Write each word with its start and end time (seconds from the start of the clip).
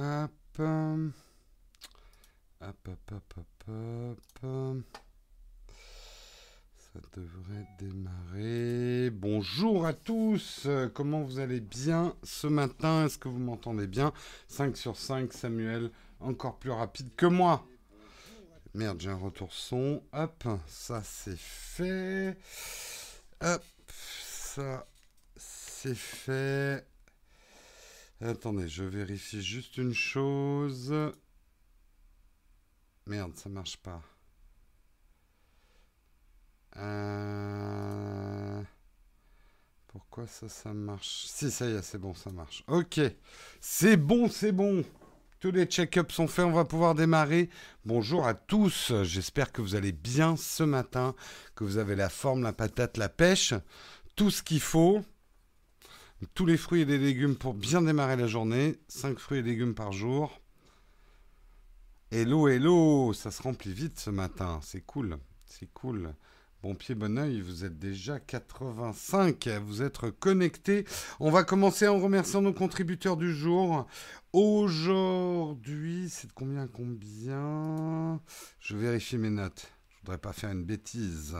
Hop. 0.00 0.30
Hop, 2.60 2.88
hop, 2.88 3.10
hop, 3.10 3.34
hop, 3.66 4.20
hop. 4.44 4.84
Ça 6.76 7.00
devrait 7.16 7.66
démarrer. 7.80 9.10
Bonjour 9.10 9.86
à 9.86 9.94
tous. 9.94 10.68
Comment 10.94 11.22
vous 11.22 11.40
allez 11.40 11.58
bien 11.58 12.14
ce 12.22 12.46
matin? 12.46 13.06
Est-ce 13.06 13.18
que 13.18 13.28
vous 13.28 13.40
m'entendez 13.40 13.88
bien? 13.88 14.12
5 14.46 14.76
sur 14.76 14.96
5, 14.96 15.32
Samuel, 15.32 15.90
encore 16.20 16.60
plus 16.60 16.70
rapide 16.70 17.12
que 17.16 17.26
moi. 17.26 17.66
Merde, 18.74 19.00
j'ai 19.00 19.10
un 19.10 19.16
retour 19.16 19.52
son. 19.52 20.04
Hop, 20.12 20.46
ça 20.68 21.02
c'est 21.02 21.38
fait. 21.38 22.38
Hop, 23.40 23.64
ça 23.88 24.86
c'est 25.36 25.96
fait. 25.96 26.86
Attendez, 28.20 28.68
je 28.68 28.82
vérifie 28.82 29.42
juste 29.42 29.76
une 29.76 29.94
chose. 29.94 30.92
Merde, 33.06 33.36
ça 33.36 33.48
marche 33.48 33.76
pas. 33.76 34.02
Euh, 36.76 38.60
pourquoi 39.86 40.26
ça, 40.26 40.48
ça 40.48 40.74
marche? 40.74 41.26
Si, 41.26 41.50
ça 41.50 41.66
y 41.66 41.74
est, 41.74 41.82
c'est 41.82 41.98
bon, 41.98 42.12
ça 42.12 42.30
marche. 42.30 42.64
Ok, 42.66 43.00
c'est 43.60 43.96
bon, 43.96 44.28
c'est 44.28 44.52
bon. 44.52 44.84
Tous 45.38 45.52
les 45.52 45.66
check-ups 45.66 46.12
sont 46.12 46.26
faits, 46.26 46.44
on 46.44 46.50
va 46.50 46.64
pouvoir 46.64 46.96
démarrer. 46.96 47.50
Bonjour 47.84 48.26
à 48.26 48.34
tous, 48.34 48.92
j'espère 49.04 49.52
que 49.52 49.62
vous 49.62 49.76
allez 49.76 49.92
bien 49.92 50.36
ce 50.36 50.64
matin, 50.64 51.14
que 51.54 51.62
vous 51.62 51.76
avez 51.76 51.94
la 51.94 52.08
forme, 52.08 52.42
la 52.42 52.52
patate, 52.52 52.96
la 52.96 53.08
pêche, 53.08 53.54
tout 54.16 54.32
ce 54.32 54.42
qu'il 54.42 54.60
faut 54.60 55.04
tous 56.26 56.46
les 56.46 56.56
fruits 56.56 56.82
et 56.82 56.84
les 56.84 56.98
légumes 56.98 57.36
pour 57.36 57.54
bien 57.54 57.82
démarrer 57.82 58.16
la 58.16 58.26
journée. 58.26 58.78
5 58.88 59.18
fruits 59.18 59.38
et 59.38 59.42
légumes 59.42 59.74
par 59.74 59.92
jour. 59.92 60.40
Hello, 62.10 62.48
hello, 62.48 63.12
ça 63.12 63.30
se 63.30 63.42
remplit 63.42 63.72
vite 63.72 64.00
ce 64.00 64.10
matin. 64.10 64.60
C'est 64.62 64.80
cool, 64.80 65.18
c'est 65.44 65.72
cool. 65.72 66.14
Bon 66.60 66.74
pied, 66.74 66.96
bon 66.96 67.18
oeil, 67.18 67.40
vous 67.40 67.64
êtes 67.64 67.78
déjà 67.78 68.18
85, 68.18 69.46
vous 69.64 69.80
êtes 69.80 70.10
connectés. 70.18 70.84
On 71.20 71.30
va 71.30 71.44
commencer 71.44 71.86
en 71.86 72.00
remerciant 72.00 72.42
nos 72.42 72.52
contributeurs 72.52 73.16
du 73.16 73.32
jour. 73.32 73.86
Aujourd'hui, 74.32 76.08
c'est 76.10 76.26
de 76.26 76.32
combien 76.32 76.66
combien? 76.66 78.20
Je 78.58 78.76
vérifie 78.76 79.18
mes 79.18 79.30
notes. 79.30 79.70
Je 79.90 80.00
voudrais 80.00 80.18
pas 80.18 80.32
faire 80.32 80.50
une 80.50 80.64
bêtise. 80.64 81.36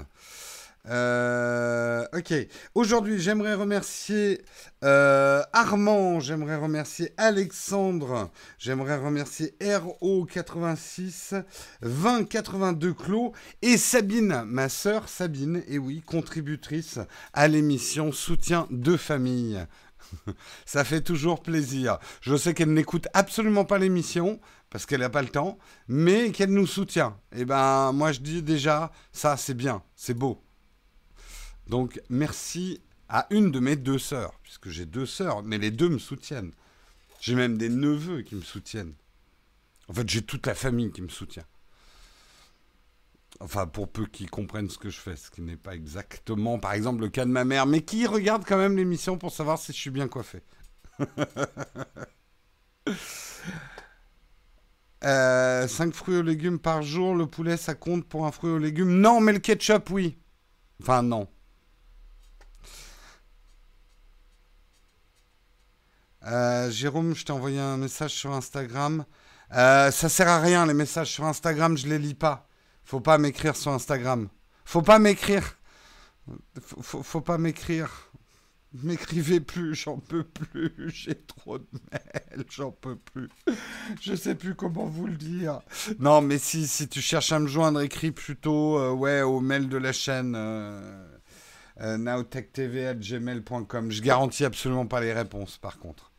Euh, 0.89 2.07
ok. 2.15 2.35
Aujourd'hui, 2.75 3.21
j'aimerais 3.21 3.55
remercier 3.55 4.41
euh, 4.85 5.43
Armand, 5.53 6.21
j'aimerais 6.21 6.57
remercier 6.57 7.13
Alexandre, 7.17 8.31
j'aimerais 8.59 8.97
remercier 8.97 9.55
RO86, 9.61 11.43
2082 11.83 12.95
Clos 12.95 13.33
et 13.61 13.77
Sabine, 13.77 14.45
ma 14.47 14.69
sœur 14.69 15.09
Sabine, 15.09 15.63
et 15.69 15.79
oui, 15.79 16.01
contributrice 16.01 16.99
à 17.35 17.49
l'émission 17.49 18.11
Soutien 18.13 18.67
de 18.71 18.97
famille. 18.97 19.59
Ça 20.65 20.85
fait 20.85 21.03
toujours 21.03 21.43
plaisir. 21.43 21.99
Je 22.23 22.35
sais 22.37 22.55
qu'elle 22.55 22.73
n'écoute 22.73 23.09
absolument 23.13 23.67
pas 23.67 23.79
l'émission 23.79 24.41
parce 24.71 24.87
qu'elle 24.87 25.01
n'a 25.01 25.11
pas 25.11 25.23
le 25.23 25.29
temps, 25.29 25.59
mais 25.87 26.31
qu'elle 26.31 26.51
nous 26.51 26.67
soutient. 26.67 27.17
Et 27.33 27.41
eh 27.41 27.45
ben, 27.45 27.93
moi 27.93 28.13
je 28.13 28.21
dis 28.21 28.43
déjà, 28.43 28.91
ça 29.13 29.37
c'est 29.37 29.55
bien, 29.55 29.83
c'est 29.97 30.15
beau. 30.15 30.43
Donc 31.69 32.01
merci 32.09 32.81
à 33.09 33.27
une 33.31 33.51
de 33.51 33.61
mes 33.61 33.77
deux 33.77 33.99
sœurs, 33.99 34.33
puisque 34.43 34.69
j'ai 34.69 34.87
deux 34.87 35.07
sœurs, 35.07 35.43
mais 35.43 35.59
les 35.59 35.71
deux 35.71 35.89
me 35.89 35.99
soutiennent. 35.99 36.53
J'ai 37.21 37.35
même 37.35 37.59
des 37.59 37.69
neveux 37.69 38.23
qui 38.23 38.35
me 38.35 38.43
soutiennent. 38.43 38.95
En 39.89 39.95
fait, 39.95 40.09
j'ai 40.09 40.23
toute 40.23 40.47
la 40.47 40.55
famille 40.55 40.93
qui 40.93 41.03
me 41.03 41.09
soutient. 41.09 41.45
Enfin, 43.41 43.67
pour 43.67 43.89
peu 43.89 44.07
qu'ils 44.07 44.31
comprennent 44.31 44.69
ce 44.69 44.79
que 44.79 44.91
je 44.91 44.99
fais, 44.99 45.17
ce 45.17 45.31
qui 45.31 45.43
n'est 45.43 45.57
pas 45.57 45.75
exactement, 45.75 46.59
par 46.59 46.73
exemple, 46.73 47.03
le 47.03 47.09
cas 47.09 47.25
de 47.25 47.31
ma 47.31 47.45
mère, 47.45 47.67
mais 47.67 47.83
qui 47.83 48.07
regarde 48.07 48.45
quand 48.47 48.59
même 48.59 48.77
l'émission 48.77 49.17
pour 49.17 49.33
savoir 49.33 49.59
si 49.59 49.73
je 49.73 49.79
suis 49.79 49.91
bien 49.91 50.09
coiffé. 50.09 50.43
euh, 55.05 55.69
5 55.69 55.95
fruits 55.95 56.17
aux 56.17 56.23
légumes 56.23 56.59
par 56.59 56.83
jour, 56.83 57.15
le 57.15 57.27
poulet, 57.27 57.57
ça 57.57 57.75
compte 57.75 58.05
pour 58.07 58.27
un 58.27 58.33
fruit 58.33 58.51
aux 58.51 58.59
légumes? 58.59 59.01
Non, 59.01 59.21
mais 59.21 59.33
le 59.33 59.39
ketchup, 59.39 59.91
oui. 59.91 60.19
Enfin, 60.81 61.03
non. 61.03 61.29
Euh, 66.27 66.71
Jérôme, 66.71 67.15
je 67.15 67.25
t'ai 67.25 67.33
envoyé 67.33 67.61
un 67.61 67.77
message 67.77 68.13
sur 68.13 68.33
Instagram. 68.33 69.05
Euh, 69.55 69.91
ça 69.91 70.09
sert 70.09 70.29
à 70.29 70.41
rien, 70.41 70.67
les 70.67 70.75
messages 70.75 71.11
sur 71.11 71.25
Instagram, 71.25 71.77
je 71.77 71.87
les 71.87 71.99
lis 71.99 72.15
pas. 72.15 72.49
Faut 72.85 73.01
pas 73.01 73.19
m'écrire 73.19 73.57
sur 73.57 73.73
Instagram. 73.73 74.29
Faut 74.65 74.83
pas 74.83 74.99
m'écrire. 74.99 75.57
Faut, 76.61 77.21
pas 77.21 77.39
m'écrire. 77.39 78.11
M'écrivez 78.83 79.41
plus, 79.41 79.75
j'en 79.75 79.99
peux 79.99 80.25
plus. 80.25 80.75
J'ai 80.93 81.15
trop 81.15 81.59
de 81.59 81.67
mails, 81.91 82.45
j'en 82.51 82.71
peux 82.71 82.97
plus. 82.97 83.31
Je 84.03 84.15
sais 84.15 84.35
plus 84.35 84.55
comment 84.55 84.85
vous 84.85 85.07
le 85.07 85.17
dire. 85.17 85.61
Non, 85.99 86.21
mais 86.21 86.37
si, 86.37 86.67
si 86.67 86.87
tu 86.89 87.01
cherches 87.01 87.33
à 87.33 87.39
me 87.39 87.47
joindre, 87.47 87.81
écris 87.81 88.11
plutôt 88.11 88.79
euh, 88.79 88.91
ouais, 88.93 89.23
au 89.23 89.41
mail 89.41 89.71
de 89.71 89.79
la 89.79 89.93
chaîne 89.93 90.37
nowtechtv.gmail.com. 91.81 93.91
Je 93.91 94.03
garantis 94.03 94.45
absolument 94.45 94.87
pas 94.87 95.01
les 95.01 95.13
réponses, 95.13 95.59
par 95.59 95.79
contre. 95.79 96.13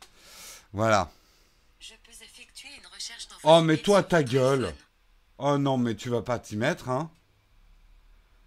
Voilà. 0.74 1.09
Je 1.80 1.94
peux 2.03 2.12
effectuer 2.12 2.68
une 2.78 2.88
recherche 2.94 3.28
Oh, 3.44 3.62
mais 3.62 3.78
toi, 3.78 4.03
ta 4.03 4.24
gueule. 4.24 4.74
Oh 5.38 5.58
non, 5.58 5.78
mais 5.78 5.96
tu 5.96 6.09
vas 6.09 6.22
pas 6.22 6.40
t'y 6.40 6.58
mettre, 6.58 6.90
hein 6.90 7.09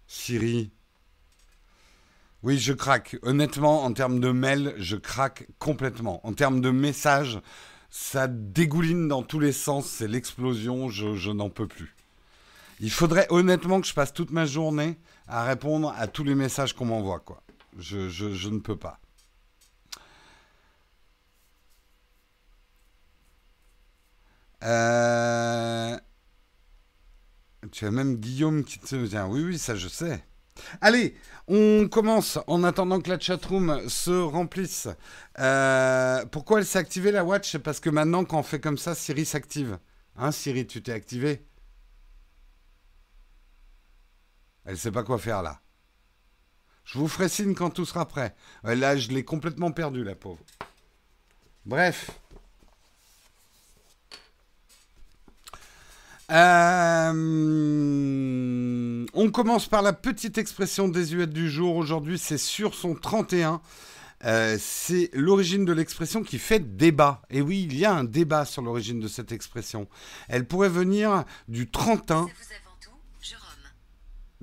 Siri. 0.07 0.71
Oui, 2.43 2.59
je 2.59 2.73
craque. 2.73 3.17
Honnêtement, 3.23 3.83
en 3.83 3.93
termes 3.93 4.19
de 4.19 4.29
mail, 4.29 4.75
je 4.77 4.95
craque 4.95 5.47
complètement. 5.59 6.25
En 6.27 6.33
termes 6.33 6.61
de 6.61 6.69
messages, 6.69 7.39
ça 7.89 8.27
dégouline 8.27 9.07
dans 9.07 9.23
tous 9.23 9.39
les 9.39 9.53
sens. 9.53 9.87
C'est 9.87 10.07
l'explosion. 10.07 10.89
Je, 10.89 11.31
n'en 11.31 11.49
peux 11.49 11.67
plus. 11.67 11.95
Il 12.79 12.91
faudrait 12.91 13.27
honnêtement 13.29 13.81
que 13.81 13.87
je 13.87 13.93
passe 13.93 14.13
toute 14.13 14.31
ma 14.31 14.45
journée 14.45 14.97
à 15.27 15.43
répondre 15.43 15.93
à 15.97 16.07
tous 16.07 16.23
les 16.23 16.35
messages 16.35 16.73
qu'on 16.73 16.85
m'envoie, 16.85 17.19
quoi. 17.19 17.41
Je, 17.77 18.09
je 18.09 18.49
ne 18.49 18.59
peux 18.59 18.77
pas. 18.77 18.99
Euh, 24.63 25.97
tu 27.71 27.85
as 27.85 27.91
même 27.91 28.15
Guillaume 28.15 28.63
qui 28.63 28.79
te 28.79 28.95
vient. 28.95 29.27
Oui, 29.27 29.43
oui, 29.43 29.57
ça 29.57 29.75
je 29.75 29.87
sais. 29.87 30.23
Allez, 30.81 31.15
on 31.47 31.87
commence 31.89 32.39
en 32.47 32.63
attendant 32.63 33.01
que 33.01 33.09
la 33.09 33.19
chatroom 33.19 33.89
se 33.89 34.11
remplisse. 34.11 34.87
Euh, 35.39 36.25
pourquoi 36.27 36.59
elle 36.59 36.65
s'est 36.65 36.79
activée 36.79 37.11
la 37.11 37.25
watch? 37.25 37.57
Parce 37.57 37.79
que 37.79 37.89
maintenant, 37.89 38.23
quand 38.23 38.39
on 38.39 38.43
fait 38.43 38.59
comme 38.59 38.77
ça, 38.77 38.95
Siri 38.95 39.25
s'active. 39.25 39.79
Hein, 40.15 40.31
Siri, 40.31 40.67
tu 40.67 40.81
t'es 40.81 40.91
activé? 40.91 41.45
Elle 44.65 44.77
sait 44.77 44.91
pas 44.91 45.03
quoi 45.03 45.17
faire 45.17 45.41
là. 45.41 45.59
Je 46.85 46.97
vous 46.97 47.07
ferai 47.07 47.29
signe 47.29 47.53
quand 47.55 47.69
tout 47.69 47.85
sera 47.85 48.07
prêt. 48.07 48.35
Là, 48.63 48.97
je 48.97 49.09
l'ai 49.09 49.23
complètement 49.23 49.71
perdu, 49.71 50.03
la 50.03 50.15
pauvre. 50.15 50.43
Bref. 51.65 52.11
Euh, 56.31 57.13
on 59.13 59.31
commence 59.31 59.67
par 59.67 59.81
la 59.81 59.93
petite 59.93 60.37
expression 60.37 60.87
désuète 60.87 61.31
du 61.31 61.49
jour. 61.49 61.75
Aujourd'hui, 61.75 62.17
c'est 62.17 62.37
sur 62.37 62.75
son 62.75 62.95
31. 62.95 63.61
Euh, 64.25 64.57
c'est 64.59 65.09
l'origine 65.13 65.65
de 65.65 65.73
l'expression 65.73 66.23
qui 66.23 66.39
fait 66.39 66.59
débat. 66.77 67.21
Et 67.29 67.41
oui, 67.41 67.67
il 67.69 67.77
y 67.77 67.85
a 67.85 67.93
un 67.93 68.05
débat 68.05 68.45
sur 68.45 68.61
l'origine 68.61 68.99
de 68.99 69.07
cette 69.07 69.31
expression. 69.31 69.87
Elle 70.29 70.45
pourrait 70.45 70.69
venir 70.69 71.25
du 71.47 71.69
31. 71.69 72.27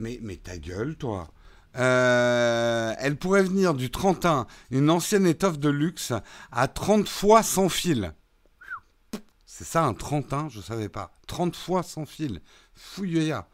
Mais, 0.00 0.36
ta 0.42 0.58
gueule, 0.58 0.96
toi. 0.96 1.28
Euh, 1.76 2.92
elle 2.98 3.16
pourrait 3.16 3.44
venir 3.44 3.74
du 3.74 3.90
31, 3.90 4.46
une 4.72 4.90
ancienne 4.90 5.26
étoffe 5.26 5.58
de 5.58 5.68
luxe 5.68 6.12
à 6.50 6.66
30 6.66 7.08
fois 7.08 7.44
sans 7.44 7.68
fil. 7.68 8.12
C'est 9.46 9.64
ça 9.64 9.84
un 9.84 9.94
31, 9.94 10.48
je 10.48 10.58
ne 10.58 10.62
savais 10.62 10.88
pas. 10.88 11.12
30 11.28 11.54
fois 11.54 11.82
sans 11.82 12.06
fil. 12.06 12.40
Fouillea. 12.74 13.46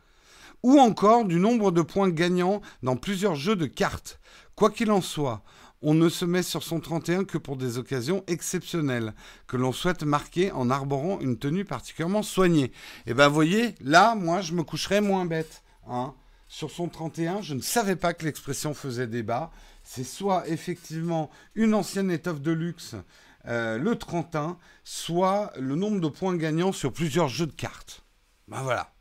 Ou 0.63 0.79
encore 0.79 1.25
du 1.27 1.39
nombre 1.39 1.73
de 1.73 1.83
points 1.83 2.09
gagnants 2.09 2.63
dans 2.83 2.97
plusieurs 2.97 3.35
jeux 3.35 3.57
de 3.57 3.67
cartes. 3.67 4.19
Quoi 4.55 4.71
qu'il 4.71 4.91
en 4.91 5.03
soit, 5.03 5.43
on 5.83 5.95
ne 5.95 6.09
se 6.09 6.25
met 6.25 6.43
sur 6.43 6.63
son 6.63 6.81
31 6.81 7.25
que 7.25 7.39
pour 7.39 7.57
des 7.57 7.77
occasions 7.77 8.25
exceptionnelles, 8.29 9.15
que 9.47 9.57
l'on 9.57 9.73
souhaite 9.73 10.05
marquer 10.05 10.53
en 10.53 10.71
arborant 10.71 11.21
une 11.21 11.39
tenue 11.39 11.65
particulièrement 11.65 12.23
soignée. 12.23 12.65
Et 12.65 13.11
eh 13.11 13.15
ben 13.15 13.29
voyez, 13.29 13.75
là, 13.81 14.15
moi, 14.15 14.41
je 14.41 14.55
me 14.55 14.63
coucherais 14.63 15.01
moins 15.01 15.27
bête. 15.27 15.63
Hein. 15.89 16.15
Sur 16.49 16.71
son 16.71 16.89
31, 16.89 17.43
je 17.43 17.55
ne 17.55 17.61
savais 17.61 17.97
pas 17.97 18.15
que 18.15 18.25
l'expression 18.25 18.73
faisait 18.73 19.07
débat. 19.07 19.51
C'est 19.83 20.05
soit 20.05 20.49
effectivement 20.49 21.31
une 21.55 21.75
ancienne 21.75 22.11
étoffe 22.11 22.41
de 22.41 22.53
luxe 22.53 22.95
euh, 23.49 23.79
le 23.79 23.97
31, 23.97 24.59
soit 24.83 25.53
le 25.57 25.77
nombre 25.77 26.01
de 26.01 26.09
points 26.09 26.37
gagnants 26.37 26.73
sur 26.73 26.93
plusieurs 26.93 27.29
jeux 27.29 27.47
de 27.47 27.53
cartes. 27.53 28.05
Ben 28.49 28.63
voilà. 28.63 28.93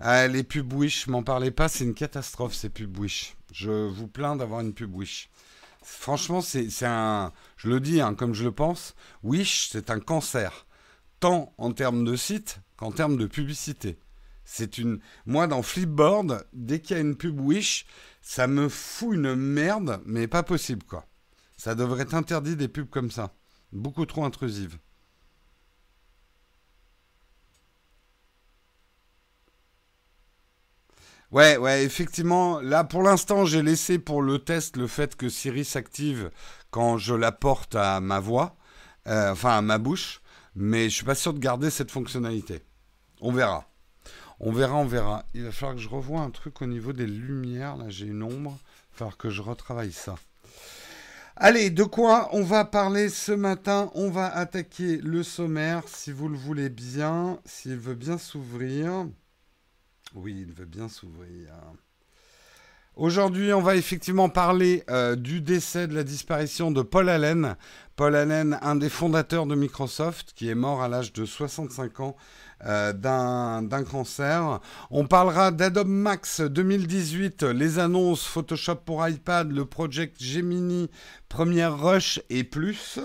Ah, 0.00 0.26
les 0.28 0.42
pubs 0.44 0.72
Wish, 0.72 1.06
m'en 1.06 1.22
parlez 1.22 1.50
pas, 1.50 1.68
c'est 1.68 1.84
une 1.84 1.94
catastrophe 1.94 2.54
ces 2.54 2.68
pubs 2.68 2.98
Wish. 2.98 3.36
Je 3.52 3.88
vous 3.88 4.08
plains 4.08 4.36
d'avoir 4.36 4.60
une 4.60 4.74
pub 4.74 4.94
Wish. 4.94 5.30
Franchement, 5.82 6.40
c'est 6.40 6.68
un. 6.82 7.32
Je 7.56 7.68
le 7.68 7.80
dis 7.80 8.00
hein, 8.00 8.14
comme 8.14 8.34
je 8.34 8.44
le 8.44 8.52
pense, 8.52 8.94
Wish, 9.22 9.68
c'est 9.70 9.90
un 9.90 10.00
cancer. 10.00 10.66
Tant 11.20 11.54
en 11.58 11.72
termes 11.72 12.04
de 12.04 12.16
site 12.16 12.60
qu'en 12.76 12.92
termes 12.92 13.16
de 13.16 13.26
publicité. 13.26 13.98
C'est 14.44 14.78
une. 14.78 15.00
Moi, 15.26 15.46
dans 15.46 15.62
Flipboard, 15.62 16.46
dès 16.52 16.80
qu'il 16.80 16.96
y 16.96 16.98
a 16.98 17.02
une 17.02 17.16
pub 17.16 17.40
Wish, 17.40 17.86
ça 18.20 18.46
me 18.46 18.68
fout 18.68 19.14
une 19.14 19.34
merde, 19.34 20.02
mais 20.04 20.26
pas 20.26 20.42
possible, 20.42 20.84
quoi. 20.84 21.06
Ça 21.56 21.74
devrait 21.74 22.02
être 22.02 22.14
interdit 22.14 22.56
des 22.56 22.68
pubs 22.68 22.90
comme 22.90 23.10
ça. 23.10 23.34
Beaucoup 23.72 24.06
trop 24.06 24.24
intrusives. 24.24 24.78
Ouais, 31.30 31.56
ouais, 31.56 31.84
effectivement. 31.84 32.60
Là, 32.60 32.84
pour 32.84 33.02
l'instant, 33.02 33.44
j'ai 33.44 33.62
laissé 33.62 33.98
pour 33.98 34.22
le 34.22 34.38
test 34.38 34.76
le 34.76 34.86
fait 34.86 35.16
que 35.16 35.28
Siri 35.28 35.64
s'active 35.64 36.30
quand 36.70 36.98
je 36.98 37.14
la 37.14 37.32
porte 37.32 37.74
à 37.74 38.00
ma 38.00 38.20
voix, 38.20 38.56
euh, 39.08 39.32
enfin 39.32 39.58
à 39.58 39.62
ma 39.62 39.78
bouche, 39.78 40.20
mais 40.54 40.84
je 40.84 40.96
suis 40.96 41.04
pas 41.04 41.14
sûr 41.14 41.34
de 41.34 41.38
garder 41.38 41.70
cette 41.70 41.90
fonctionnalité. 41.90 42.62
On 43.20 43.32
verra. 43.32 43.68
On 44.40 44.52
verra, 44.52 44.76
on 44.76 44.86
verra. 44.86 45.24
Il 45.34 45.44
va 45.44 45.52
falloir 45.52 45.76
que 45.76 45.80
je 45.80 45.88
revoie 45.88 46.20
un 46.20 46.30
truc 46.30 46.60
au 46.62 46.66
niveau 46.66 46.92
des 46.92 47.06
lumières. 47.06 47.76
Là, 47.76 47.88
j'ai 47.88 48.06
une 48.06 48.22
ombre. 48.22 48.58
Il 48.58 48.92
va 48.92 48.98
falloir 48.98 49.16
que 49.16 49.30
je 49.30 49.42
retravaille 49.42 49.92
ça. 49.92 50.16
Allez, 51.36 51.70
de 51.70 51.82
quoi 51.82 52.28
on 52.32 52.44
va 52.44 52.64
parler 52.64 53.08
ce 53.08 53.32
matin? 53.32 53.90
On 53.94 54.10
va 54.10 54.32
attaquer 54.32 54.98
le 54.98 55.24
sommaire, 55.24 55.82
si 55.88 56.12
vous 56.12 56.28
le 56.28 56.36
voulez 56.36 56.68
bien, 56.68 57.40
s'il 57.44 57.76
veut 57.76 57.96
bien 57.96 58.18
s'ouvrir. 58.18 59.08
Oui, 60.14 60.44
il 60.46 60.52
veut 60.52 60.64
bien 60.64 60.88
s'ouvrir. 60.88 61.52
Aujourd'hui, 62.96 63.52
on 63.52 63.60
va 63.60 63.74
effectivement 63.74 64.28
parler 64.28 64.84
euh, 64.88 65.16
du 65.16 65.40
décès, 65.40 65.88
de 65.88 65.96
la 65.96 66.04
disparition 66.04 66.70
de 66.70 66.80
Paul 66.80 67.08
Allen. 67.08 67.56
Paul 67.96 68.14
Allen, 68.14 68.56
un 68.62 68.76
des 68.76 68.88
fondateurs 68.88 69.46
de 69.46 69.56
Microsoft, 69.56 70.32
qui 70.36 70.48
est 70.48 70.54
mort 70.54 70.80
à 70.80 70.86
l'âge 70.86 71.12
de 71.12 71.24
65 71.24 71.98
ans 71.98 72.16
euh, 72.64 72.92
d'un 72.92 73.82
cancer. 73.82 74.60
On 74.92 75.08
parlera 75.08 75.50
d'Adobe 75.50 75.88
Max 75.88 76.40
2018, 76.40 77.42
les 77.42 77.80
annonces 77.80 78.24
Photoshop 78.26 78.76
pour 78.76 79.06
iPad, 79.08 79.50
le 79.50 79.64
Project 79.64 80.22
Gemini, 80.22 80.88
Premiere 81.28 81.76
Rush 81.76 82.22
et 82.30 82.44
plus. 82.44 83.00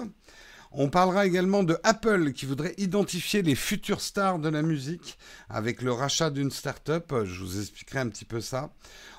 On 0.71 0.89
parlera 0.89 1.25
également 1.25 1.63
de 1.63 1.79
Apple 1.83 2.31
qui 2.31 2.45
voudrait 2.45 2.75
identifier 2.77 3.41
les 3.41 3.55
futures 3.55 4.01
stars 4.01 4.37
de 4.37 4.49
la 4.49 4.61
musique 4.61 5.17
avec 5.49 5.81
le 5.81 5.91
rachat 5.91 6.29
d'une 6.29 6.51
start-up. 6.51 7.11
Je 7.23 7.43
vous 7.43 7.59
expliquerai 7.59 7.99
un 7.99 8.09
petit 8.09 8.25
peu 8.25 8.39
ça. 8.39 8.71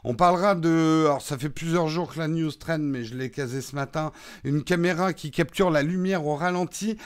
On 0.05 0.15
parlera 0.15 0.55
de, 0.55 1.05
alors 1.07 1.23
ça 1.23 1.37
fait 1.37 1.51
plusieurs 1.51 1.89
jours 1.89 2.13
que 2.13 2.21
la 2.21 2.29
news 2.29 2.53
trend, 2.53 2.79
mais 2.79 3.05
je 3.05 3.17
l'ai 3.17 3.31
casé 3.31 3.63
ce 3.63 3.75
matin, 3.75 4.13
une 4.45 4.63
caméra 4.63 5.13
qui 5.13 5.33
capture 5.33 5.71
la 5.71 5.83
lumière 5.83 6.25
au 6.25 6.37
ralenti. 6.37 6.97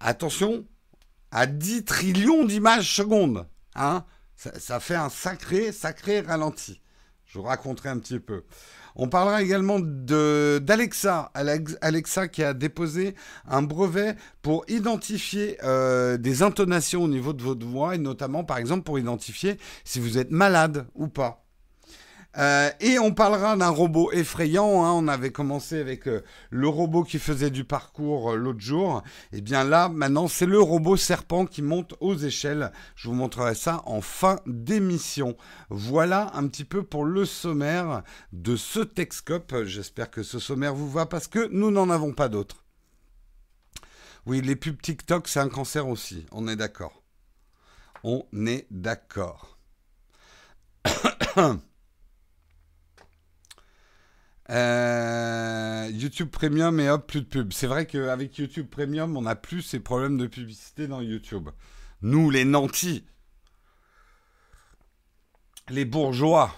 Attention, 0.00 0.64
à 1.30 1.46
10 1.46 1.84
trillions 1.84 2.44
d'images 2.44 2.94
secondes. 2.94 3.46
Hein 3.74 4.04
ça, 4.36 4.80
fait 4.80 4.94
un 4.94 5.10
sacré, 5.10 5.72
sacré 5.72 6.20
ralenti. 6.20 6.80
Je 7.26 7.38
vous 7.38 7.44
raconterai 7.44 7.90
un 7.90 7.98
petit 7.98 8.18
peu. 8.18 8.44
On 9.02 9.08
parlera 9.08 9.42
également 9.42 9.78
d'Alexa. 9.80 11.32
Alexa 11.80 12.28
qui 12.28 12.44
a 12.44 12.52
déposé 12.52 13.14
un 13.48 13.62
brevet 13.62 14.14
pour 14.42 14.66
identifier 14.68 15.56
euh, 15.64 16.18
des 16.18 16.42
intonations 16.42 17.04
au 17.04 17.08
niveau 17.08 17.32
de 17.32 17.42
votre 17.42 17.66
voix 17.66 17.94
et 17.94 17.98
notamment 17.98 18.44
par 18.44 18.58
exemple 18.58 18.82
pour 18.82 18.98
identifier 18.98 19.56
si 19.84 20.00
vous 20.00 20.18
êtes 20.18 20.30
malade 20.30 20.86
ou 20.94 21.08
pas. 21.08 21.46
Euh, 22.38 22.70
et 22.78 22.98
on 23.00 23.12
parlera 23.12 23.56
d'un 23.56 23.70
robot 23.70 24.12
effrayant. 24.12 24.84
Hein. 24.84 24.92
On 24.92 25.08
avait 25.08 25.32
commencé 25.32 25.80
avec 25.80 26.06
euh, 26.06 26.22
le 26.50 26.68
robot 26.68 27.02
qui 27.02 27.18
faisait 27.18 27.50
du 27.50 27.64
parcours 27.64 28.32
euh, 28.32 28.36
l'autre 28.36 28.60
jour. 28.60 29.02
Et 29.32 29.38
eh 29.38 29.40
bien 29.40 29.64
là, 29.64 29.88
maintenant, 29.88 30.28
c'est 30.28 30.46
le 30.46 30.60
robot 30.60 30.96
serpent 30.96 31.44
qui 31.46 31.62
monte 31.62 31.94
aux 32.00 32.16
échelles. 32.16 32.70
Je 32.94 33.08
vous 33.08 33.14
montrerai 33.14 33.54
ça 33.54 33.82
en 33.86 34.00
fin 34.00 34.38
d'émission. 34.46 35.36
Voilà 35.70 36.30
un 36.34 36.46
petit 36.46 36.64
peu 36.64 36.84
pour 36.84 37.04
le 37.04 37.24
sommaire 37.24 38.02
de 38.32 38.54
ce 38.54 38.80
Texcope. 38.80 39.64
J'espère 39.64 40.10
que 40.10 40.22
ce 40.22 40.38
sommaire 40.38 40.74
vous 40.74 40.90
va 40.90 41.06
parce 41.06 41.26
que 41.26 41.48
nous 41.50 41.70
n'en 41.72 41.90
avons 41.90 42.12
pas 42.12 42.28
d'autres. 42.28 42.64
Oui, 44.26 44.40
les 44.40 44.54
pubs 44.54 44.80
TikTok, 44.80 45.26
c'est 45.26 45.40
un 45.40 45.48
cancer 45.48 45.88
aussi. 45.88 46.26
On 46.30 46.46
est 46.46 46.56
d'accord. 46.56 47.02
On 48.04 48.24
est 48.46 48.66
d'accord. 48.70 49.58
Euh, 54.50 55.88
YouTube 55.92 56.28
Premium 56.28 56.80
et 56.80 56.90
hop, 56.90 57.06
plus 57.06 57.20
de 57.20 57.26
pub. 57.26 57.52
C'est 57.52 57.68
vrai 57.68 57.86
qu'avec 57.86 58.36
YouTube 58.36 58.66
Premium, 58.68 59.16
on 59.16 59.22
n'a 59.22 59.36
plus 59.36 59.62
ces 59.62 59.78
problèmes 59.78 60.18
de 60.18 60.26
publicité 60.26 60.88
dans 60.88 61.00
YouTube. 61.00 61.50
Nous, 62.02 62.30
les 62.30 62.44
nantis, 62.44 63.04
les 65.68 65.84
bourgeois. 65.84 66.52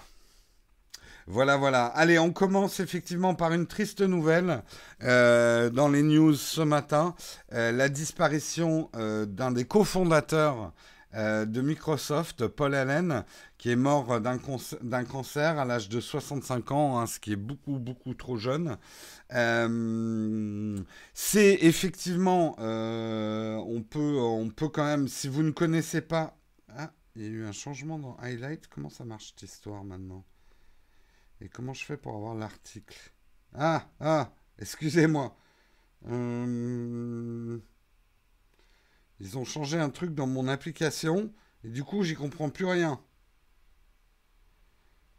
Voilà, 1.26 1.56
voilà. 1.56 1.86
Allez, 1.86 2.18
on 2.18 2.32
commence 2.32 2.80
effectivement 2.80 3.34
par 3.34 3.52
une 3.52 3.66
triste 3.66 4.00
nouvelle 4.00 4.62
euh, 5.02 5.68
dans 5.68 5.88
les 5.88 6.02
news 6.02 6.34
ce 6.34 6.62
matin. 6.62 7.14
Euh, 7.52 7.72
la 7.72 7.88
disparition 7.88 8.90
d'un 8.94 9.52
des 9.52 9.64
cofondateurs 9.64 10.72
de 11.14 11.60
Microsoft, 11.60 12.46
Paul 12.46 12.74
Allen, 12.74 13.24
qui 13.62 13.70
est 13.70 13.76
mort 13.76 14.20
d'un 14.20 14.38
cancer 15.04 15.56
à 15.56 15.64
l'âge 15.64 15.88
de 15.88 16.00
65 16.00 16.72
ans, 16.72 16.98
hein, 16.98 17.06
ce 17.06 17.20
qui 17.20 17.30
est 17.30 17.36
beaucoup, 17.36 17.78
beaucoup 17.78 18.12
trop 18.12 18.36
jeune. 18.36 18.76
Euh, 19.34 20.80
c'est 21.14 21.58
effectivement, 21.60 22.56
euh, 22.58 23.54
on, 23.54 23.84
peut, 23.84 24.18
on 24.18 24.50
peut 24.50 24.68
quand 24.68 24.84
même, 24.84 25.06
si 25.06 25.28
vous 25.28 25.44
ne 25.44 25.52
connaissez 25.52 26.00
pas... 26.00 26.36
Ah, 26.70 26.92
il 27.14 27.22
y 27.22 27.24
a 27.24 27.28
eu 27.28 27.44
un 27.44 27.52
changement 27.52 28.00
dans 28.00 28.16
Highlight. 28.16 28.66
Comment 28.66 28.88
ça 28.88 29.04
marche 29.04 29.28
cette 29.28 29.48
histoire 29.48 29.84
maintenant? 29.84 30.24
Et 31.40 31.48
comment 31.48 31.72
je 31.72 31.84
fais 31.84 31.96
pour 31.96 32.16
avoir 32.16 32.34
l'article? 32.34 33.12
Ah, 33.54 33.86
ah, 34.00 34.32
excusez-moi. 34.58 35.36
Ils 36.04 37.60
ont 39.38 39.44
changé 39.44 39.78
un 39.78 39.90
truc 39.90 40.16
dans 40.16 40.26
mon 40.26 40.48
application 40.48 41.32
et 41.62 41.68
du 41.68 41.84
coup, 41.84 42.02
j'y 42.02 42.16
comprends 42.16 42.50
plus 42.50 42.66
rien. 42.66 43.00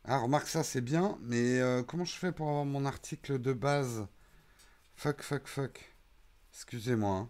Ah, 0.05 0.19
remarque 0.19 0.48
ça, 0.48 0.63
c'est 0.63 0.81
bien, 0.81 1.17
mais 1.22 1.60
euh, 1.60 1.83
comment 1.83 2.05
je 2.05 2.15
fais 2.15 2.31
pour 2.31 2.50
avoir 2.50 2.65
mon 2.65 2.86
article 2.86 3.39
de 3.39 3.53
base? 3.53 4.07
Fuck, 4.95 5.22
fuck, 5.24 5.48
fuck. 5.48 5.93
Excusez-moi. 6.53 7.17
Hein. 7.17 7.29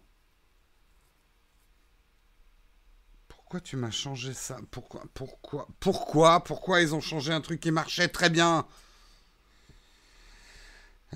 Pourquoi 3.28 3.60
tu 3.60 3.76
m'as 3.76 3.90
changé 3.92 4.34
ça? 4.34 4.58
Pourquoi 4.70 5.04
Pourquoi 5.14 5.68
Pourquoi 5.80 6.42
Pourquoi 6.42 6.80
ils 6.82 6.94
ont 6.94 7.00
changé 7.00 7.32
un 7.32 7.40
truc 7.40 7.60
qui 7.60 7.70
marchait 7.70 8.08
très 8.08 8.30
bien? 8.30 8.66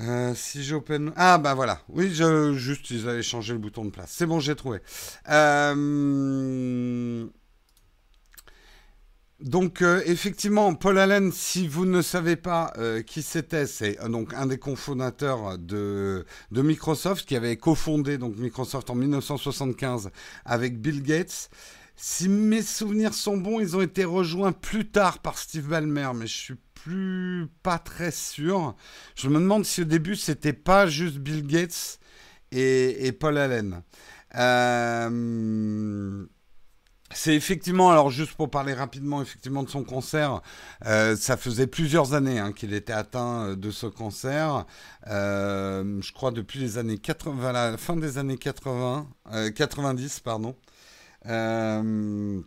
Euh, 0.00 0.35
si 0.35 0.62
j'open... 0.62 1.12
Ah 1.17 1.38
bah 1.38 1.55
voilà. 1.55 1.81
Oui, 1.88 2.15
juste 2.55 2.91
ils 2.91 3.09
avaient 3.09 3.23
changé 3.23 3.53
le 3.53 3.59
bouton 3.59 3.85
de 3.85 3.91
place. 3.91 4.11
C'est 4.12 4.27
bon, 4.27 4.38
j'ai 4.38 4.55
trouvé. 4.55 4.81
Euh, 5.29 7.27
donc 9.40 9.83
euh, 9.83 10.02
effectivement, 10.04 10.75
Paul 10.75 10.99
Allen, 10.99 11.30
si 11.33 11.68
vous 11.68 11.87
ne 11.87 12.02
savez 12.02 12.37
pas 12.37 12.73
qui 13.07 13.23
c'était, 13.23 13.66
c'est 13.66 13.99
donc 14.09 14.35
un 14.35 14.47
des 14.47 14.59
cofondateurs 14.59 15.59
de, 15.59 16.26
de 16.50 16.62
Microsoft 16.62 17.26
qui 17.26 17.37
avait 17.37 17.57
cofondé 17.57 18.18
donc 18.18 18.37
Microsoft 18.37 18.90
en 18.90 18.95
1975 18.95 20.11
avec 20.45 20.80
Bill 20.80 21.02
Gates. 21.02 21.50
Si 22.00 22.28
mes 22.28 22.62
souvenirs 22.62 23.12
sont 23.12 23.37
bons, 23.37 23.59
ils 23.59 23.76
ont 23.76 23.80
été 23.80 24.04
rejoints 24.04 24.52
plus 24.52 24.88
tard 24.88 25.18
par 25.18 25.37
Steve 25.37 25.66
Ballmer, 25.66 26.11
mais 26.14 26.28
je 26.28 26.37
suis 26.37 26.54
plus 26.75 27.49
pas 27.64 27.78
très 27.78 28.12
sûr. 28.12 28.76
Je 29.16 29.28
me 29.28 29.35
demande 29.35 29.64
si 29.64 29.83
au 29.83 29.85
début 29.85 30.14
c'était 30.14 30.52
pas 30.52 30.87
juste 30.87 31.18
Bill 31.18 31.45
Gates 31.45 31.99
et, 32.52 33.11
Paul 33.18 33.37
Allen. 33.37 33.83
Euh, 34.37 36.25
c'est 37.12 37.35
effectivement, 37.35 37.91
alors 37.91 38.11
juste 38.11 38.35
pour 38.35 38.50
parler 38.50 38.75
rapidement 38.75 39.23
effectivement 39.23 39.62
de 39.62 39.71
son 39.71 39.83
cancer, 39.83 40.43
euh, 40.85 41.17
ça 41.17 41.37
faisait 41.37 41.67
plusieurs 41.67 42.12
années 42.12 42.38
hein, 42.38 42.53
qu'il 42.53 42.75
était 42.75 42.93
atteint 42.93 43.57
de 43.57 43.71
ce 43.71 43.87
cancer. 43.87 44.67
Euh, 45.07 46.00
je 46.03 46.12
crois 46.12 46.31
depuis 46.33 46.59
les 46.59 46.77
années 46.77 46.99
80, 46.99 47.53
la 47.53 47.77
fin 47.79 47.97
des 47.97 48.19
années 48.19 48.37
80, 48.37 49.09
90 49.55 50.21
pardon. 50.21 50.55
il 51.25 52.45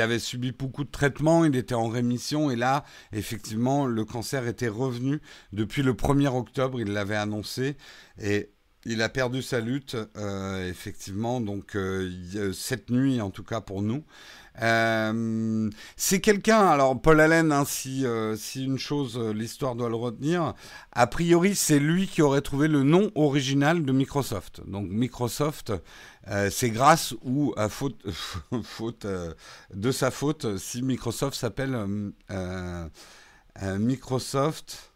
avait 0.00 0.18
subi 0.18 0.52
beaucoup 0.52 0.84
de 0.84 0.90
traitements, 0.90 1.44
il 1.44 1.54
était 1.54 1.74
en 1.74 1.88
rémission 1.88 2.50
et 2.50 2.56
là, 2.56 2.84
effectivement, 3.12 3.86
le 3.86 4.04
cancer 4.04 4.46
était 4.48 4.68
revenu 4.68 5.20
depuis 5.52 5.82
le 5.82 5.92
1er 5.92 6.34
octobre, 6.36 6.80
il 6.80 6.92
l'avait 6.92 7.16
annoncé 7.16 7.76
et 8.20 8.50
il 8.84 9.02
a 9.02 9.08
perdu 9.08 9.42
sa 9.42 9.60
lutte, 9.60 9.96
euh, 10.16 10.68
effectivement, 10.68 11.40
donc 11.40 11.76
euh, 11.76 12.52
cette 12.52 12.90
nuit 12.90 13.20
en 13.20 13.30
tout 13.30 13.44
cas 13.44 13.60
pour 13.60 13.82
nous. 13.82 14.02
Euh, 14.60 15.70
c'est 15.96 16.20
quelqu'un, 16.20 16.66
alors 16.66 17.00
Paul 17.00 17.20
Allen, 17.20 17.52
hein, 17.52 17.64
si, 17.64 18.04
si, 18.36 18.64
une 18.64 18.78
chose, 18.78 19.18
l'histoire 19.18 19.76
doit 19.76 19.88
le 19.88 19.94
retenir, 19.94 20.54
a 20.92 21.06
priori 21.06 21.54
c'est 21.54 21.78
lui 21.78 22.06
qui 22.06 22.20
aurait 22.22 22.42
trouvé 22.42 22.68
le 22.68 22.82
nom 22.82 23.10
original 23.14 23.84
de 23.84 23.92
Microsoft. 23.92 24.60
Donc 24.66 24.88
Microsoft, 24.90 25.72
c'est 26.50 26.70
grâce 26.70 27.14
ou 27.22 27.54
à 27.56 27.68
faute 27.70 27.96
de 29.74 29.90
sa 29.90 30.10
faute 30.10 30.58
si 30.58 30.82
Microsoft 30.82 31.34
s'appelle 31.34 32.12
Microsoft. 33.78 34.91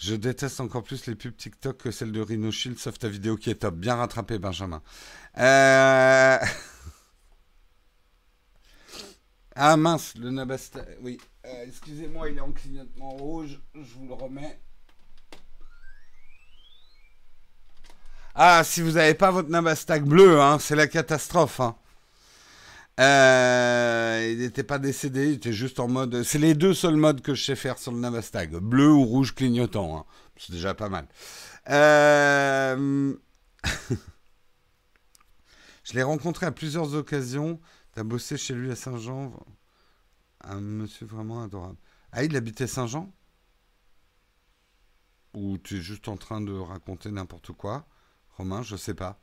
Je 0.00 0.14
déteste 0.14 0.60
encore 0.60 0.82
plus 0.82 1.06
les 1.06 1.14
pubs 1.14 1.36
TikTok 1.36 1.76
que 1.76 1.90
celles 1.90 2.10
de 2.10 2.22
Rhino 2.22 2.50
Shield, 2.50 2.78
sauf 2.78 2.98
ta 2.98 3.08
vidéo 3.08 3.36
qui 3.36 3.50
est 3.50 3.56
top. 3.56 3.74
Bien 3.74 3.96
rattrapé, 3.96 4.38
Benjamin. 4.38 4.80
Euh, 5.36 6.38
ah 9.54 9.76
mince, 9.76 10.14
le 10.16 10.30
Nabasta. 10.30 10.80
Oui, 11.02 11.18
euh, 11.44 11.64
excusez-moi, 11.66 12.30
il 12.30 12.38
est 12.38 12.40
en 12.40 12.50
clignotement 12.50 13.10
rouge. 13.10 13.60
Je 13.74 13.94
vous 13.94 14.06
le 14.06 14.14
remets. 14.14 14.58
Ah, 18.34 18.64
si 18.64 18.80
vous 18.80 18.92
n'avez 18.92 19.12
pas 19.12 19.30
votre 19.30 19.50
Nabastag 19.50 20.02
bleu, 20.04 20.40
hein, 20.40 20.58
c'est 20.58 20.76
la 20.76 20.86
catastrophe. 20.86 21.60
Hein. 21.60 21.76
Euh, 23.00 24.28
il 24.30 24.38
n'était 24.40 24.62
pas 24.62 24.78
décédé, 24.78 25.28
il 25.28 25.34
était 25.34 25.54
juste 25.54 25.80
en 25.80 25.88
mode. 25.88 26.22
C'est 26.22 26.38
les 26.38 26.54
deux 26.54 26.74
seuls 26.74 26.96
modes 26.96 27.22
que 27.22 27.34
je 27.34 27.42
sais 27.42 27.56
faire 27.56 27.78
sur 27.78 27.92
le 27.92 27.98
Navastag. 27.98 28.56
Bleu 28.56 28.90
ou 28.92 29.04
rouge 29.04 29.34
clignotant. 29.34 29.96
Hein. 29.96 30.04
C'est 30.36 30.52
déjà 30.52 30.74
pas 30.74 30.90
mal. 30.90 31.08
Euh, 31.70 33.14
je 35.84 35.94
l'ai 35.94 36.02
rencontré 36.02 36.44
à 36.44 36.52
plusieurs 36.52 36.94
occasions. 36.94 37.58
Tu 37.94 38.00
as 38.00 38.04
bossé 38.04 38.36
chez 38.36 38.54
lui 38.54 38.70
à 38.70 38.76
Saint-Jean. 38.76 39.32
Un 40.42 40.60
monsieur 40.60 41.06
vraiment 41.06 41.42
adorable. 41.42 41.78
Ah, 42.12 42.24
il 42.24 42.36
habitait 42.36 42.66
Saint-Jean? 42.66 43.10
Ou 45.32 45.56
tu 45.58 45.78
es 45.78 45.80
juste 45.80 46.08
en 46.08 46.16
train 46.18 46.40
de 46.42 46.52
raconter 46.52 47.10
n'importe 47.10 47.52
quoi? 47.52 47.86
Romain, 48.36 48.62
je 48.62 48.76
sais 48.76 48.94
pas. 48.94 49.20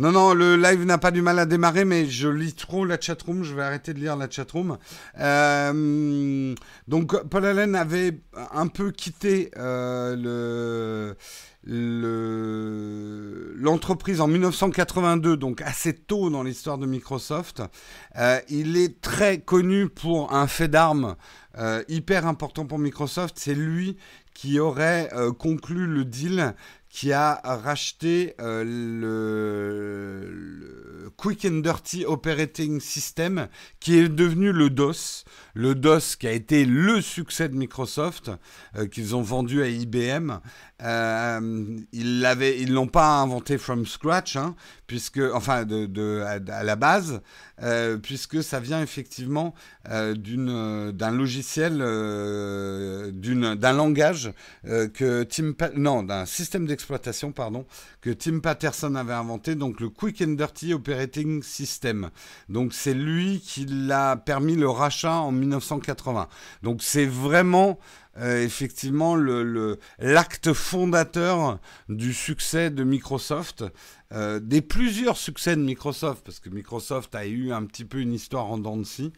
Non, 0.00 0.12
non, 0.12 0.32
le 0.32 0.56
live 0.56 0.86
n'a 0.86 0.96
pas 0.96 1.10
du 1.10 1.20
mal 1.20 1.38
à 1.38 1.44
démarrer, 1.44 1.84
mais 1.84 2.06
je 2.06 2.26
lis 2.26 2.54
trop 2.54 2.86
la 2.86 2.98
chatroom. 2.98 3.44
Je 3.44 3.54
vais 3.54 3.60
arrêter 3.60 3.92
de 3.92 3.98
lire 3.98 4.16
la 4.16 4.30
chatroom. 4.30 4.78
Euh, 5.18 6.54
donc, 6.88 7.22
Paul 7.24 7.44
Allen 7.44 7.74
avait 7.74 8.18
un 8.50 8.66
peu 8.68 8.92
quitté 8.92 9.50
euh, 9.58 10.16
le 10.16 11.16
l'entreprise 13.60 14.22
en 14.22 14.26
1982, 14.26 15.36
donc 15.36 15.60
assez 15.60 15.92
tôt 15.92 16.30
dans 16.30 16.44
l'histoire 16.44 16.78
de 16.78 16.86
Microsoft. 16.86 17.62
Euh, 18.16 18.40
il 18.48 18.78
est 18.78 19.02
très 19.02 19.40
connu 19.40 19.90
pour 19.90 20.32
un 20.32 20.46
fait 20.46 20.68
d'armes 20.68 21.16
hyper 21.88 22.26
important 22.26 22.64
pour 22.64 22.78
Microsoft. 22.78 23.34
C'est 23.38 23.54
lui 23.54 23.98
qui 24.32 24.58
aurait 24.58 25.10
conclu 25.38 25.86
le 25.86 26.06
deal 26.06 26.54
qui 26.90 27.12
a 27.12 27.40
racheté 27.44 28.34
euh, 28.40 28.64
le, 30.24 31.12
Quick 31.16 31.44
and 31.44 31.60
Dirty 31.60 32.04
Operating 32.04 32.80
System, 32.80 33.46
qui 33.78 33.96
est 33.96 34.08
devenu 34.08 34.50
le 34.52 34.70
DOS. 34.70 35.24
Le 35.54 35.76
DOS 35.76 36.16
qui 36.18 36.26
a 36.26 36.32
été 36.32 36.64
le 36.64 37.00
succès 37.00 37.48
de 37.48 37.54
Microsoft, 37.54 38.32
euh, 38.76 38.86
qu'ils 38.86 39.14
ont 39.14 39.22
vendu 39.22 39.62
à 39.62 39.68
IBM. 39.68 40.40
Euh, 40.82 41.78
ils 41.92 42.72
l'ont 42.72 42.88
pas 42.88 43.20
inventé 43.20 43.56
from 43.56 43.86
scratch, 43.86 44.34
hein, 44.34 44.56
puisque, 44.90 45.20
enfin, 45.34 45.64
de, 45.64 46.24
à, 46.48 46.64
la 46.64 46.74
base, 46.74 47.20
euh, 47.62 47.96
puisque 47.96 48.42
ça 48.42 48.58
vient 48.58 48.82
effectivement 48.82 49.54
euh, 49.88 50.16
d'un 50.90 51.12
logiciel, 51.12 51.74
d'une, 53.12 53.54
d'un 53.54 53.72
langage 53.72 54.32
que 54.64 55.22
Tim, 55.22 55.52
non, 55.76 56.02
d'un 56.02 56.26
système 56.26 56.66
d'exploitation, 56.66 57.30
pardon, 57.30 57.66
que 58.00 58.10
Tim 58.10 58.40
Patterson 58.40 58.96
avait 58.96 59.12
inventé, 59.12 59.54
donc 59.54 59.78
le 59.78 59.90
Quick 59.90 60.22
and 60.22 60.32
Dirty 60.32 60.74
Operating 60.74 61.44
System. 61.44 62.10
Donc 62.48 62.74
c'est 62.74 62.94
lui 62.94 63.40
qui 63.46 63.66
l'a 63.66 64.16
permis 64.16 64.56
le 64.56 64.68
rachat 64.68 65.14
en 65.14 65.30
1980. 65.30 66.26
Donc 66.64 66.82
c'est 66.82 67.06
vraiment 67.06 67.78
euh, 68.18 68.44
effectivement 68.44 69.14
l'acte 69.14 70.46
le, 70.48 70.54
fondateur 70.54 71.60
du 71.88 72.12
succès 72.12 72.68
de 72.68 72.82
Microsoft, 72.82 73.64
euh, 74.12 74.40
des 74.40 74.60
plusieurs 74.60 75.16
succès 75.16 75.56
de 75.56 75.62
Microsoft, 75.62 76.24
parce 76.24 76.40
que 76.40 76.48
Microsoft 76.48 77.14
a 77.14 77.26
eu 77.26 77.52
un 77.52 77.64
petit 77.64 77.84
peu 77.84 78.00
une 78.00 78.12
histoire 78.12 78.46
en 78.46 78.58
dents 78.58 78.76
de 78.76 78.84
scie, 78.84 79.12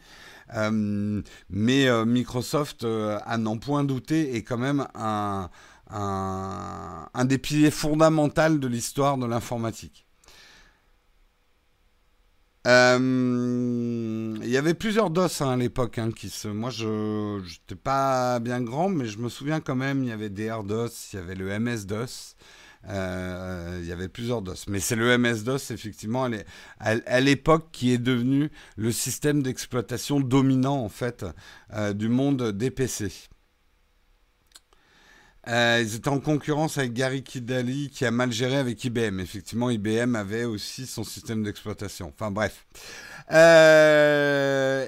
euh, 0.55 1.21
mais 1.49 2.05
Microsoft, 2.05 2.85
à 2.85 3.37
n'en 3.37 3.57
point 3.57 3.83
douter, 3.83 4.35
est 4.35 4.43
quand 4.43 4.57
même 4.57 4.87
un, 4.95 5.49
un 5.89 7.25
des 7.25 7.37
piliers 7.37 7.71
fondamentaux 7.71 8.57
de 8.57 8.67
l'histoire 8.67 9.17
de 9.17 9.25
l'informatique. 9.25 10.05
Euh, 12.65 14.37
il 14.41 14.49
y 14.49 14.57
avait 14.57 14.73
plusieurs 14.73 15.09
DOS 15.09 15.41
hein, 15.41 15.51
à 15.51 15.55
l'époque. 15.57 15.97
Hein, 15.97 16.11
qui. 16.11 16.31
Moi, 16.47 16.69
je 16.69 17.41
n'étais 17.41 17.75
pas 17.75 18.39
bien 18.39 18.61
grand, 18.61 18.89
mais 18.89 19.05
je 19.05 19.19
me 19.19 19.29
souviens 19.29 19.59
quand 19.59 19.75
même, 19.75 20.03
il 20.03 20.09
y 20.09 20.11
avait 20.11 20.29
DR-DOS, 20.29 21.11
il 21.11 21.15
y 21.17 21.19
avait 21.19 21.35
le 21.35 21.59
MS-DOS. 21.59 22.35
Euh, 22.89 23.79
il 23.81 23.87
y 23.87 23.91
avait 23.91 24.09
plusieurs 24.09 24.41
DOS. 24.41 24.65
Mais 24.67 24.79
c'est 24.79 24.95
le 24.95 25.17
MS-DOS, 25.17 25.71
effectivement, 25.71 26.29
à 26.79 27.21
l'époque, 27.21 27.69
qui 27.71 27.91
est 27.91 27.97
devenu 27.97 28.49
le 28.75 28.91
système 28.91 29.41
d'exploitation 29.41 30.19
dominant, 30.19 30.83
en 30.83 30.89
fait, 30.89 31.25
euh, 31.73 31.93
du 31.93 32.09
monde 32.09 32.51
des 32.51 32.71
PC. 32.71 33.11
Euh, 35.49 35.81
ils 35.81 35.95
étaient 35.95 36.09
en 36.09 36.21
concurrence 36.21 36.77
avec 36.77 36.93
Gary 36.93 37.21
Kidali 37.21 37.89
qui 37.89 38.05
a 38.05 38.11
mal 38.11 38.31
géré 38.31 38.55
avec 38.55 38.83
IBM. 38.83 39.19
Effectivement, 39.19 39.69
IBM 39.69 40.15
avait 40.15 40.45
aussi 40.45 40.87
son 40.87 41.03
système 41.03 41.43
d'exploitation. 41.43 42.13
Enfin 42.15 42.31
bref. 42.31 42.65
Euh, 43.31 44.85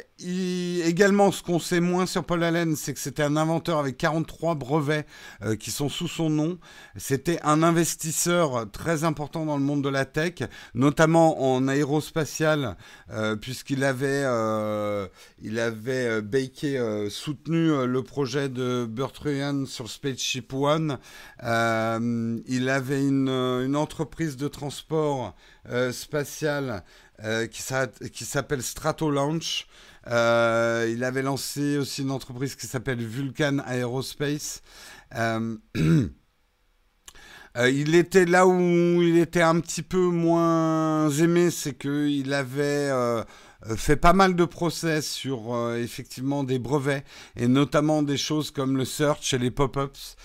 également, 0.86 1.32
ce 1.32 1.44
qu'on 1.44 1.60
sait 1.60 1.80
moins 1.80 2.06
sur 2.06 2.24
Paul 2.24 2.44
Allen, 2.44 2.76
c'est 2.76 2.94
que 2.94 3.00
c'était 3.00 3.24
un 3.24 3.36
inventeur 3.36 3.80
avec 3.80 3.98
43 3.98 4.56
brevets 4.56 5.06
euh, 5.44 5.56
qui 5.56 5.72
sont 5.72 5.90
sous 5.90 6.08
son 6.08 6.30
nom. 6.30 6.58
C'était 6.96 7.40
un 7.44 7.64
investisseur 7.64 8.70
très 8.72 9.04
important 9.04 9.46
dans 9.46 9.58
le 9.58 9.64
monde 9.64 9.84
de 9.84 9.90
la 9.90 10.06
tech, 10.06 10.36
notamment 10.74 11.54
en 11.54 11.68
aérospatial, 11.68 12.78
euh, 13.12 13.36
puisqu'il 13.36 13.84
avait, 13.84 14.24
euh, 14.26 15.08
il 15.42 15.60
avait 15.60 16.22
soutenu 17.10 17.86
le 17.86 18.04
projet 18.04 18.50
de 18.50 18.86
Burt 18.86 19.18
Ryan 19.18 19.66
sur 19.66 19.90
Spaceship 19.90 20.54
One. 20.54 20.98
il 21.42 22.70
avait 22.70 23.02
une, 23.02 23.76
entreprise 23.76 24.38
de 24.38 24.48
transport 24.48 25.36
spatial 25.92 26.84
qui 27.52 28.26
s'appelle 28.26 28.62
Strato 28.62 29.10
Launch. 29.10 29.68
Euh, 30.08 30.92
il 30.92 31.04
avait 31.04 31.24
lancé 31.24 31.78
aussi 31.78 32.04
une 32.04 32.12
entreprise 32.12 32.56
qui 32.56 32.68
s'appelle 32.68 33.04
Vulcan 33.04 33.58
Aerospace. 33.68 34.62
Euh, 35.16 35.56
euh, 37.58 37.70
il 37.72 37.96
était 37.96 38.26
là 38.26 38.46
où 38.46 39.02
il 39.02 39.18
était 39.18 39.42
un 39.42 39.60
petit 39.60 39.82
peu 39.82 40.10
moins 40.10 41.10
aimé, 41.10 41.50
c'est 41.50 41.74
qu'il 41.74 42.34
avait 42.34 42.92
fait 43.76 43.96
pas 43.96 44.14
mal 44.14 44.36
de 44.36 44.46
procès 44.46 45.02
sur 45.02 45.74
effectivement 45.76 46.44
des 46.44 46.60
brevets 46.60 47.04
et 47.36 47.48
notamment 47.48 48.04
des 48.04 48.18
choses 48.18 48.52
comme 48.52 48.78
le 48.78 48.86
search 48.86 49.34
et 49.34 49.38
les 49.38 49.52
pop-ups 49.52 50.16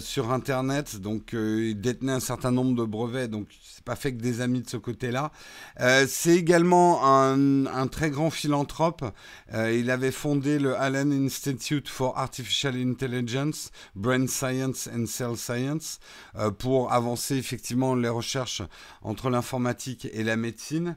sur 0.00 0.32
Internet. 0.32 0.96
Donc 0.96 1.32
il 1.32 1.80
détenait 1.80 2.12
un 2.12 2.20
certain 2.20 2.50
nombre 2.50 2.74
de 2.74 2.84
brevets, 2.84 3.28
donc 3.28 3.46
pas 3.82 3.96
fait 3.96 4.12
que 4.12 4.22
des 4.22 4.40
amis 4.40 4.62
de 4.62 4.68
ce 4.68 4.76
côté-là. 4.76 5.32
Euh, 5.80 6.06
c'est 6.08 6.36
également 6.36 7.00
un, 7.04 7.86
très 7.88 8.10
grand 8.10 8.30
philanthrope. 8.30 9.04
Euh, 9.52 9.72
il 9.72 9.90
avait 9.90 10.12
fondé 10.12 10.58
le 10.58 10.76
Allen 10.76 11.12
Institute 11.12 11.88
for 11.88 12.18
Artificial 12.18 12.76
Intelligence, 12.76 13.70
Brain 13.94 14.26
Science 14.26 14.88
and 14.94 15.06
Cell 15.06 15.36
Science 15.36 15.98
euh, 16.36 16.50
pour 16.50 16.92
avancer 16.92 17.36
effectivement 17.36 17.94
les 17.94 18.08
recherches 18.08 18.62
entre 19.02 19.30
l'informatique 19.30 20.08
et 20.12 20.22
la 20.22 20.36
médecine. 20.36 20.96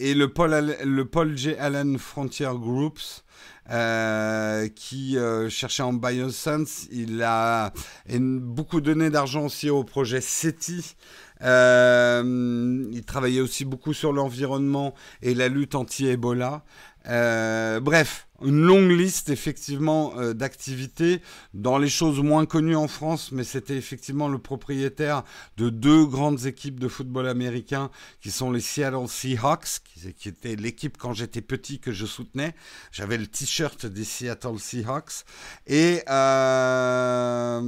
Et 0.00 0.14
le 0.14 0.32
Paul, 0.32 0.76
le 0.84 1.04
Paul 1.04 1.36
J. 1.36 1.54
Allen 1.58 1.98
Frontier 1.98 2.50
Groups, 2.54 3.24
euh, 3.70 4.68
qui 4.68 5.18
euh, 5.18 5.48
cherchait 5.48 5.82
en 5.82 5.92
Biosense. 5.92 6.86
Il 6.92 7.20
a 7.22 7.72
beaucoup 8.08 8.80
donné 8.80 9.10
d'argent 9.10 9.46
aussi 9.46 9.70
au 9.70 9.82
projet 9.82 10.20
SETI. 10.20 10.94
Euh, 11.42 12.88
il 12.92 13.04
travaillait 13.04 13.40
aussi 13.40 13.64
beaucoup 13.64 13.92
sur 13.92 14.12
l'environnement 14.12 14.94
et 15.20 15.34
la 15.34 15.48
lutte 15.48 15.74
anti-Ebola. 15.74 16.64
Euh, 17.08 17.80
bref, 17.80 18.26
une 18.42 18.60
longue 18.60 18.90
liste 18.90 19.30
effectivement 19.30 20.12
euh, 20.18 20.34
d'activités 20.34 21.22
dans 21.54 21.78
les 21.78 21.88
choses 21.88 22.20
moins 22.20 22.46
connues 22.46 22.76
en 22.76 22.88
France, 22.88 23.30
mais 23.32 23.44
c'était 23.44 23.76
effectivement 23.76 24.28
le 24.28 24.38
propriétaire 24.38 25.22
de 25.56 25.70
deux 25.70 26.04
grandes 26.04 26.46
équipes 26.46 26.80
de 26.80 26.88
football 26.88 27.28
américain 27.28 27.90
qui 28.20 28.30
sont 28.30 28.50
les 28.50 28.60
Seattle 28.60 29.08
Seahawks, 29.08 29.80
qui, 29.84 30.12
qui 30.14 30.28
était 30.28 30.56
l'équipe 30.56 30.98
quand 30.98 31.12
j'étais 31.12 31.40
petit 31.40 31.78
que 31.78 31.92
je 31.92 32.06
soutenais. 32.06 32.54
J'avais 32.92 33.18
le 33.18 33.26
t-shirt 33.26 33.86
des 33.86 34.04
Seattle 34.04 34.58
Seahawks 34.58 35.24
et, 35.66 36.02
euh, 36.08 37.62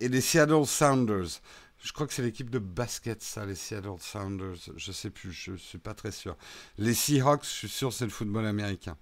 et 0.00 0.08
les 0.08 0.20
Seattle 0.20 0.66
Sounders. 0.66 1.40
Je 1.82 1.92
crois 1.92 2.06
que 2.06 2.14
c'est 2.14 2.22
l'équipe 2.22 2.48
de 2.48 2.60
basket, 2.60 3.22
ça, 3.22 3.44
les 3.44 3.56
Seattle 3.56 3.98
Sounders. 3.98 4.70
Je 4.76 4.92
sais 4.92 5.10
plus, 5.10 5.32
je 5.32 5.56
suis 5.56 5.78
pas 5.78 5.94
très 5.94 6.12
sûr. 6.12 6.36
Les 6.78 6.94
Seahawks, 6.94 7.42
je 7.42 7.48
suis 7.48 7.68
sûr, 7.68 7.92
c'est 7.92 8.04
le 8.04 8.10
football 8.10 8.46
américain. 8.46 8.96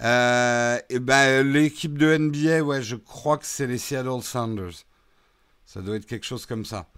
Euh, 0.00 0.78
et 0.90 0.98
ben 0.98 1.46
l'équipe 1.46 1.96
de 1.96 2.16
NBA, 2.16 2.62
ouais, 2.62 2.82
je 2.82 2.96
crois 2.96 3.38
que 3.38 3.46
c'est 3.46 3.66
les 3.66 3.78
Seattle 3.78 4.22
Sounders. 4.22 4.84
Ça 5.68 5.82
doit 5.82 5.96
être 5.96 6.06
quelque 6.06 6.24
chose 6.24 6.46
comme 6.46 6.64
ça. 6.64 6.88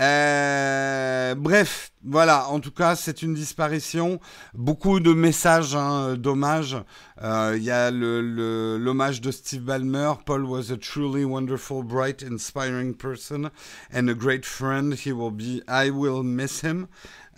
Euh, 0.00 1.34
bref, 1.34 1.92
voilà, 2.02 2.48
en 2.48 2.58
tout 2.58 2.70
cas, 2.70 2.96
c'est 2.96 3.20
une 3.20 3.34
disparition. 3.34 4.18
Beaucoup 4.54 4.98
de 4.98 5.12
messages 5.12 5.76
hein, 5.76 6.16
d'hommage. 6.16 6.74
Euh, 7.22 7.52
il 7.54 7.62
y 7.62 7.70
a 7.70 7.90
l'hommage 7.90 9.20
de 9.20 9.30
Steve 9.30 9.64
Ballmer. 9.64 10.14
Paul 10.24 10.46
was 10.46 10.72
a 10.72 10.78
truly 10.78 11.26
wonderful, 11.26 11.82
bright, 11.82 12.22
inspiring 12.22 12.94
person 12.94 13.50
and 13.92 14.08
a 14.08 14.14
great 14.14 14.46
friend. 14.46 14.94
He 14.94 15.12
will 15.12 15.30
be, 15.30 15.62
I 15.68 15.90
will 15.90 16.22
miss 16.22 16.62
him. 16.62 16.86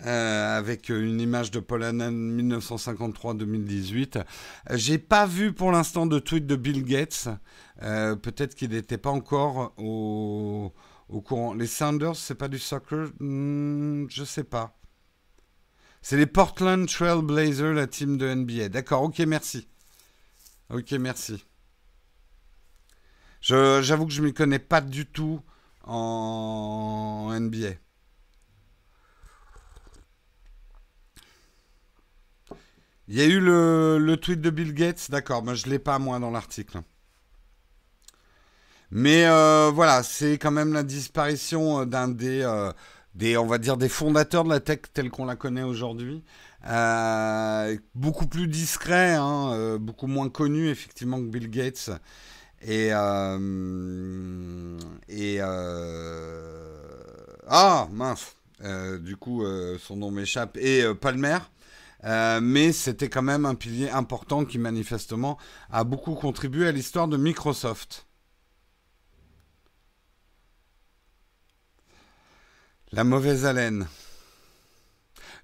Euh, 0.05 0.59
avec 0.59 0.89
une 0.89 1.19
image 1.19 1.49
de 1.49 1.59
Paul 1.59 1.83
Annan 1.83 2.11
1953-2018. 2.11 4.23
J'ai 4.75 4.99
pas 4.99 5.25
vu 5.25 5.53
pour 5.53 5.71
l'instant 5.71 6.05
de 6.05 6.19
tweet 6.19 6.45
de 6.45 6.55
Bill 6.55 6.85
Gates. 6.85 7.29
Euh, 7.83 8.15
peut-être 8.15 8.55
qu'il 8.55 8.71
n'était 8.71 8.97
pas 8.97 9.11
encore 9.11 9.73
au, 9.77 10.73
courant. 11.25 11.53
Les 11.53 11.67
Sounders, 11.67 12.15
c'est 12.15 12.35
pas 12.35 12.47
du 12.47 12.59
soccer? 12.59 13.09
Hmm, 13.19 14.07
Je 14.09 14.23
sais 14.23 14.43
pas. 14.43 14.77
C'est 16.01 16.17
les 16.17 16.25
Portland 16.25 16.87
Trail 16.87 17.21
Blazers, 17.21 17.73
la 17.73 17.87
team 17.87 18.17
de 18.17 18.33
NBA. 18.33 18.69
D'accord, 18.69 19.03
ok, 19.03 19.19
merci. 19.19 19.67
Ok, 20.69 20.91
merci. 20.93 21.43
J'avoue 23.41 24.05
que 24.05 24.13
je 24.13 24.21
ne 24.21 24.27
m'y 24.27 24.33
connais 24.33 24.59
pas 24.59 24.81
du 24.81 25.05
tout 25.05 25.41
en 25.83 27.29
NBA. 27.39 27.75
Il 33.09 33.15
y 33.15 33.21
a 33.21 33.25
eu 33.25 33.39
le, 33.39 34.15
tweet 34.21 34.41
de 34.41 34.49
Bill 34.49 34.73
Gates, 34.73 35.09
d'accord, 35.09 35.43
mais 35.43 35.55
je 35.55 35.65
ne 35.67 35.71
l'ai 35.71 35.79
pas 35.79 35.97
moi 35.97 36.19
dans 36.19 36.31
l'article. 36.31 36.81
Mais 38.91 39.25
euh, 39.25 39.71
voilà, 39.73 40.03
c'est 40.03 40.37
quand 40.37 40.51
même 40.51 40.73
la 40.73 40.83
disparition 40.83 41.81
euh, 41.81 41.85
d'un 41.85 42.07
des, 42.07 42.41
euh, 42.41 42.71
des, 43.15 43.37
on 43.37 43.45
va 43.45 43.57
dire, 43.57 43.77
des 43.77 43.89
fondateurs 43.89 44.43
de 44.43 44.49
la 44.49 44.59
tech 44.59 44.79
telle 44.93 45.09
qu'on 45.09 45.25
la 45.25 45.35
connaît 45.35 45.63
aujourd'hui. 45.63 46.23
beaucoup 47.95 48.27
plus 48.27 48.47
discret, 48.47 49.15
hein, 49.15 49.77
beaucoup 49.79 50.07
moins 50.07 50.29
connu 50.29 50.69
effectivement 50.69 51.17
que 51.19 51.25
Bill 51.27 51.49
Gates. 51.49 51.89
Et, 52.61 52.91
ah 57.49 57.87
mince, 57.91 58.35
du 59.01 59.15
coup 59.17 59.43
son 59.79 59.95
nom 59.97 60.11
m'échappe. 60.11 60.57
Et 60.57 60.83
Palmer. 60.99 61.39
Mais 62.41 62.71
c'était 62.71 63.09
quand 63.09 63.21
même 63.21 63.45
un 63.45 63.55
pilier 63.55 63.89
important 63.89 64.45
qui 64.45 64.59
manifestement 64.59 65.37
a 65.71 65.83
beaucoup 65.83 66.15
contribué 66.15 66.67
à 66.67 66.71
l'histoire 66.71 67.07
de 67.07 67.17
Microsoft. 67.17 68.06
La 72.97 73.03
mauvaise 73.03 73.45
haleine. 73.45 73.85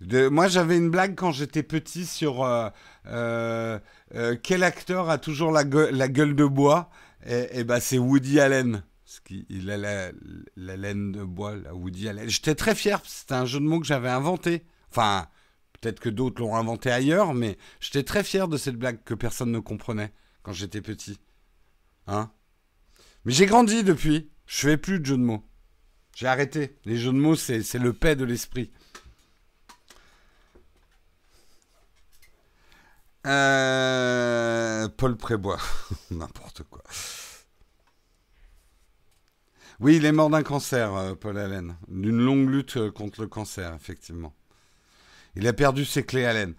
moi, 0.02 0.48
j'avais 0.48 0.76
une 0.76 0.90
blague 0.90 1.14
quand 1.14 1.32
j'étais 1.32 1.62
petit 1.62 2.08
sur 2.08 2.44
euh, 2.44 2.72
euh, 3.06 3.80
quel 4.42 4.64
acteur 4.64 5.12
a 5.12 5.20
toujours 5.20 5.52
la, 5.52 5.64
gueule 5.64 6.36
de 6.36 6.46
bois? 6.46 6.90
Et, 7.28 7.60
et 7.60 7.64
ben, 7.64 7.80
c'est 7.80 8.00
Woody 8.00 8.40
Allen. 8.40 8.84
il 9.30 9.70
a 9.70 9.78
la, 9.78 10.12
laine 10.56 11.12
de 11.12 11.24
bois, 11.24 11.56
la 11.56 11.76
Woody 11.76 12.10
Allen. 12.10 12.28
J'étais 12.28 12.56
très 12.56 12.74
fier. 12.74 13.00
C'était 13.06 13.36
un 13.36 13.46
jeu 13.46 13.60
de 13.60 13.66
mots 13.66 13.80
que 13.80 13.86
j'avais 13.86 14.10
inventé. 14.10 14.66
Enfin, 14.90 15.28
Peut-être 15.80 16.00
que 16.00 16.10
d'autres 16.10 16.42
l'ont 16.42 16.56
inventé 16.56 16.90
ailleurs, 16.90 17.36
mais 17.36 17.60
j'étais 17.80 18.02
très 18.02 18.24
fier 18.24 18.48
de 18.48 18.58
cette 18.58 18.78
blague 18.78 19.04
que 19.04 19.14
personne 19.14 19.52
ne 19.52 19.60
comprenait 19.60 20.12
quand 20.42 20.54
j'étais 20.54 20.82
petit. 20.82 21.20
Hein? 22.08 22.32
Mais 23.26 23.32
j'ai 23.32 23.46
grandi 23.46 23.84
depuis. 23.84 24.32
Je 24.48 24.70
fais 24.70 24.78
plus 24.78 25.00
de 25.00 25.06
jeux 25.06 25.18
de 25.18 25.22
mots. 25.22 25.44
J'ai 26.16 26.28
arrêté. 26.28 26.76
Les 26.86 26.98
jeux 26.98 27.12
de 27.12 27.18
mots, 27.18 27.36
c'est 27.36 27.74
le 27.76 27.94
paix 27.94 28.16
de 28.16 28.24
l'esprit. 28.24 28.72
Euh, 33.26 34.88
Paul 34.98 35.16
Prébois. 35.16 35.60
N'importe 36.12 36.64
quoi. 36.70 36.84
Oui, 39.80 39.96
il 39.98 40.06
est 40.06 40.12
mort 40.12 40.30
d'un 40.30 40.44
cancer, 40.44 40.94
euh, 40.94 41.16
Paul 41.16 41.38
Allen. 41.38 41.76
D'une 41.88 42.20
longue 42.20 42.50
lutte 42.50 42.78
euh, 42.78 42.92
contre 42.92 43.22
le 43.22 43.28
cancer, 43.28 43.74
effectivement. 43.74 44.34
Il 45.36 45.48
a 45.48 45.54
perdu 45.54 45.84
ses 45.84 46.04
clés 46.04 46.32
laine. 46.32 46.54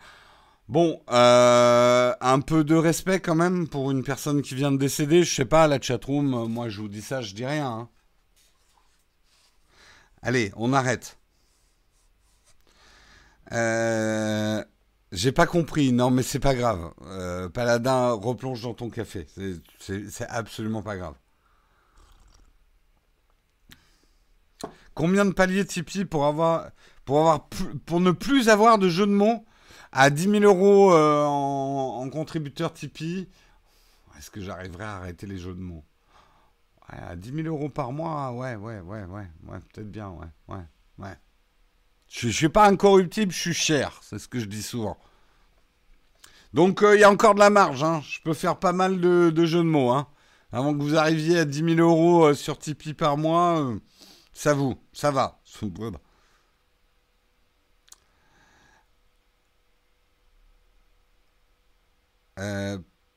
Bon, 0.66 1.00
un 1.08 2.40
peu 2.40 2.64
de 2.64 2.74
respect 2.74 3.20
quand 3.20 3.34
même 3.34 3.68
pour 3.68 3.90
une 3.90 4.02
personne 4.02 4.40
qui 4.40 4.54
vient 4.54 4.72
de 4.72 4.78
décéder. 4.78 5.22
Je 5.22 5.32
sais 5.32 5.44
pas, 5.44 5.68
la 5.68 5.80
chatroom, 5.80 6.48
moi 6.50 6.70
je 6.70 6.80
vous 6.80 6.88
dis 6.88 7.02
ça, 7.02 7.20
je 7.20 7.34
dis 7.34 7.44
rien. 7.44 7.68
Hein. 7.68 7.88
Allez, 10.24 10.52
on 10.56 10.72
arrête. 10.72 11.18
Euh, 13.52 14.64
j'ai 15.12 15.30
pas 15.30 15.46
compris, 15.46 15.92
non 15.92 16.10
mais 16.10 16.22
c'est 16.22 16.40
pas 16.40 16.54
grave. 16.54 16.92
Paladin, 17.52 18.12
replonge 18.12 18.62
dans 18.62 18.74
ton 18.74 18.90
café. 18.90 19.26
C'est 19.78 20.26
absolument 20.28 20.82
pas 20.82 20.96
grave. 20.96 21.14
Combien 24.94 25.24
de 25.24 25.32
paliers 25.32 25.64
Tipeee 25.66 26.04
pour 26.04 26.20
pour, 27.04 27.18
avoir 27.18 27.48
pour 27.86 28.00
ne 28.00 28.12
plus 28.12 28.48
avoir 28.48 28.78
de 28.78 28.88
jeu 28.88 29.06
de 29.06 29.12
mots 29.12 29.44
à 29.92 30.10
10 30.10 30.40
000 30.40 30.44
euros 30.44 30.92
euh, 30.92 31.24
en, 31.24 32.08
contributeur 32.10 32.72
Tipeee, 32.72 33.28
est-ce 34.18 34.30
que 34.30 34.40
j'arriverai 34.40 34.84
à 34.84 34.96
arrêter 34.96 35.26
les 35.26 35.38
jeux 35.38 35.54
de 35.54 35.60
mots? 35.60 35.84
À 36.88 37.16
10 37.16 37.32
000 37.32 37.48
euros 37.48 37.70
par 37.70 37.92
mois, 37.92 38.32
ouais, 38.32 38.56
ouais, 38.56 38.80
ouais, 38.80 39.04
ouais, 39.04 39.26
ouais 39.46 39.58
peut-être 39.72 39.90
bien, 39.90 40.10
ouais, 40.10 40.26
ouais, 40.48 40.64
ouais. 40.98 41.16
Je 42.08 42.26
ne 42.26 42.32
suis 42.32 42.48
pas 42.48 42.66
incorruptible, 42.68 43.32
je 43.32 43.38
suis 43.38 43.54
cher, 43.54 43.98
c'est 44.02 44.18
ce 44.18 44.28
que 44.28 44.38
je 44.38 44.44
dis 44.44 44.62
souvent. 44.62 44.98
Donc 46.52 46.82
euh, 46.82 46.94
il 46.94 47.00
y 47.00 47.04
a 47.04 47.10
encore 47.10 47.34
de 47.34 47.40
la 47.40 47.50
marge, 47.50 47.82
hein. 47.82 48.00
je 48.06 48.20
peux 48.20 48.34
faire 48.34 48.58
pas 48.58 48.72
mal 48.72 49.00
de, 49.00 49.44
jeux 49.44 49.58
de 49.58 49.62
mots. 49.64 49.90
Hein. 49.90 50.06
Avant 50.52 50.72
que 50.72 50.82
vous 50.82 50.96
arriviez 50.96 51.38
à 51.38 51.44
10 51.44 51.76
000 51.76 51.80
euros 51.80 52.26
euh, 52.26 52.34
sur 52.34 52.58
Tipeee 52.58 52.94
par 52.94 53.16
mois, 53.16 53.74
ça 54.32 54.54
vous, 54.54 54.76
ça 54.92 55.10
va. 55.10 55.40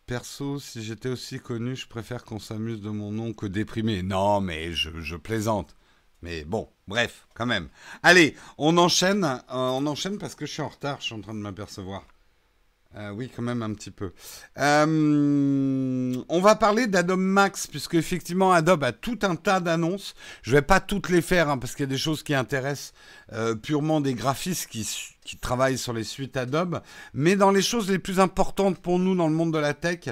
Euh, 0.08 0.14
perso, 0.14 0.60
si 0.60 0.84
j'étais 0.84 1.10
aussi 1.10 1.40
connu, 1.40 1.76
je 1.76 1.88
préfère 1.88 2.24
qu'on 2.24 2.40
s'amuse 2.40 2.82
de 2.82 2.90
mon 2.90 3.12
nom 3.12 3.34
que 3.34 3.46
déprimé. 3.46 4.04
Non, 4.04 4.42
mais 4.42 4.74
je, 4.74 5.16
plaisante. 5.16 5.76
Mais 6.22 6.46
bon, 6.46 6.70
bref, 6.88 7.28
quand 7.36 7.46
même. 7.46 7.70
Allez, 8.04 8.36
on 8.58 8.78
enchaîne. 8.78 9.24
Euh, 9.24 9.40
on 9.50 9.86
enchaîne 9.86 10.18
parce 10.18 10.36
que 10.36 10.46
je 10.46 10.54
suis 10.54 10.62
en 10.62 10.70
retard, 10.70 10.98
je 11.00 11.08
suis 11.08 11.16
en 11.16 11.22
train 11.22 11.34
de 11.34 11.40
m'apercevoir. 11.40 12.04
Euh, 12.96 13.12
oui, 13.12 13.30
quand 13.36 13.44
même 13.44 13.62
un 13.62 13.74
petit 13.74 13.92
peu. 13.92 14.14
on 14.58 16.40
va 16.42 16.56
parler 16.56 16.88
d'Adobe 16.88 17.20
Max, 17.20 17.68
puisque 17.68 17.96
effectivement 17.96 18.54
Adobe 18.54 18.86
a 18.86 18.94
tout 18.94 19.20
un 19.24 19.36
tas 19.36 19.60
d'annonces. 19.60 20.16
Je 20.42 20.52
vais 20.52 20.62
pas 20.62 20.80
toutes 20.80 21.10
les 21.10 21.22
faire, 21.22 21.50
hein, 21.50 21.58
parce 21.58 21.76
qu'il 21.76 21.84
y 21.84 21.90
a 21.90 21.92
des 21.92 21.98
choses 21.98 22.24
qui 22.24 22.34
intéressent 22.34 22.94
purement 23.62 24.02
des 24.02 24.14
graphistes 24.14 24.68
qui 24.68 24.88
qui 25.28 25.38
travaille 25.38 25.78
sur 25.78 25.92
les 25.92 26.06
suites 26.06 26.38
Adobe, 26.38 26.80
mais 27.14 27.36
dans 27.36 27.52
les 27.52 27.62
choses 27.62 27.92
les 27.92 28.00
plus 28.00 28.22
importantes 28.22 28.80
pour 28.80 28.98
nous 28.98 29.14
dans 29.14 29.28
le 29.28 29.36
monde 29.36 29.54
de 29.54 29.60
la 29.60 29.74
tech, 29.74 30.06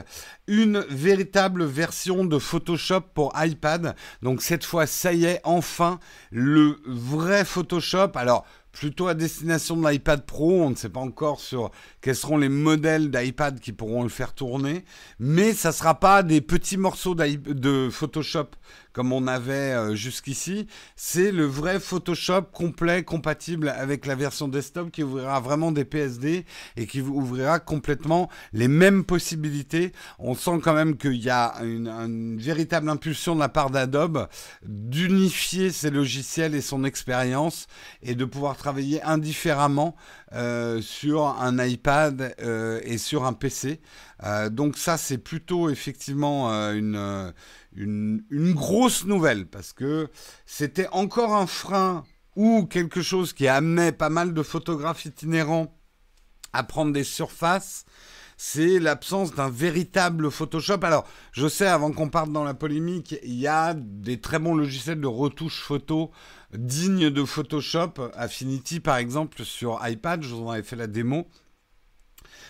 une 0.45 0.80
véritable 0.89 1.63
version 1.63 2.25
de 2.25 2.38
Photoshop 2.38 3.01
pour 3.13 3.32
iPad. 3.38 3.95
Donc 4.21 4.41
cette 4.41 4.65
fois, 4.65 4.86
ça 4.86 5.13
y 5.13 5.23
est, 5.23 5.39
enfin, 5.45 5.99
le 6.32 6.82
vrai 6.86 7.45
Photoshop. 7.45 8.12
Alors, 8.15 8.45
plutôt 8.75 9.08
à 9.08 9.13
destination 9.13 9.78
de 9.78 9.89
l'iPad 9.89 10.25
Pro. 10.25 10.62
On 10.63 10.69
ne 10.69 10.75
sait 10.75 10.89
pas 10.89 10.99
encore 10.99 11.39
sur 11.39 11.71
quels 12.05 12.15
seront 12.15 12.37
les 12.37 12.49
modèles 12.49 13.09
d'iPad 13.09 13.59
qui 13.59 13.73
pourront 13.73 14.03
le 14.03 14.09
faire 14.09 14.35
tourner, 14.35 14.85
mais 15.17 15.53
ça 15.53 15.71
sera 15.71 15.99
pas 15.99 16.21
des 16.21 16.39
petits 16.39 16.77
morceaux 16.77 17.15
de 17.15 17.89
Photoshop 17.89 18.49
comme 18.95 19.11
on 19.11 19.27
avait 19.27 19.73
euh, 19.73 19.93
jusqu'ici. 19.93 20.67
C'est 20.95 21.31
le 21.31 21.45
vrai 21.45 21.81
Photoshop 21.81 22.43
complet, 22.53 23.03
compatible 23.03 23.67
avec 23.67 24.05
la 24.05 24.15
version 24.15 24.47
desktop 24.47 24.89
qui 24.89 25.03
ouvrira 25.03 25.41
vraiment 25.41 25.73
des 25.73 25.83
PSD 25.83 26.45
et 26.77 26.87
qui 26.87 27.01
ouvrira 27.01 27.59
complètement 27.59 28.29
les 28.53 28.69
mêmes 28.69 29.03
possibilités. 29.03 29.91
On 30.17 30.33
sent 30.33 30.59
quand 30.63 30.73
même 30.73 30.95
qu'il 30.95 31.21
y 31.21 31.29
a 31.29 31.55
une, 31.61 31.89
une, 31.89 32.39
véritable 32.39 32.87
impulsion 32.87 33.35
de 33.35 33.41
la 33.41 33.49
part 33.49 33.69
d'Adobe 33.69 34.29
d'unifier 34.63 35.71
ses 35.71 35.89
logiciels 35.89 36.55
et 36.55 36.61
son 36.61 36.85
expérience 36.85 37.67
et 38.01 38.15
de 38.15 38.23
pouvoir 38.23 38.55
travailler 38.55 39.03
indifféremment 39.03 39.97
euh, 40.33 40.81
sur 40.81 41.25
un 41.25 41.63
iPad 41.63 41.94
euh, 41.95 42.79
et 42.84 42.97
sur 42.97 43.25
un 43.25 43.34
PC. 43.34 43.81
Euh, 44.23 44.49
donc 44.49 44.77
ça, 44.77 44.97
c'est 44.97 45.17
plutôt 45.17 45.69
effectivement 45.69 46.49
une, 46.71 47.34
une, 47.75 48.23
une, 48.29 48.53
grosse 48.53 49.05
nouvelle 49.05 49.45
parce 49.45 49.73
que 49.73 50.10
c'était 50.45 50.88
encore 50.91 51.36
un 51.36 51.47
frein 51.47 52.03
ou 52.36 52.65
quelque 52.65 53.01
chose 53.01 53.34
qui 53.34 53.47
amenait 53.47 53.91
pas 53.91 54.10
mal 54.10 54.34
de 54.34 54.43
photographes 54.43 55.05
itinérants 55.05 55.73
à 56.53 56.63
prendre 56.63 56.93
des 56.93 57.03
surfaces 57.03 57.86
c'est 58.38 58.79
l'absence 58.79 59.34
d'un 59.34 59.49
véritable 59.49 60.29
Photoshop. 60.29 60.79
Alors, 60.84 61.05
je 61.31 61.47
sais, 61.47 61.67
avant 61.67 61.91
qu'on 61.91 62.10
parte 62.10 62.31
dans 62.31 62.43
la 62.43 62.53
polémique, 62.53 63.15
il 63.23 63.36
y 63.36 63.47
a 63.47 63.73
des 63.73 64.19
très 64.19 64.39
bons 64.39 64.55
logiciels 64.55 64.99
de 64.99 65.08
retouche 65.08 65.62
photo 65.62 66.12
dignes 66.53 67.10
de 67.10 67.23
Photoshop. 67.23 67.93
Affinity, 68.13 68.79
par 68.79 68.97
exemple, 68.97 69.43
sur 69.43 69.79
iPad, 69.88 70.21
je 70.23 70.34
vous 70.34 70.43
en 70.43 70.51
avais 70.51 70.63
fait 70.63 70.75
la 70.75 70.88
démo. 70.88 71.27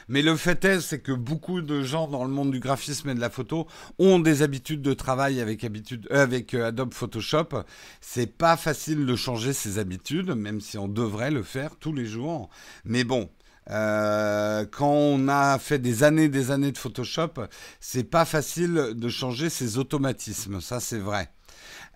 Mais 0.07 0.21
le 0.21 0.35
fait 0.35 0.63
est, 0.65 0.81
c'est 0.81 0.99
que 0.99 1.11
beaucoup 1.11 1.61
de 1.61 1.81
gens 1.81 2.07
dans 2.07 2.23
le 2.23 2.29
monde 2.29 2.51
du 2.51 2.59
graphisme 2.59 3.09
et 3.09 3.15
de 3.15 3.19
la 3.19 3.29
photo 3.29 3.67
ont 3.97 4.19
des 4.19 4.41
habitudes 4.41 4.81
de 4.81 4.93
travail 4.93 5.41
avec, 5.41 5.63
habitude, 5.63 6.07
euh, 6.11 6.23
avec 6.23 6.53
euh, 6.53 6.67
Adobe 6.67 6.93
Photoshop. 6.93 7.63
C'est 8.01 8.37
pas 8.37 8.57
facile 8.57 9.05
de 9.05 9.15
changer 9.15 9.53
ses 9.53 9.79
habitudes, 9.79 10.31
même 10.31 10.61
si 10.61 10.77
on 10.77 10.87
devrait 10.87 11.31
le 11.31 11.43
faire 11.43 11.75
tous 11.77 11.93
les 11.93 12.05
jours. 12.05 12.49
Mais 12.83 13.03
bon, 13.03 13.29
euh, 13.71 14.65
quand 14.71 14.91
on 14.91 15.27
a 15.27 15.57
fait 15.57 15.79
des 15.79 16.03
années, 16.03 16.29
des 16.29 16.51
années 16.51 16.71
de 16.71 16.77
Photoshop, 16.77 17.47
c'est 17.79 18.03
pas 18.03 18.25
facile 18.25 18.93
de 18.95 19.09
changer 19.09 19.49
ses 19.49 19.77
automatismes. 19.77 20.61
Ça, 20.61 20.79
c'est 20.79 20.99
vrai. 20.99 21.29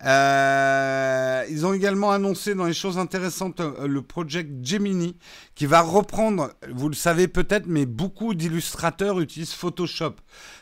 Euh, 0.04 1.44
ils 1.50 1.66
ont 1.66 1.74
également 1.74 2.10
annoncé 2.10 2.54
dans 2.54 2.64
les 2.64 2.72
choses 2.72 2.96
intéressantes 2.96 3.60
euh, 3.60 3.86
le 3.86 4.00
Project 4.00 4.64
Gemini 4.64 5.16
qui 5.54 5.66
va 5.66 5.82
reprendre, 5.82 6.52
vous 6.72 6.88
le 6.88 6.94
savez 6.94 7.28
peut-être, 7.28 7.66
mais 7.66 7.84
beaucoup 7.84 8.34
d'illustrateurs 8.34 9.20
utilisent 9.20 9.52
Photoshop. 9.52 10.14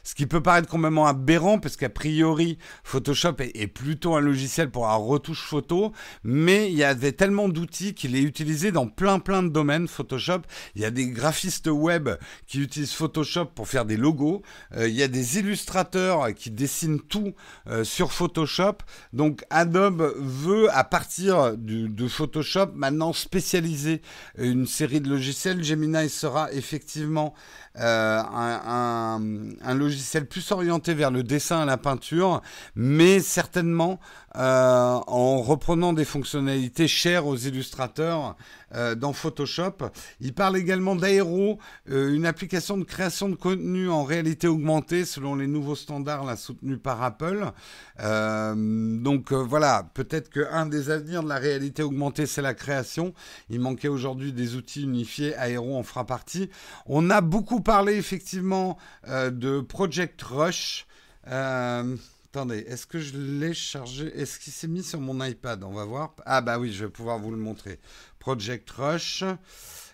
Ce 0.03 0.15
qui 0.15 0.27
peut 0.27 0.43
paraître 0.43 0.69
complètement 0.69 1.07
aberrant 1.07 1.59
parce 1.61 1.77
qu'a 1.77 1.89
priori 1.89 2.59
Photoshop 2.83 3.37
est, 3.39 3.69
plutôt 3.69 4.17
un 4.17 4.21
logiciel 4.21 4.71
pour 4.71 4.87
la 4.87 4.95
retouche 4.95 5.43
photo, 5.43 5.93
mais 6.25 6.73
il 6.73 6.77
y 6.77 6.83
avait 6.85 7.13
tellement 7.13 7.49
d'outils 7.49 7.95
qu'il 7.95 8.17
est 8.17 8.23
utilisé 8.23 8.73
dans 8.73 8.89
plein 8.89 9.21
plein 9.21 9.43
de 9.43 9.49
domaines 9.49 9.87
Photoshop. 9.87 10.41
Il 10.75 10.83
y 10.83 10.85
a 10.85 10.91
des 10.91 11.07
graphistes 11.07 11.69
web 11.69 12.09
qui 12.47 12.61
utilisent 12.61 12.93
Photoshop 12.93 13.47
pour 13.55 13.69
faire 13.69 13.85
des 13.85 13.97
logos. 13.97 14.43
Euh, 14.75 14.89
il 14.89 14.95
y 14.95 15.03
a 15.03 15.09
des 15.09 15.39
illustrateurs 15.39 16.35
qui 16.35 16.51
dessinent 16.51 17.01
tout 17.01 17.35
sur 17.83 18.13
Photoshop. 18.13 18.79
Donc 19.13 19.28
donc 19.29 19.45
Adobe 19.51 20.15
veut, 20.17 20.75
à 20.75 20.85
partir 20.85 21.55
de 21.55 22.09
Photoshop, 22.09 22.71
maintenant 22.75 23.13
spécialiser 23.13 24.01
une 24.39 24.67
série 24.67 25.03
de 25.03 25.11
logiciels. 25.11 25.63
Gemini 25.63 26.09
sera 26.09 26.51
effectivement 26.53 27.35
euh, 27.79 28.23
un, 28.27 29.75
logiciel 29.75 30.27
plus 30.27 30.51
orienté 30.51 30.95
vers 30.95 31.11
le 31.11 31.23
dessin 31.23 31.63
et 31.63 31.67
la 31.67 31.77
peinture, 31.77 32.41
mais 32.75 33.21
certainement 33.21 34.01
euh, 34.37 35.01
en 35.07 35.41
reprenant 35.41 35.93
des 35.93 36.05
fonctionnalités 36.05 36.89
chères 36.89 37.27
aux 37.27 37.37
illustrateurs 37.37 38.37
euh, 38.75 38.95
dans 38.95 39.13
Photoshop. 39.13 39.91
Il 40.21 40.35
parle 40.35 40.57
également 40.57 40.97
d'Aero, 40.97 41.59
une 41.87 42.27
application 42.27 42.77
de 42.77 42.85
création 42.85 43.29
de 43.29 43.35
contenu 43.35 43.89
en 43.89 44.05
réalité 44.05 44.47
augmentée 44.47 45.05
selon 45.05 45.35
les 45.35 45.47
nouveaux 45.47 45.77
standards 45.77 46.37
soutenus 46.37 46.79
par 46.83 47.03
Apple. 47.03 47.51
donc 47.99 49.33
voilà, 49.33 49.91
peut-être 49.95 50.31
qu'un 50.31 50.67
des 50.67 50.91
avenirs 50.91 51.23
de 51.23 51.29
la 51.29 51.39
réalité 51.39 51.83
augmentée, 51.83 52.27
c'est 52.27 52.43
la 52.43 52.55
création. 52.55 53.15
Il 53.49 53.61
manquait 53.61 53.89
aujourd'hui 53.89 54.33
des 54.33 54.57
outils 54.57 54.83
unifiés, 54.83 55.35
Aero 55.39 55.77
en 55.77 55.83
fera 55.83 56.05
partie. 56.05 56.51
On 56.87 57.11
a 57.11 57.21
beaucoup 57.21 57.61
parler 57.61 57.95
effectivement 57.95 58.79
euh, 59.09 59.31
de 59.31 59.61
Project 59.61 60.21
Rush. 60.23 60.87
Euh, 61.29 61.97
attendez, 62.31 62.59
est-ce 62.59 62.87
que 62.87 62.99
je 62.99 63.17
l'ai 63.17 63.55
chargé? 63.55 64.07
Est-ce 64.19 64.39
qu'il 64.39 64.53
s'est 64.53 64.69
mis 64.69 64.83
sur 64.83 65.01
mon 65.01 65.25
iPad? 65.25 65.65
On 65.65 65.73
va 65.73 65.85
voir. 65.85 66.15
Ah 66.27 66.41
bah 66.41 66.59
oui, 66.59 66.73
je 66.73 66.85
vais 66.85 66.91
pouvoir 66.91 67.19
vous 67.19 67.31
le 67.31 67.37
montrer. 67.37 67.81
Project 68.19 68.69
Rush. 68.71 69.25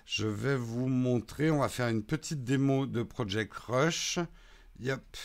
Je 0.05 0.27
vais 0.27 0.57
vous 0.57 0.87
montrer. 0.87 1.51
On 1.51 1.61
va 1.61 1.69
faire 1.69 1.89
une 1.89 2.03
petite 2.03 2.45
démo 2.45 2.87
de 2.87 3.03
Project 3.03 3.55
Rush. 3.55 4.19
Yep. 4.81 5.17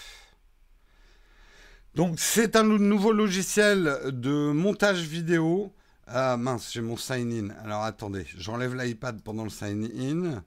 Donc 1.95 2.19
c'est 2.19 2.55
un 2.55 2.63
nouveau 2.63 3.11
logiciel 3.11 3.99
de 4.05 4.51
montage 4.51 5.01
vidéo. 5.01 5.73
Ah 6.05 6.37
mince, 6.37 6.71
j'ai 6.71 6.81
mon 6.81 6.97
sign-in. 6.97 7.49
Alors 7.63 7.83
attendez, 7.83 8.25
j'enlève 8.37 8.75
l'iPad 8.75 9.21
pendant 9.21 9.43
le 9.43 9.49
sign-in. 9.49 10.43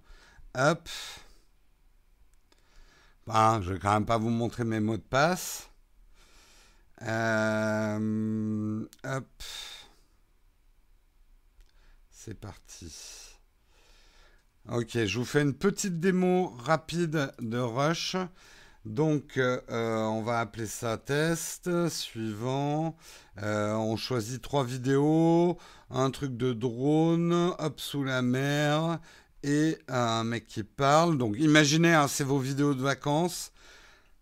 Hop. 0.54 0.88
Bon, 3.26 3.62
je 3.62 3.72
vais 3.72 3.78
quand 3.78 3.92
même 3.92 4.06
pas 4.06 4.18
vous 4.18 4.30
montrer 4.30 4.64
mes 4.64 4.80
mots 4.80 4.96
de 4.96 5.02
passe. 5.02 5.68
Euh. 7.06 8.86
C'est 12.10 12.38
parti. 12.38 12.94
Ok, 14.70 14.90
je 15.04 15.18
vous 15.18 15.24
fais 15.24 15.42
une 15.42 15.54
petite 15.54 15.98
démo 15.98 16.54
rapide 16.58 17.32
de 17.40 17.58
Rush. 17.58 18.16
Donc, 18.84 19.36
euh, 19.36 19.60
on 19.68 20.22
va 20.22 20.40
appeler 20.40 20.66
ça 20.66 20.98
test. 20.98 21.88
Suivant. 21.88 22.96
Euh, 23.42 23.74
on 23.74 23.96
choisit 23.96 24.40
trois 24.40 24.64
vidéos. 24.64 25.58
Un 25.90 26.10
truc 26.10 26.36
de 26.36 26.52
drone. 26.52 27.54
Hop, 27.58 27.80
sous 27.80 28.04
la 28.04 28.22
mer 28.22 29.00
et 29.42 29.78
un 29.88 30.24
mec 30.24 30.46
qui 30.46 30.62
parle. 30.62 31.18
Donc 31.18 31.36
imaginez, 31.38 31.94
hein, 31.94 32.08
c'est 32.08 32.24
vos 32.24 32.38
vidéos 32.38 32.74
de 32.74 32.82
vacances. 32.82 33.51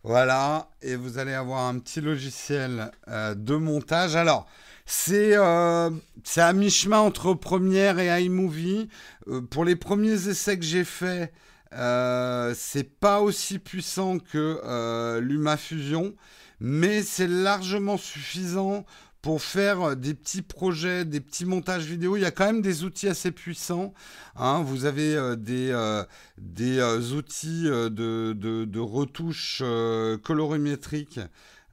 Voilà, 0.03 0.71
et 0.81 0.97
vous 0.97 1.19
allez 1.19 1.35
avoir 1.35 1.67
un 1.67 1.79
petit 1.79 2.01
logiciel 2.01 2.91
euh, 3.09 3.35
de 3.35 3.55
montage. 3.57 4.17
Alors, 4.17 4.47
c'est 4.87 5.37
euh, 5.37 5.91
à 6.37 6.53
mi-chemin 6.55 7.01
entre 7.01 7.35
Premiere 7.35 7.99
et 7.99 8.25
iMovie. 8.25 8.89
Euh, 9.29 9.43
pour 9.43 9.67
les 9.67 9.77
premiers 9.77 10.29
essais 10.29 10.59
que 10.59 10.65
j'ai 10.65 10.85
faits, 10.85 11.35
c'est 11.71 12.99
pas 12.99 13.21
aussi 13.21 13.59
puissant 13.59 14.19
que 14.19 15.21
LumaFusion, 15.21 16.15
mais 16.61 17.03
c'est 17.03 17.29
largement 17.29 17.99
suffisant 17.99 18.87
pour 19.23 19.43
faire 19.43 19.83
euh, 19.83 19.95
des 19.95 20.15
petits 20.15 20.43
projets, 20.43 21.05
des 21.05 21.21
petits 21.21 21.45
montages 21.45 21.85
vidéo, 21.85 22.17
il 22.17 22.23
y 22.23 22.27
a 22.27 22.31
quand 22.31 22.47
même 22.47 22.63
des 22.63 22.85
outils 22.85 23.09
assez 23.09 23.31
puissants. 23.31 23.93
Hein. 24.37 24.63
Vous 24.63 24.85
avez 24.85 25.15
euh, 25.15 25.37
des, 25.37 25.71
euh, 25.71 26.05
des 26.39 26.81
outils 27.13 27.65
de, 27.65 27.89
de, 27.89 28.65
de 28.65 28.79
retouche 28.79 29.63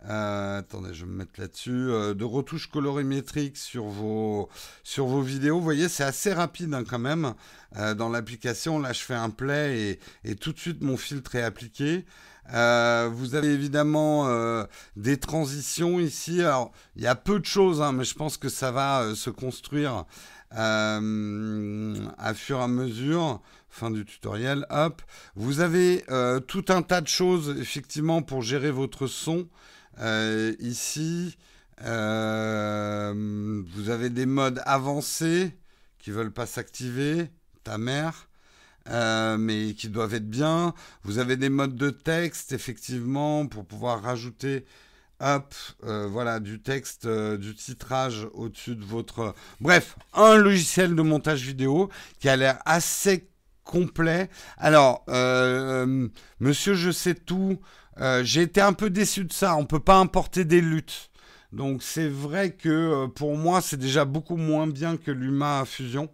attendez, 0.10 0.94
je 0.94 1.04
vais 1.04 1.12
me 1.12 1.18
mettre 1.18 1.40
là-dessus. 1.40 1.72
de 1.72 2.24
retouche 2.24 2.68
colorimétrique 2.68 3.58
sur 3.58 3.86
vos, 3.86 4.48
sur 4.84 5.06
vos 5.06 5.22
vidéos. 5.22 5.58
Vous 5.58 5.64
voyez, 5.64 5.90
c'est 5.90 6.04
assez 6.04 6.32
rapide 6.32 6.74
hein, 6.74 6.84
quand 6.88 7.00
même 7.00 7.34
dans 7.96 8.08
l'application. 8.08 8.80
Là, 8.80 8.94
je 8.94 9.02
fais 9.02 9.16
un 9.16 9.30
play 9.30 9.98
et, 10.24 10.32
et, 10.32 10.36
tout 10.36 10.54
de 10.54 10.60
suite, 10.60 10.82
mon 10.82 10.96
filtre 10.96 11.36
est 11.36 11.44
appliqué. 11.44 12.06
Euh, 12.54 13.10
vous 13.12 13.36
avez 13.36 13.50
évidemment 13.50 14.28
euh, 14.28 14.64
des 14.96 15.18
transitions 15.18 16.00
ici. 16.00 16.42
Alors, 16.42 16.72
il 16.96 17.04
y 17.04 17.08
a 17.08 17.16
peu 17.16 17.40
de 17.40 17.46
choses, 17.46 17.82
hein, 17.82 17.92
mais 17.92 18.04
je 18.04 18.16
pense 18.16 18.38
que 18.38 18.50
ça 18.50 18.72
va 18.72 19.02
euh, 19.02 19.16
se 19.16 19.30
construire 19.30 20.06
à 20.52 21.00
fur 22.34 22.60
et 22.60 22.64
à 22.64 22.68
mesure. 22.68 23.42
Fin 23.70 23.92
du 23.92 24.06
tutoriel. 24.06 24.66
Hop. 24.70 25.02
Vous 25.36 25.60
avez 25.60 26.04
tout 26.48 26.64
un 26.70 26.82
tas 26.82 27.02
de 27.02 27.08
choses, 27.08 27.56
effectivement, 27.60 28.22
pour 28.22 28.42
gérer 28.42 28.72
votre 28.72 29.08
son. 29.08 29.50
ici, 30.60 31.38
vous 31.82 31.86
avez 33.90 34.10
des 34.10 34.26
modes 34.26 34.62
avancés 34.66 35.52
qui 36.00 36.12
veulent 36.12 36.32
pas 36.32 36.46
s'activer. 36.46 37.30
Ta 37.66 37.78
mère. 37.78 38.30
Euh, 38.90 39.38
mais 39.38 39.74
qui 39.74 39.90
doivent 39.90 40.14
être 40.14 40.30
bien. 40.30 40.74
Vous 41.04 41.20
avez 41.20 41.36
des 41.36 41.50
modes 41.50 41.76
de 41.76 41.90
texte, 41.90 42.54
effectivement, 42.54 43.46
pour 43.46 43.66
pouvoir 43.66 44.02
rajouter 44.02 44.66
hop, 45.20 45.54
euh, 45.84 46.08
voilà, 46.08 46.40
du 46.40 46.62
texte, 46.62 47.06
euh, 47.06 47.38
du 47.38 47.56
titrage 47.56 48.28
au-dessus 48.34 48.76
de 48.76 48.86
votre... 48.86 49.34
Bref, 49.60 49.98
un 50.14 50.36
logiciel 50.36 50.96
de 50.96 51.02
montage 51.02 51.42
vidéo 51.42 51.90
qui 52.20 52.30
a 52.30 52.36
l'air 52.36 52.60
assez 52.66 53.30
complet. 53.64 54.30
Alors, 54.58 55.04
monsieur, 56.40 56.74
je 56.76 56.92
sais 56.92 57.16
tout. 57.16 57.60
J'ai 58.22 58.44
été 58.44 58.62
un 58.62 58.74
peu 58.74 58.90
déçu 58.90 59.26
de 59.26 59.34
ça. 59.34 59.58
On 59.58 59.66
peut 59.66 59.82
pas 59.82 59.98
importer 59.98 60.46
des 60.46 60.62
luttes. 60.62 61.10
Donc 61.52 61.84
c'est 61.84 62.08
vrai 62.08 62.52
que 62.52 63.08
pour 63.08 63.36
moi, 63.36 63.60
c'est 63.62 63.78
déjà 63.78 64.06
beaucoup 64.06 64.38
moins 64.38 64.68
bien 64.68 64.96
que 64.96 65.12
l'Uma 65.12 65.66
Fusion. 65.66 66.10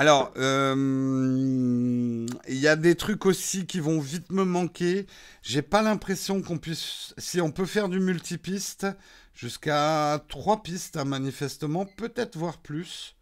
Alors, 0.00 0.32
euh, 0.38 2.26
il 2.48 2.56
y 2.56 2.68
a 2.68 2.76
des 2.76 2.94
trucs 2.94 3.26
aussi 3.26 3.66
qui 3.66 3.80
vont 3.80 4.00
vite 4.00 4.32
me 4.32 4.44
manquer. 4.44 5.06
J'ai 5.42 5.60
pas 5.60 5.82
l'impression 5.82 6.40
qu'on 6.40 6.56
puisse. 6.56 7.12
Si 7.18 7.38
on 7.38 7.52
peut 7.52 7.66
faire 7.66 7.90
du 7.90 8.00
multipiste 8.00 8.86
jusqu'à 9.34 10.24
trois 10.30 10.62
pistes, 10.62 10.96
hein, 10.96 11.04
manifestement, 11.04 11.84
peut-être 11.84 12.38
voir 12.38 12.56
plus. 12.62 13.14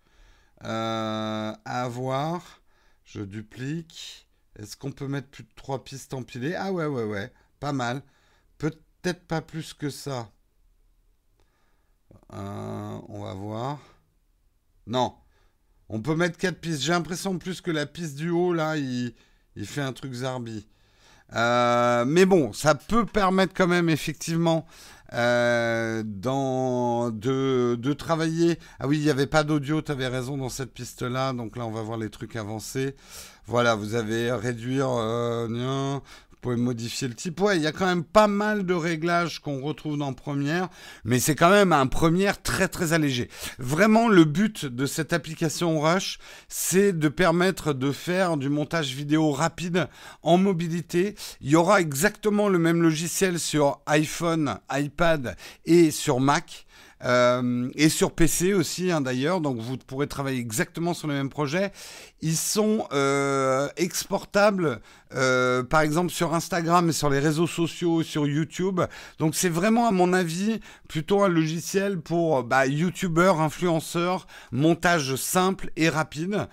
Euh, 0.62 1.52
à 1.64 1.88
voir. 1.88 2.62
Je 3.04 3.22
duplique. 3.22 4.28
Est-ce 4.56 4.76
qu'on 4.76 4.92
peut 4.92 5.08
mettre 5.08 5.30
plus 5.30 5.42
de 5.42 5.50
trois 5.56 5.82
pistes 5.82 6.14
empilées? 6.14 6.54
Ah 6.54 6.70
ouais, 6.70 6.86
ouais, 6.86 7.02
ouais. 7.02 7.32
Pas 7.58 7.72
mal. 7.72 8.02
Peut-être 8.58 9.26
pas 9.26 9.40
plus 9.40 9.74
que 9.74 9.90
ça. 9.90 10.30
Euh, 12.32 13.00
on 13.08 13.24
va 13.24 13.34
voir. 13.34 13.80
Non. 14.86 15.16
On 15.88 16.01
peut 16.01 16.14
mettre 16.14 16.37
4 16.37 16.59
pistes. 16.59 16.83
J'ai 16.83 16.92
l'impression 16.92 17.38
plus 17.38 17.61
que 17.61 17.70
la 17.70 17.87
piste 17.87 18.16
du 18.16 18.31
haut, 18.31 18.53
là, 18.53 18.77
il, 18.77 19.14
fait 19.64 19.81
un 19.81 19.92
truc 19.92 20.12
zarbi. 20.12 20.66
Euh, 21.35 22.05
mais 22.07 22.27
bon, 22.27 22.53
ça 22.53 22.74
peut 22.74 23.05
permettre 23.05 23.53
quand 23.55 23.66
même 23.66 23.88
effectivement 23.88 24.66
euh, 25.14 26.03
de, 26.05 27.92
travailler. 27.94 28.59
Ah 28.81 28.87
oui, 28.87 28.98
il 28.98 29.05
n'y 29.05 29.11
avait 29.11 29.27
pas 29.27 29.44
d'audio, 29.44 29.83
tu 29.83 29.92
avais 29.92 30.09
raison 30.09 30.37
dans 30.37 30.48
cette 30.48 30.72
piste-là. 30.72 31.33
Donc 31.33 31.57
là, 31.57 31.66
on 31.66 31.70
va 31.70 31.83
voir 31.83 31.98
les 31.98 32.11
trucs 32.11 32.37
avancés. 32.37 32.94
Voilà, 33.46 33.74
vous 33.74 33.94
avez 33.94 34.31
réduire. 34.33 34.90
Euh, 34.90 35.98
pouvez 36.40 36.57
modifier 36.57 37.09
le 37.09 37.14
type. 37.14 37.40
Ouais, 37.40 37.57
il 37.57 37.62
y 37.62 37.66
a 37.66 37.72
quand 37.72 37.87
même 37.87 38.05
pas 38.05 38.27
mal 38.27 38.64
de 38.64 38.74
réglages 38.74 39.40
qu'on 39.40 39.61
retrouve 39.61 39.98
dans 39.98 40.12
Premiere, 40.12 40.68
mais 41.05 41.18
c'est 41.18 41.35
quand 41.35 41.51
même 41.51 41.72
un 41.72 41.87
Premiere 41.87 42.42
très 42.42 42.68
très 42.68 42.92
allégé. 42.92 43.29
Vraiment, 43.59 44.09
le 44.09 44.24
but 44.24 44.66
de 44.66 44.87
cette 44.87 45.12
application 45.12 45.81
Rush, 45.81 46.18
c'est 46.48 46.92
de 46.92 47.09
permettre 47.09 47.72
de 47.72 47.92
faire 47.92 48.37
du 48.37 48.48
montage 48.48 48.94
vidéo 48.94 49.33
rapide 49.33 49.88
en 50.22 50.38
mobilité. 50.38 51.14
Il 51.40 51.51
y 51.51 51.57
aura 51.57 51.81
exactement 51.81 52.48
le 52.48 52.59
même 52.59 52.83
logiciel 52.83 53.38
sur 53.38 53.81
iPhone, 53.87 54.59
iPad 54.70 55.37
et 55.66 55.90
sur 55.90 56.20
Mac. 56.20 56.66
Euh, 57.04 57.70
et 57.76 57.88
sur 57.88 58.12
PC 58.12 58.54
aussi 58.54 58.90
hein, 58.90 59.00
d'ailleurs, 59.00 59.40
donc 59.40 59.58
vous 59.58 59.76
pourrez 59.76 60.08
travailler 60.08 60.40
exactement 60.40 60.94
sur 60.94 61.08
les 61.08 61.14
mêmes 61.14 61.30
projets. 61.30 61.72
Ils 62.20 62.37
sont 62.37 62.88
euh, 62.92 63.68
exportables, 63.76 64.80
euh, 65.14 65.62
par 65.62 65.82
exemple 65.82 66.11
sur 66.11 66.34
Instagram 66.34 66.90
sur 66.92 67.11
les 67.11 67.20
réseaux 67.20 67.46
sociaux, 67.46 68.02
sur 68.02 68.26
YouTube. 68.26 68.80
Donc 69.18 69.34
c'est 69.37 69.48
vraiment 69.48 69.87
à 69.87 69.92
mon 69.92 70.12
avis 70.12 70.61
plutôt 70.88 71.22
un 71.22 71.28
logiciel 71.28 72.00
pour 72.00 72.42
bah, 72.42 72.66
YouTubeurs, 72.66 73.40
influenceurs, 73.40 74.26
montage 74.50 75.14
simple 75.14 75.70
et 75.76 75.88
rapide. 75.88 76.48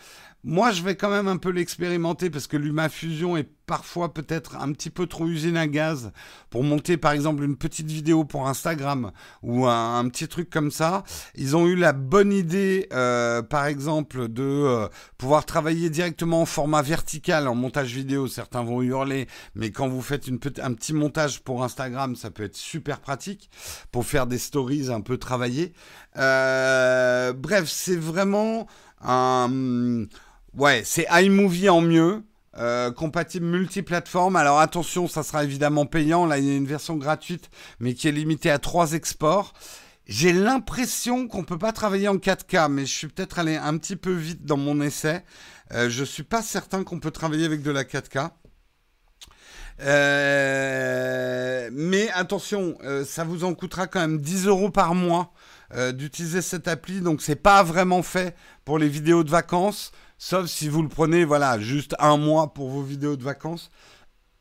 Moi, 0.48 0.70
je 0.70 0.84
vais 0.84 0.96
quand 0.96 1.10
même 1.10 1.28
un 1.28 1.38
peu 1.38 1.50
l'expérimenter 1.50 2.30
parce 2.30 2.46
que 2.46 2.56
LumaFusion 2.56 3.36
est 3.36 3.50
parfois 3.66 4.14
peut-être 4.14 4.58
un 4.58 4.72
petit 4.74 4.92
peu 4.92 5.08
trop 5.08 5.26
usine 5.26 5.58
à 5.58 5.66
gaz 5.66 6.12
pour 6.52 6.64
monter 6.64 6.98
par 6.98 7.14
exemple 7.14 7.44
une 7.44 7.56
petite 7.56 7.88
vidéo 7.88 8.26
pour 8.26 8.48
Instagram 8.48 9.12
ou 9.42 9.66
un, 9.66 10.08
petit 10.08 10.28
truc 10.28 10.52
comme 10.52 10.70
ça. 10.70 11.04
Ils 11.34 11.58
ont 11.58 11.66
eu 11.66 11.76
la 11.76 11.94
bonne 11.94 12.32
idée, 12.32 12.88
euh, 12.94 13.42
par 13.42 13.66
exemple, 13.66 14.28
de 14.28 14.44
euh, 14.44 14.88
pouvoir 15.18 15.48
travailler 15.48 15.90
directement 15.90 16.44
en 16.44 16.46
format 16.46 16.84
vertical 16.84 17.48
en 17.48 17.56
montage 17.56 17.96
vidéo. 17.96 18.28
Certains 18.28 18.64
vont 18.64 18.84
hurler, 18.84 19.28
mais 19.56 19.72
quand 19.72 19.88
vous 19.88 20.04
faites 20.04 20.28
une 20.28 20.40
un 20.62 20.74
petit 20.74 20.94
montage 20.94 21.42
pour 21.42 21.64
Instagram, 21.64 22.16
ça 22.16 22.30
peut 22.30 22.44
être 22.44 22.56
super 22.56 23.00
pratique 23.00 23.50
pour 23.92 24.06
faire 24.06 24.28
des 24.28 24.38
stories 24.38 24.92
un 24.92 25.02
peu 25.02 25.18
travaillées. 25.18 25.74
Euh, 26.18 27.34
bref, 27.34 27.68
c'est 27.68 27.98
vraiment 27.98 28.68
un 29.02 30.06
Ouais, 30.58 30.84
c'est 30.86 31.06
iMovie 31.12 31.70
en 31.70 31.82
mieux. 31.82 32.24
Euh, 32.58 32.90
compatible 32.92 33.46
multiplateforme. 33.46 34.38
Alors 34.38 34.60
attention, 34.60 35.10
ça 35.10 35.24
sera 35.24 35.44
évidemment 35.44 35.86
payant. 35.86 36.26
Là, 36.26 36.38
il 36.38 36.46
y 36.46 36.50
a 36.50 36.56
une 36.56 36.66
version 36.66 36.96
gratuite, 36.96 37.50
mais 37.80 37.94
qui 37.94 38.08
est 38.08 38.14
limitée 38.14 38.50
à 38.50 38.60
trois 38.60 38.94
exports. 38.94 39.54
J'ai 40.08 40.32
l'impression 40.32 41.28
qu'on 41.28 41.44
peut 41.44 41.58
pas 41.58 41.74
travailler 41.74 42.08
en 42.08 42.16
4K, 42.16 42.70
mais 42.70 42.86
je 42.86 42.94
suis 42.94 43.08
peut-être 43.08 43.40
allé 43.40 43.58
un 43.58 43.78
petit 43.78 43.98
peu 43.98 44.14
vite 44.14 44.46
dans 44.46 44.56
mon 44.56 44.80
essai. 44.80 45.24
Euh, 45.74 45.90
je 45.90 46.04
suis 46.04 46.24
pas 46.24 46.42
certain 46.42 46.84
qu'on 46.84 47.00
peut 47.00 47.12
travailler 47.12 47.46
avec 47.46 47.62
de 47.62 47.72
la 47.72 47.84
4K. 47.84 48.30
Euh, 49.82 51.70
mais 51.74 52.10
attention, 52.12 52.78
euh, 52.84 53.04
ça 53.04 53.26
vous 53.26 53.44
en 53.44 53.54
coûtera 53.54 53.88
quand 53.88 54.00
même 54.00 54.20
10 54.20 54.48
euros 54.48 54.70
par 54.70 54.96
mois 54.96 55.34
d'utiliser 55.94 56.42
cette 56.42 56.70
appli. 56.70 57.02
Donc 57.02 57.22
c'est 57.22 57.36
pas 57.36 57.62
vraiment 57.62 58.02
fait 58.02 58.34
pour 58.64 58.80
les 58.80 58.88
vidéos 58.88 59.26
de 59.26 59.30
vacances. 59.30 59.92
Sauf 60.18 60.48
si 60.48 60.70
vous 60.70 60.82
le 60.82 60.90
prenez, 60.90 61.26
voilà, 61.26 61.60
juste 61.60 61.96
un 62.00 62.18
mois 62.18 62.54
pour 62.54 62.70
vos 62.70 62.82
vidéos 62.82 63.18
de 63.18 63.24
vacances. 63.24 63.70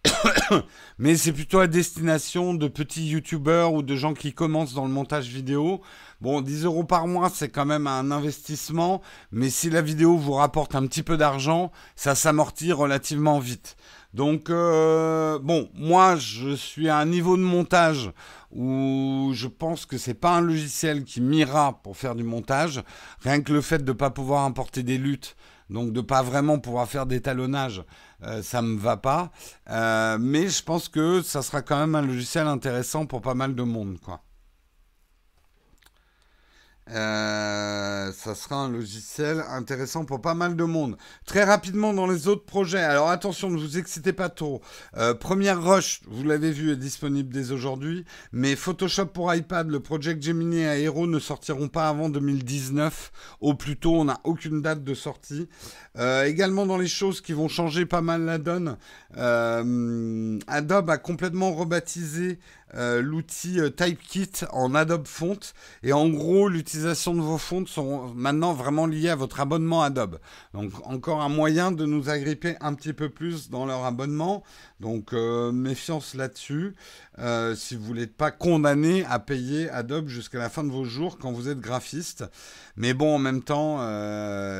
Mais 0.99 1.17
c'est 1.17 1.33
plutôt 1.33 1.59
à 1.59 1.67
destination 1.67 2.55
de 2.55 2.69
petits 2.69 3.09
youtubeurs 3.09 3.73
ou 3.73 3.83
de 3.83 3.97
gens 3.97 4.15
qui 4.15 4.33
commencent 4.33 4.75
dans 4.75 4.87
le 4.87 4.93
montage 4.93 5.29
vidéo. 5.29 5.81
Bon, 6.21 6.41
10 6.41 6.65
euros 6.65 6.85
par 6.85 7.07
mois, 7.07 7.31
c'est 7.33 7.49
quand 7.49 7.67
même 7.67 7.87
un 7.87 8.11
investissement. 8.11 9.03
Mais 9.33 9.51
si 9.51 9.71
la 9.71 9.83
vidéo 9.83 10.17
vous 10.17 10.35
rapporte 10.35 10.75
un 10.75 10.87
petit 10.87 11.03
peu 11.03 11.17
d'argent, 11.17 11.73
ça 11.97 12.15
s'amortit 12.15 12.73
relativement 12.73 13.39
vite. 13.39 13.77
Donc, 14.13 14.49
euh, 14.49 15.41
bon, 15.41 15.69
moi, 15.75 16.17
je 16.17 16.55
suis 16.55 16.89
à 16.89 16.99
un 16.99 17.07
niveau 17.07 17.37
de 17.37 17.43
montage 17.43 18.13
où 18.53 19.33
je 19.35 19.49
pense 19.49 19.87
que 19.87 19.99
c'est 19.99 20.15
pas 20.15 20.37
un 20.37 20.41
logiciel 20.41 21.03
qui 21.03 21.21
m'ira 21.21 21.81
pour 21.83 21.97
faire 21.97 22.15
du 22.15 22.23
montage. 22.23 22.83
Rien 23.21 23.41
que 23.41 23.53
le 23.53 23.61
fait 23.61 23.85
de 23.85 23.93
ne 23.93 23.97
pas 23.97 24.11
pouvoir 24.11 24.45
importer 24.45 24.85
des 24.85 24.99
luttes 24.99 25.35
donc 25.71 25.93
de 25.93 26.01
pas 26.01 26.23
vraiment 26.23 26.59
pouvoir 26.59 26.89
faire 26.89 27.07
d'étalonnage, 27.07 27.85
euh, 28.23 28.43
ça 28.43 28.63
me 28.63 28.79
va 28.79 28.97
pas. 28.97 29.31
Euh, 29.71 30.19
mais 30.21 30.49
je 30.49 30.63
pense 30.63 30.89
que 30.89 31.23
ça 31.23 31.43
sera 31.43 31.63
quand 31.63 31.79
même 31.79 31.95
un 31.95 32.03
logiciel 32.03 32.47
intéressant 32.47 33.07
pour 33.07 33.21
pas 33.21 33.35
mal 33.35 33.55
de 33.55 33.63
monde, 33.63 33.99
quoi. 34.01 34.24
Euh, 36.91 38.13
ça 38.13 38.35
sera 38.35 38.57
un 38.57 38.69
logiciel 38.69 39.43
intéressant 39.49 40.05
pour 40.05 40.21
pas 40.21 40.35
mal 40.35 40.55
de 40.55 40.65
monde. 40.65 40.97
Très 41.25 41.43
rapidement 41.43 41.95
dans 41.95 42.07
les 42.07 42.29
autres 42.29 42.45
projets. 42.45 42.83
Alors 42.83 43.09
attention, 43.09 43.51
ne 43.51 43.59
vous 43.59 43.79
excitez 43.79 44.13
pas 44.13 44.29
trop. 44.29 44.61
Euh, 44.97 45.15
première 45.15 45.63
rush, 45.63 46.03
vous 46.07 46.25
l'avez 46.25 46.51
vu, 46.51 46.73
est 46.73 46.77
disponible 46.77 47.33
dès 47.33 47.53
aujourd'hui. 47.53 48.05
Mais 48.33 48.55
Photoshop 48.55 49.07
pour 49.07 49.35
iPad, 49.35 49.69
le 49.69 49.81
Project 49.81 50.23
Gemini 50.23 50.59
et 50.59 50.85
Aero 50.85 51.07
ne 51.07 51.19
sortiront 51.19 51.69
pas 51.69 51.89
avant 51.89 52.11
2019. 52.11 53.13
Au 53.41 53.55
plus 53.55 53.77
tôt, 53.77 53.95
on 53.95 54.05
n'a 54.05 54.21
aucune 54.25 54.61
date 54.61 54.85
de 54.85 54.95
sortie. 54.95 55.49
Euh, 55.97 56.25
également 56.25 56.67
dans 56.67 56.79
les 56.79 56.89
choses 56.89 57.21
qui 57.21 57.33
vont 57.33 57.49
changer 57.49 57.87
pas 57.87 58.03
mal 58.03 58.23
la 58.23 58.39
donne, 58.39 58.77
Adobe 59.17 60.91
a 60.91 60.99
complètement 60.99 61.55
rebaptisé 61.55 62.39
euh, 62.77 63.01
l'outil 63.03 63.61
euh, 63.61 63.71
Typekit 63.71 64.45
en 64.51 64.75
Adobe 64.75 65.07
Font. 65.07 65.39
Et 65.83 65.93
en 65.93 66.09
gros, 66.09 66.49
l'utilisation 66.49 67.15
de 67.15 67.21
vos 67.21 67.39
fonts 67.39 67.67
sont 67.67 68.09
maintenant 68.15 68.53
vraiment 68.53 68.87
liées 68.87 69.11
à 69.11 69.17
votre 69.17 69.41
abonnement 69.41 69.83
Adobe. 69.83 70.19
Donc 70.55 70.73
encore 70.85 71.23
un 71.23 71.29
moyen 71.29 71.73
de 71.73 71.87
nous 71.87 72.11
agripper 72.11 72.57
un 72.61 72.75
petit 72.75 72.93
peu 72.93 73.09
plus 73.09 73.51
dans 73.51 73.67
leur 73.67 73.85
abonnement. 73.85 74.43
Donc 74.81 75.13
euh, 75.13 75.53
méfiance 75.53 76.15
là-dessus. 76.15 76.75
si 77.55 77.77
vous 77.77 77.95
n'êtes 77.95 78.17
pas 78.17 78.31
condamné 78.31 79.05
à 79.05 79.19
payer 79.19 79.71
Adobe 79.71 80.09
jusqu'à 80.09 80.39
la 80.39 80.49
fin 80.49 80.65
de 80.65 80.71
vos 80.71 80.85
jours 80.85 81.19
quand 81.19 81.33
vous 81.33 81.49
êtes 81.49 81.61
graphiste. 81.61 82.25
Mais 82.77 82.93
bon, 82.93 83.15
en 83.15 83.19
même 83.19 83.43
temps, 83.43 83.79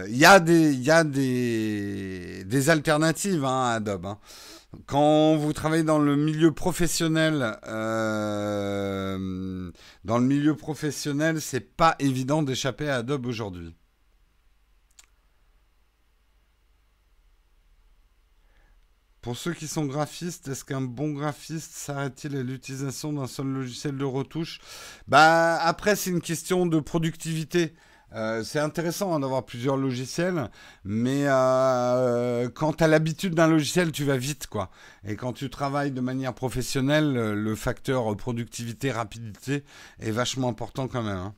il 0.07 0.17
y 0.17 0.25
a 0.25 0.39
des, 0.39 0.73
y 0.75 0.91
a 0.91 1.03
des 1.05 2.71
alternatives 2.71 3.45
hein, 3.45 3.71
à 3.71 3.75
Adobe. 3.75 4.07
Hein. 4.07 4.19
Quand 4.87 5.37
vous 5.37 5.53
travaillez 5.53 5.83
dans 5.83 5.99
le 5.99 6.17
milieu 6.17 6.53
professionnel, 6.53 7.59
euh, 7.67 9.71
dans 10.05 10.19
le 10.19 10.25
milieu 10.25 10.57
professionnel, 10.57 11.41
c'est 11.41 11.77
pas 11.77 11.97
évident 11.99 12.43
d'échapper 12.43 12.89
à 12.89 12.97
Adobe 12.97 13.27
aujourd'hui. 13.27 13.75
Pour 19.25 19.39
ceux 19.39 19.55
qui 19.55 19.69
sont 19.69 19.87
graphistes, 19.87 20.49
est-ce 20.49 20.67
qu'un 20.67 20.83
bon 20.83 21.13
graphiste 21.13 21.73
s'arrête-t-il 21.73 22.37
à 22.37 22.43
l'utilisation 22.43 23.11
d'un 23.11 23.27
seul 23.27 23.47
logiciel 23.47 23.97
de 23.97 24.05
retouche? 24.05 24.61
Bah 25.09 25.57
après 25.57 25.97
c'est 25.97 26.11
une 26.11 26.21
question 26.21 26.67
de 26.67 26.79
productivité. 26.79 27.73
Euh, 28.13 28.45
c'est 28.45 28.61
intéressant 28.61 29.15
hein, 29.15 29.21
d'avoir 29.21 29.45
plusieurs 29.45 29.77
logiciels, 29.77 30.51
mais 30.85 31.25
euh, 31.27 32.49
quand 32.49 32.75
tu 32.75 32.85
as 32.85 32.89
l'habitude 32.89 33.35
d'un 33.35 33.49
logiciel, 33.49 33.91
tu 33.93 34.05
vas 34.05 34.17
vite, 34.17 34.47
quoi. 34.47 34.71
Et 35.05 35.17
quand 35.17 35.33
tu 35.33 35.51
travailles 35.51 35.91
de 35.91 36.01
manière 36.01 36.35
professionnelle, 36.35 37.13
le 37.13 37.55
facteur 37.57 38.17
productivité, 38.17 38.93
rapidité 38.93 39.65
est 39.99 40.13
vachement 40.13 40.49
important 40.49 40.87
quand 40.87 41.03
même. 41.03 41.17
Hein. 41.17 41.35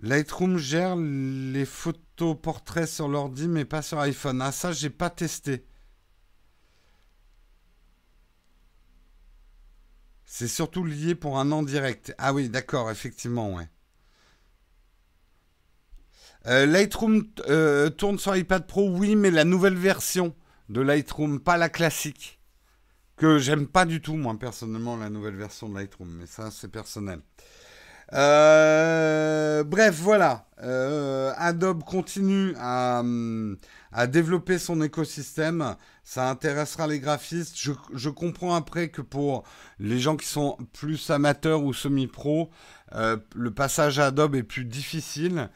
Lightroom 0.00 0.58
gère 0.58 0.96
les 0.96 1.64
photos 1.64 2.36
portraits 2.40 2.88
sur 2.88 3.08
l'ordi, 3.08 3.48
mais 3.48 3.64
pas 3.64 3.80
sur 3.80 3.98
iPhone. 4.00 4.42
Ah, 4.42 4.52
ça, 4.52 4.72
j'ai 4.72 4.90
pas 4.90 5.08
testé. 5.08 5.64
C'est 10.26 10.48
surtout 10.48 10.84
lié 10.84 11.14
pour 11.14 11.38
un 11.38 11.52
an 11.52 11.62
direct. 11.62 12.14
Ah 12.18 12.32
oui, 12.32 12.48
d'accord, 12.48 12.90
effectivement, 12.90 13.54
ouais. 13.54 13.68
Euh, 16.46 16.66
Lightroom 16.66 17.24
euh, 17.48 17.88
tourne 17.88 18.18
sur 18.18 18.36
iPad 18.36 18.66
Pro, 18.66 18.88
oui, 18.90 19.16
mais 19.16 19.30
la 19.30 19.44
nouvelle 19.44 19.76
version 19.76 20.34
de 20.68 20.80
Lightroom, 20.80 21.40
pas 21.40 21.56
la 21.56 21.68
classique. 21.68 22.38
Que 23.16 23.38
j'aime 23.38 23.66
pas 23.66 23.84
du 23.84 24.00
tout, 24.00 24.16
moi, 24.16 24.36
personnellement, 24.38 24.96
la 24.96 25.08
nouvelle 25.08 25.36
version 25.36 25.68
de 25.68 25.74
Lightroom. 25.74 26.10
Mais 26.18 26.26
ça, 26.26 26.50
c'est 26.50 26.68
personnel. 26.68 27.20
Euh, 28.12 29.64
bref, 29.64 29.98
voilà. 30.00 30.46
Euh, 30.62 31.32
Adobe 31.36 31.82
continue 31.82 32.54
à, 32.58 33.02
développer 34.08 34.58
son 34.58 34.82
écosystème. 34.82 35.76
Ça 36.02 36.28
intéressera 36.28 36.86
les 36.86 37.00
graphistes. 37.00 37.56
Je, 37.92 38.08
comprends 38.10 38.54
après 38.54 38.88
que 38.88 39.02
pour 39.02 39.44
les 39.78 39.98
gens 39.98 40.16
qui 40.16 40.26
sont 40.26 40.58
plus 40.72 41.10
amateurs 41.10 41.62
ou 41.62 41.72
semi-pro, 41.72 42.50
euh, 42.94 43.16
le 43.34 43.50
passage 43.52 43.98
à 43.98 44.06
Adobe 44.06 44.34
est 44.34 44.42
plus 44.42 44.64
difficile. 44.64 45.48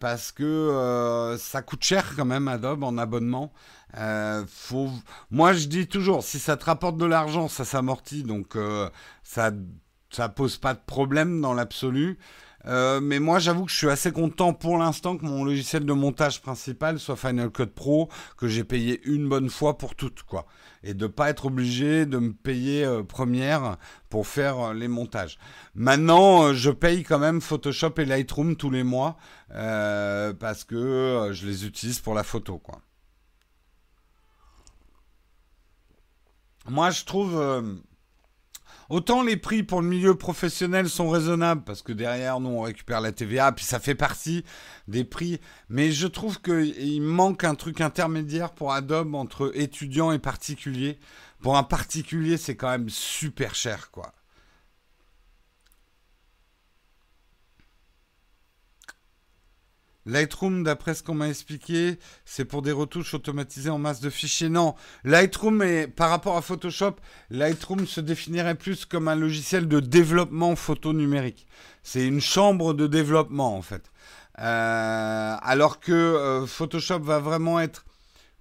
parce 0.00 0.32
que 0.32 1.36
ça 1.38 1.62
coûte 1.62 1.82
cher 1.82 2.14
quand 2.16 2.24
même 2.24 2.48
Adobe 2.48 2.82
en 2.84 2.98
abonnement. 2.98 3.52
faut... 4.46 4.90
Moi 5.30 5.52
je 5.52 5.66
dis 5.66 5.86
toujours, 5.86 6.22
si 6.22 6.38
ça 6.38 6.56
te 6.56 6.64
rapporte 6.64 6.96
de 6.96 7.06
l'argent, 7.06 7.48
ça 7.48 7.64
s'amortit, 7.64 8.22
donc 8.24 8.56
ça 9.22 9.50
ça 10.10 10.28
pose 10.28 10.56
pas 10.56 10.74
de 10.74 10.80
problème 10.84 11.40
dans 11.40 11.54
l'absolu. 11.54 12.18
Euh, 12.66 13.00
mais 13.00 13.20
moi, 13.20 13.38
j'avoue 13.38 13.64
que 13.64 13.70
je 13.70 13.76
suis 13.76 13.88
assez 13.88 14.12
content 14.12 14.52
pour 14.52 14.78
l'instant 14.78 15.16
que 15.16 15.24
mon 15.24 15.44
logiciel 15.44 15.84
de 15.84 15.92
montage 15.92 16.42
principal 16.42 16.98
soit 16.98 17.16
Final 17.16 17.50
Cut 17.50 17.66
Pro, 17.66 18.08
que 18.36 18.48
j'ai 18.48 18.64
payé 18.64 19.00
une 19.04 19.28
bonne 19.28 19.48
fois 19.48 19.78
pour 19.78 19.94
toutes, 19.94 20.22
quoi. 20.24 20.46
Et 20.82 20.92
de 20.94 21.06
pas 21.06 21.30
être 21.30 21.46
obligé 21.46 22.04
de 22.04 22.18
me 22.18 22.32
payer 22.32 22.84
euh, 22.84 23.02
première 23.02 23.76
pour 24.10 24.26
faire 24.26 24.58
euh, 24.58 24.74
les 24.74 24.88
montages. 24.88 25.38
Maintenant, 25.74 26.52
je 26.52 26.70
paye 26.70 27.04
quand 27.04 27.18
même 27.18 27.40
Photoshop 27.40 27.94
et 27.98 28.04
Lightroom 28.04 28.56
tous 28.56 28.70
les 28.70 28.84
mois 28.84 29.16
parce 29.48 30.64
que 30.64 31.30
je 31.32 31.46
les 31.46 31.64
utilise 31.64 32.00
pour 32.00 32.14
la 32.14 32.22
photo, 32.22 32.58
quoi. 32.58 32.80
Moi, 36.68 36.90
je 36.90 37.04
trouve 37.04 37.40
Autant 38.88 39.22
les 39.22 39.36
prix 39.36 39.62
pour 39.62 39.82
le 39.82 39.88
milieu 39.88 40.14
professionnel 40.14 40.88
sont 40.88 41.10
raisonnables 41.10 41.62
parce 41.62 41.82
que 41.82 41.92
derrière 41.92 42.40
nous 42.40 42.48
on 42.48 42.62
récupère 42.62 43.02
la 43.02 43.12
TVA, 43.12 43.52
puis 43.52 43.66
ça 43.66 43.80
fait 43.80 43.94
partie 43.94 44.44
des 44.88 45.04
prix. 45.04 45.40
Mais 45.68 45.92
je 45.92 46.06
trouve 46.06 46.40
qu'il 46.40 47.02
manque 47.02 47.44
un 47.44 47.54
truc 47.54 47.82
intermédiaire 47.82 48.52
pour 48.52 48.72
Adobe 48.72 49.14
entre 49.14 49.52
étudiants 49.54 50.10
et 50.10 50.18
particuliers. 50.18 50.98
Pour 51.42 51.58
un 51.58 51.64
particulier, 51.64 52.38
c'est 52.38 52.56
quand 52.56 52.70
même 52.70 52.88
super 52.88 53.54
cher, 53.54 53.90
quoi. 53.90 54.14
Lightroom, 60.08 60.64
d'après 60.64 60.94
ce 60.94 61.02
qu'on 61.02 61.14
m'a 61.14 61.28
expliqué, 61.28 61.98
c'est 62.24 62.46
pour 62.46 62.62
des 62.62 62.72
retouches 62.72 63.12
automatisées 63.12 63.68
en 63.68 63.78
masse 63.78 64.00
de 64.00 64.08
fichiers. 64.08 64.48
Non, 64.48 64.74
Lightroom, 65.04 65.60
est, 65.60 65.86
par 65.86 66.08
rapport 66.08 66.38
à 66.38 66.42
Photoshop, 66.42 66.96
Lightroom 67.28 67.86
se 67.86 68.00
définirait 68.00 68.54
plus 68.54 68.86
comme 68.86 69.06
un 69.08 69.14
logiciel 69.14 69.68
de 69.68 69.80
développement 69.80 70.56
photo 70.56 70.94
numérique. 70.94 71.46
C'est 71.82 72.06
une 72.06 72.22
chambre 72.22 72.72
de 72.72 72.86
développement, 72.86 73.54
en 73.54 73.60
fait. 73.60 73.90
Euh, 74.38 75.36
alors 75.42 75.78
que 75.78 75.92
euh, 75.92 76.46
Photoshop 76.46 77.00
va 77.00 77.18
vraiment 77.18 77.60
être 77.60 77.84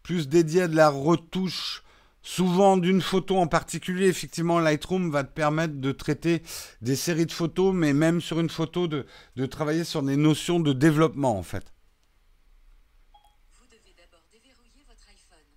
plus 0.03 0.30
dédié 0.30 0.63
à 0.63 0.67
de 0.69 0.75
la 0.75 0.89
retouche 0.89 1.84
Souvent 2.27 2.75
d'une 2.75 3.01
photo 3.01 3.37
en 3.37 3.47
particulier, 3.47 4.07
effectivement, 4.07 4.59
Lightroom 4.59 5.09
va 5.11 5.23
te 5.23 5.31
permettre 5.31 5.75
de 5.75 5.93
traiter 5.93 6.43
des 6.81 6.97
séries 6.97 7.25
de 7.25 7.31
photos, 7.31 7.73
mais 7.73 7.93
même 7.93 8.19
sur 8.19 8.41
une 8.41 8.49
photo, 8.49 8.89
de, 8.89 9.05
travailler 9.45 9.85
sur 9.85 10.03
des 10.03 10.17
notions 10.17 10.59
de 10.59 10.73
développement 10.73 11.37
en 11.37 11.41
fait. 11.41 11.73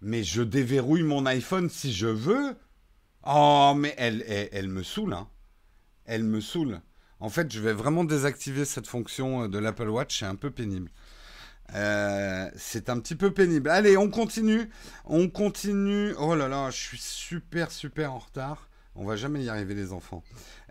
Mais 0.01 0.23
je 0.23 0.43
déverrouille 0.43 1.03
mon 1.03 1.27
iPhone 1.27 1.69
si 1.69 1.93
je 1.93 2.07
veux. 2.07 2.57
Oh, 3.27 3.73
mais 3.77 3.93
elle, 3.99 4.23
elle, 4.53 4.69
me 4.69 4.85
saoule. 4.85 5.15
Hein. 5.15 5.29
Elle 6.05 6.23
me 6.23 6.41
saoule. 6.41 6.81
En 7.19 7.31
fait, 7.31 7.53
je 7.53 7.59
vais 7.59 7.73
vraiment 7.73 8.05
désactiver 8.05 8.65
cette 8.65 8.87
fonction 8.87 9.49
de 9.49 9.59
l'Apple 9.59 9.89
Watch. 9.89 10.21
C'est 10.21 10.25
un 10.25 10.37
peu 10.37 10.53
pénible. 10.53 10.93
Euh, 11.75 12.51
c'est 12.57 12.91
un 12.91 12.99
petit 12.99 13.15
peu 13.15 13.31
pénible. 13.33 13.71
Allez, 13.71 13.97
on 13.97 14.11
continue. 14.11 14.71
On 15.05 15.29
continue. 15.29 16.15
Oh 16.19 16.35
là 16.35 16.49
là, 16.49 16.71
je 16.71 16.77
suis 16.77 16.99
super, 16.99 17.71
super 17.71 18.13
en 18.13 18.19
retard. 18.19 18.69
On 18.97 19.05
va 19.05 19.15
jamais 19.15 19.45
y 19.45 19.49
arriver, 19.49 19.75
les 19.75 19.93
enfants. 19.93 20.23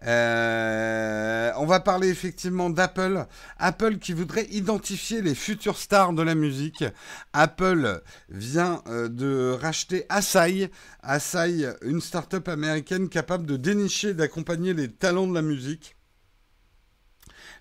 Euh, 0.06 1.52
on 1.58 1.66
va 1.66 1.80
parler 1.80 2.10
effectivement 2.10 2.70
d'Apple. 2.70 3.26
Apple 3.58 3.98
qui 3.98 4.14
voudrait 4.14 4.46
identifier 4.52 5.22
les 5.22 5.34
futures 5.34 5.78
stars 5.78 6.14
de 6.14 6.22
la 6.22 6.36
musique. 6.36 6.84
Apple 7.32 8.02
vient 8.30 8.84
euh, 8.88 9.08
de 9.08 9.58
racheter 9.60 10.06
Asai. 10.10 10.70
Asai, 11.02 11.66
une 11.82 12.02
start-up 12.02 12.50
américaine 12.50 13.08
capable 13.08 13.46
de 13.46 13.56
dénicher, 13.56 14.14
d'accompagner 14.14 14.74
les 14.74 14.92
talents 14.92 15.28
de 15.28 15.34
la 15.34 15.42
musique 15.42 15.96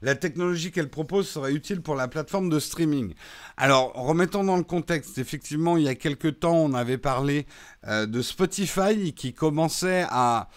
la 0.02 0.14
technologie 0.14 0.70
qu'elle 0.70 0.88
propose 0.88 1.28
serait 1.28 1.52
utile 1.52 1.80
pour 1.80 1.94
la 1.94 2.08
plateforme 2.08 2.48
de 2.48 2.58
streaming. 2.58 3.14
Alors, 3.56 3.92
remettons 3.94 4.44
dans 4.44 4.56
le 4.56 4.62
contexte, 4.62 5.18
effectivement, 5.18 5.76
il 5.76 5.84
y 5.84 5.88
a 5.88 5.94
quelques 5.94 6.40
temps, 6.40 6.56
on 6.56 6.74
avait 6.74 6.98
parlé 6.98 7.46
euh, 7.86 8.06
de 8.06 8.22
Spotify 8.22 9.12
qui 9.12 9.32
commençait 9.32 10.06
à, 10.10 10.48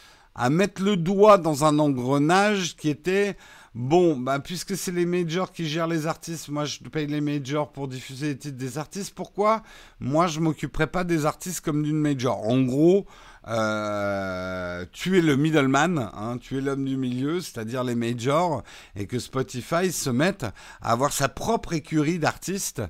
mettre 0.50 0.82
le 0.82 0.98
doigt 0.98 1.38
dans 1.38 1.66
un 1.66 1.78
engrenage 1.78 2.76
qui 2.76 2.90
était 2.90 3.38
Bon, 3.74 4.18
bah, 4.18 4.40
puisque 4.40 4.76
c'est 4.76 4.92
les 4.92 5.06
majors 5.06 5.54
qui 5.54 5.66
gèrent 5.66 5.88
les 5.88 6.06
artistes, 6.06 6.50
moi 6.50 6.66
je 6.66 6.80
paye 6.80 7.08
les 7.08 7.22
majors 7.22 7.72
pour 7.72 7.88
diffuser 7.88 8.28
les 8.28 8.38
titres 8.38 8.58
des 8.58 8.78
artistes. 8.78 9.14
Pourquoi? 9.16 9.64
Moi 10.02 10.28
je 10.28 10.42
m'occuperai 10.42 10.88
pas 10.88 11.06
des 11.06 11.26
artistes 11.26 11.62
comme 11.62 11.82
d'une 11.82 11.98
major. 11.98 12.46
En 12.46 12.62
gros, 12.64 13.06
euh, 13.48 14.86
tu 14.92 15.18
es 15.18 15.22
le 15.22 15.36
middleman, 15.36 16.12
hein, 16.14 16.38
tu 16.40 16.62
l'homme 16.62 16.86
du 16.86 16.98
milieu, 16.98 17.42
c'est-à-dire 17.42 17.84
les 17.84 17.96
majors, 17.96 18.64
et 18.96 19.08
que 19.08 19.20
Spotify 19.20 19.92
se 19.92 20.10
mette 20.10 20.44
à 20.82 20.92
avoir 20.92 21.12
sa 21.12 21.30
propre 21.30 21.74
écurie 21.74 22.20
d'artistes 22.20 22.82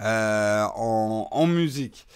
euh, 0.00 0.64
en 0.74 1.46
musique. 1.46 2.06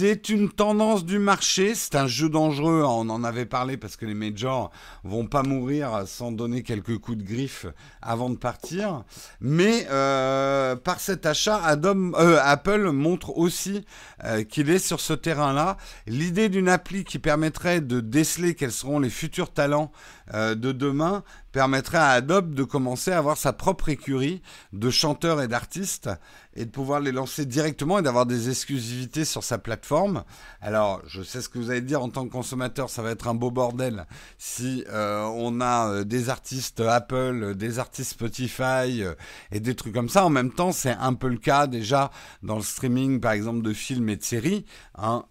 C'est 0.00 0.28
une 0.28 0.48
tendance 0.48 1.04
du 1.04 1.18
marché, 1.18 1.74
c'est 1.74 1.96
un 1.96 2.06
jeu 2.06 2.28
dangereux, 2.28 2.84
on 2.86 3.10
en 3.10 3.24
avait 3.24 3.46
parlé 3.46 3.76
parce 3.76 3.96
que 3.96 4.06
les 4.06 4.14
majors 4.14 4.70
vont 5.02 5.26
pas 5.26 5.42
mourir 5.42 6.04
sans 6.06 6.30
donner 6.30 6.62
quelques 6.62 6.98
coups 6.98 7.18
de 7.18 7.24
griffe 7.24 7.66
avant 8.00 8.30
de 8.30 8.36
partir. 8.36 9.02
Mais 9.40 9.88
euh, 9.90 10.76
par 10.76 11.00
cet 11.00 11.26
achat, 11.26 11.60
euh, 11.84 12.38
Apple 12.40 12.92
montre 12.92 13.36
aussi 13.36 13.84
euh, 14.22 14.44
qu'il 14.44 14.70
est 14.70 14.78
sur 14.78 15.00
ce 15.00 15.14
terrain-là. 15.14 15.76
L'idée 16.06 16.48
d'une 16.48 16.68
appli 16.68 17.02
qui 17.02 17.18
permettrait 17.18 17.80
de 17.80 17.98
déceler 17.98 18.54
quels 18.54 18.70
seront 18.70 19.00
les 19.00 19.10
futurs 19.10 19.52
talents 19.52 19.90
de 20.32 20.72
demain 20.72 21.22
permettrait 21.52 21.98
à 21.98 22.10
Adobe 22.10 22.54
de 22.54 22.64
commencer 22.64 23.10
à 23.10 23.18
avoir 23.18 23.36
sa 23.36 23.52
propre 23.52 23.88
écurie 23.88 24.42
de 24.72 24.90
chanteurs 24.90 25.40
et 25.40 25.48
d'artistes 25.48 26.10
et 26.54 26.64
de 26.64 26.70
pouvoir 26.70 27.00
les 27.00 27.12
lancer 27.12 27.46
directement 27.46 28.00
et 28.00 28.02
d'avoir 28.02 28.26
des 28.26 28.50
exclusivités 28.50 29.24
sur 29.24 29.44
sa 29.44 29.58
plateforme. 29.58 30.24
Alors, 30.60 31.00
je 31.06 31.22
sais 31.22 31.40
ce 31.40 31.48
que 31.48 31.58
vous 31.58 31.70
allez 31.70 31.80
dire 31.80 32.02
en 32.02 32.10
tant 32.10 32.24
que 32.26 32.32
consommateur, 32.32 32.90
ça 32.90 33.00
va 33.00 33.12
être 33.12 33.28
un 33.28 33.34
beau 33.34 33.50
bordel 33.50 34.06
si 34.38 34.84
euh, 34.88 35.22
on 35.34 35.60
a 35.60 35.88
euh, 35.88 36.04
des 36.04 36.30
artistes 36.30 36.80
Apple, 36.80 37.54
des 37.54 37.78
artistes 37.78 38.10
Spotify 38.10 39.02
euh, 39.02 39.14
et 39.52 39.60
des 39.60 39.76
trucs 39.76 39.94
comme 39.94 40.08
ça. 40.08 40.24
En 40.24 40.30
même 40.30 40.52
temps, 40.52 40.72
c'est 40.72 40.90
un 40.90 41.14
peu 41.14 41.28
le 41.28 41.38
cas 41.38 41.68
déjà 41.68 42.10
dans 42.42 42.56
le 42.56 42.62
streaming, 42.62 43.20
par 43.20 43.32
exemple, 43.32 43.62
de 43.62 43.72
films 43.72 44.08
et 44.08 44.16
de 44.16 44.24
séries. 44.24 44.64
Hein. 44.96 45.24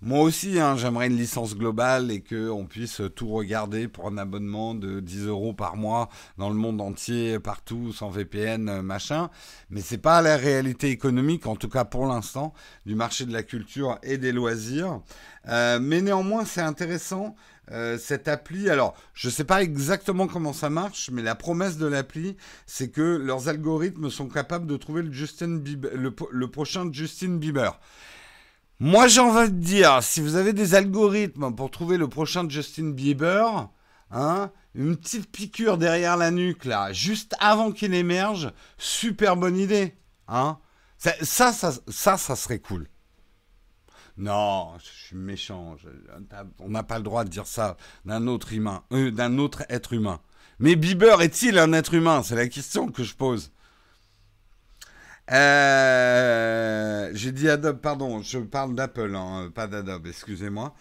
moi 0.00 0.20
aussi, 0.22 0.58
hein, 0.58 0.76
j'aimerais 0.76 1.08
une 1.08 1.16
licence 1.16 1.54
globale 1.54 2.10
et 2.10 2.22
qu'on 2.22 2.64
puisse 2.64 3.02
tout 3.14 3.19
regarder 3.28 3.88
pour 3.88 4.08
un 4.08 4.18
abonnement 4.18 4.74
de 4.74 5.00
10 5.00 5.26
euros 5.26 5.52
par 5.52 5.76
mois 5.76 6.08
dans 6.38 6.48
le 6.48 6.56
monde 6.56 6.80
entier, 6.80 7.38
partout, 7.38 7.92
sans 7.92 8.10
VPN, 8.10 8.80
machin 8.80 9.30
mais 9.70 9.80
c'est 9.80 9.98
pas 9.98 10.22
la 10.22 10.36
réalité 10.36 10.90
économique, 10.90 11.46
en 11.46 11.56
tout 11.56 11.68
cas 11.68 11.84
pour 11.84 12.06
l'instant, 12.06 12.54
du 12.86 12.94
marché 12.94 13.24
de 13.24 13.32
la 13.32 13.42
culture 13.42 13.98
et 14.02 14.18
des 14.18 14.32
loisirs. 14.32 15.00
Euh, 15.48 15.78
mais 15.80 16.00
néanmoins, 16.02 16.44
c'est 16.44 16.60
intéressant 16.60 17.34
euh, 17.72 17.98
cette 17.98 18.26
appli, 18.26 18.68
alors 18.68 18.94
je 19.14 19.28
ne 19.28 19.32
sais 19.32 19.44
pas 19.44 19.62
exactement 19.62 20.26
comment 20.26 20.52
ça 20.52 20.70
marche, 20.70 21.10
mais 21.12 21.22
la 21.22 21.36
promesse 21.36 21.76
de 21.78 21.86
l'appli, 21.86 22.36
c'est 22.66 22.90
que 22.90 23.16
leurs 23.16 23.48
algorithmes 23.48 24.10
sont 24.10 24.28
capables 24.28 24.66
de 24.66 24.76
trouver 24.76 25.02
le, 25.02 25.12
Justin 25.12 25.62
le, 25.62 26.48
prochain 26.48 26.90
Justin 26.92 27.36
Bieber. 27.36 27.78
Moi 28.82 29.08
j'ai 29.08 29.20
envie 29.20 29.50
de 29.50 29.58
dire, 29.58 30.02
si 30.02 30.22
vous 30.22 30.36
avez 30.36 30.54
des 30.54 30.74
algorithmes 30.74 31.54
pour 31.54 31.70
trouver 31.70 31.98
le 31.98 32.08
prochain 32.08 32.48
Justin 32.48 32.92
Bieber, 32.92 33.68
hein, 34.10 34.50
une 34.74 34.96
petite 34.96 35.30
piqûre 35.30 35.76
derrière 35.76 36.16
la 36.16 36.30
nuque 36.30 36.64
là, 36.64 36.90
juste 36.90 37.34
avant 37.40 37.72
qu'il 37.72 37.92
émerge, 37.92 38.50
super 38.78 39.36
bonne 39.36 39.58
idée. 39.58 39.98
Hein 40.28 40.58
ça, 40.96 41.12
ça, 41.52 41.72
ça, 41.88 42.16
ça 42.16 42.36
serait 42.36 42.58
cool. 42.58 42.88
Non, 44.16 44.72
je 44.78 45.06
suis 45.06 45.16
méchant. 45.16 45.76
on 46.58 46.70
n'a 46.70 46.82
pas 46.82 46.96
le 46.96 47.04
droit 47.04 47.24
de 47.24 47.28
dire 47.28 47.46
ça 47.46 47.76
d'un 48.06 48.26
autre 48.26 48.48
euh, 48.92 49.10
d'un 49.10 49.36
autre 49.36 49.62
être 49.68 49.92
humain. 49.92 50.20
Mais 50.58 50.74
Bieber 50.74 51.20
est-il 51.20 51.58
un 51.58 51.74
être 51.74 51.92
humain? 51.92 52.22
C'est 52.22 52.34
la 52.34 52.48
question 52.48 52.90
que 52.90 53.02
je 53.02 53.14
pose. 53.14 53.52
Euh, 55.30 57.10
j'ai 57.14 57.32
dit 57.32 57.48
Adobe, 57.48 57.78
pardon, 57.78 58.20
je 58.22 58.38
parle 58.38 58.74
d'Apple, 58.74 59.14
hein, 59.14 59.50
pas 59.54 59.66
d'Adobe, 59.66 60.06
excusez-moi. 60.06 60.74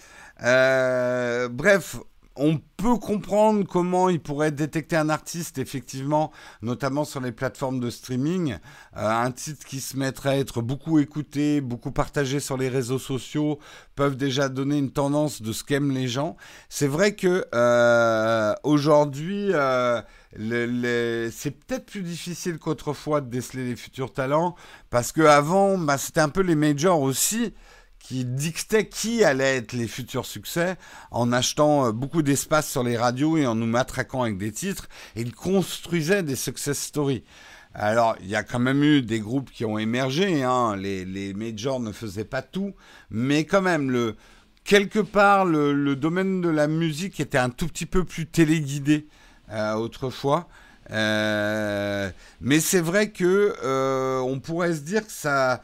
Euh, 0.44 1.50
bref, 1.50 1.98
on 2.40 2.58
peut 2.78 2.96
comprendre 2.96 3.66
comment 3.68 4.08
il 4.08 4.22
pourrait 4.22 4.52
détecter 4.52 4.96
un 4.96 5.10
artiste, 5.10 5.58
effectivement, 5.58 6.32
notamment 6.62 7.04
sur 7.04 7.20
les 7.20 7.34
plateformes 7.34 7.82
de 7.82 7.90
streaming. 7.90 8.54
Euh, 8.96 9.08
un 9.08 9.32
titre 9.32 9.66
qui 9.66 9.82
se 9.82 9.98
mettrait 9.98 10.30
à 10.30 10.38
être 10.38 10.62
beaucoup 10.62 11.00
écouté, 11.00 11.60
beaucoup 11.60 11.92
partagé 11.92 12.40
sur 12.40 12.56
les 12.56 12.70
réseaux 12.70 12.98
sociaux, 12.98 13.60
peuvent 13.96 14.16
déjà 14.16 14.48
donner 14.48 14.78
une 14.78 14.92
tendance 14.92 15.42
de 15.42 15.52
ce 15.52 15.66
qu'aiment 15.66 15.92
les 15.92 16.08
gens. 16.08 16.38
C'est 16.70 16.88
vrai 16.88 17.14
que 17.14 17.46
euh, 17.54 18.54
aujourd'hui, 18.64 19.50
euh, 19.54 20.02
c'est 20.36 21.52
peut-être 21.52 21.86
plus 21.86 22.02
difficile 22.02 22.60
qu'autrefois 22.60 23.22
de 23.22 23.30
déceler 23.30 23.66
les 23.66 23.76
futurs 23.76 24.14
talents, 24.14 24.56
parce 24.90 25.12
qu'avant, 25.12 25.78
bah, 25.78 25.98
c'était 25.98 26.22
un 26.22 26.30
peu 26.30 26.42
les 26.42 26.56
majors 26.56 27.02
aussi 27.02 27.54
qui 28.00 28.26
dictait 28.26 28.88
qui 28.88 29.24
allait 29.24 29.58
être 29.58 29.74
les 29.74 29.88
futurs 29.88 30.26
succès 30.26 30.78
en 31.12 31.32
achetant 31.32 31.88
euh, 31.88 31.92
beaucoup 31.92 32.22
d'espace 32.22 32.70
sur 32.70 32.82
les 32.82 32.98
radios 32.98 33.38
et 33.38 33.46
en 33.46 33.56
nous 33.56 33.68
matraquant 33.68 34.24
avec 34.24 34.38
des 34.38 34.52
titres. 34.52 34.88
Et 35.16 35.22
il 35.22 35.36
construisait 35.36 36.24
des 36.24 36.36
success 36.36 36.80
stories. 36.80 37.24
Alors, 37.74 38.16
il 38.22 38.28
y 38.28 38.36
a 38.36 38.44
quand 38.44 38.60
même 38.60 38.84
eu 38.84 39.02
des 39.02 39.20
groupes 39.20 39.52
qui 39.52 39.64
ont 39.64 39.78
émergé. 39.78 40.44
Hein. 40.44 40.76
Les, 40.76 41.34
majors 41.34 41.80
ne 41.80 41.92
faisaient 41.92 42.26
pas 42.26 42.42
tout. 42.42 42.74
Mais 43.12 43.44
quand 43.44 43.62
même, 43.62 44.14
quelque 44.64 45.00
part, 45.00 45.46
le, 45.46 45.96
domaine 45.96 46.42
de 46.42 46.50
la 46.50 46.68
musique 46.68 47.20
était 47.20 47.38
un 47.38 47.50
tout 47.50 47.68
petit 47.68 47.86
peu 47.86 48.04
plus 48.06 48.26
téléguidé 48.26 49.08
autrefois. 49.78 50.48
Euh, 50.92 52.10
mais 52.42 52.60
c'est 52.60 52.82
vrai 52.82 53.10
que 53.10 53.56
on 54.22 54.40
pourrait 54.40 54.74
se 54.74 54.82
dire 54.82 55.06
que 55.06 55.12
ça 55.12 55.62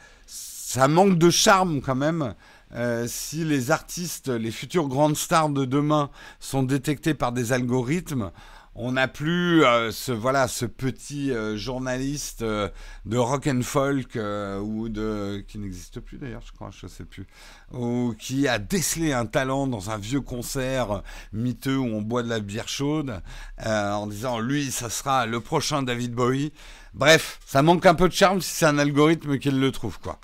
ça 0.75 0.87
manque 0.87 1.17
de 1.17 1.29
charme 1.29 1.81
quand 1.81 1.95
même. 1.95 2.33
Euh, 2.73 3.05
si 3.07 3.45
les 3.45 3.71
artistes, 3.71 4.27
les 4.27 4.51
futures 4.51 4.89
grandes 4.89 5.15
stars 5.15 5.49
de 5.49 5.63
demain 5.63 6.09
sont 6.41 6.63
détectés 6.63 7.13
par 7.13 7.31
des 7.31 7.53
algorithmes, 7.53 8.31
on 8.75 8.91
n'a 8.91 9.07
plus 9.07 9.63
euh, 9.63 9.91
ce 9.91 10.11
voilà 10.11 10.47
ce 10.47 10.65
petit 10.65 11.31
euh, 11.31 11.55
journaliste 11.55 12.43
de 12.43 13.17
rock 13.17 13.47
and 13.47 13.61
folk 13.63 14.15
ou 14.15 14.89
de 14.89 15.43
qui 15.47 15.57
n'existe 15.57 15.99
plus 16.01 16.17
d'ailleurs 16.17 16.43
je 16.45 16.51
crois 16.51 16.69
je 16.71 16.87
sais 16.87 17.05
plus. 17.05 17.25
Ou 17.73 18.13
qui 18.19 18.47
a 18.47 18.59
décelé 18.59 19.13
un 19.13 19.25
talent 19.25 19.67
dans 19.67 19.89
un 19.89 19.97
vieux 19.97 20.21
concert 20.21 21.01
miteux 21.33 21.77
où 21.77 21.85
on 21.85 22.01
boit 22.01 22.23
de 22.23 22.29
la 22.29 22.39
bière 22.39 22.67
chaude 22.67 23.21
en 23.65 24.07
disant 24.07 24.39
lui 24.39 24.71
ça 24.71 24.89
sera 24.89 25.25
le 25.25 25.39
prochain 25.39 25.83
David 25.83 26.13
Bowie. 26.13 26.51
Bref 26.93 27.39
ça 27.45 27.61
manque 27.61 27.85
un 27.85 27.95
peu 27.95 28.09
de 28.09 28.13
charme 28.13 28.41
si 28.41 28.51
c'est 28.51 28.65
un 28.65 28.77
algorithme 28.77 29.39
qui 29.39 29.51
le 29.51 29.71
trouve 29.71 29.99
quoi 29.99 30.19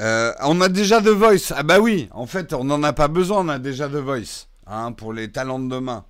Euh, 0.00 0.32
on 0.40 0.60
a 0.60 0.68
déjà 0.68 1.00
The 1.00 1.08
Voice. 1.08 1.52
Ah 1.54 1.62
bah 1.62 1.80
oui, 1.80 2.08
en 2.12 2.26
fait, 2.26 2.52
on 2.52 2.64
n'en 2.64 2.82
a 2.82 2.92
pas 2.92 3.08
besoin, 3.08 3.44
on 3.44 3.48
a 3.48 3.58
déjà 3.58 3.88
The 3.88 3.96
Voice. 3.96 4.48
Hein, 4.66 4.92
pour 4.92 5.12
les 5.12 5.30
talents 5.30 5.58
de 5.58 5.68
demain. 5.68 6.04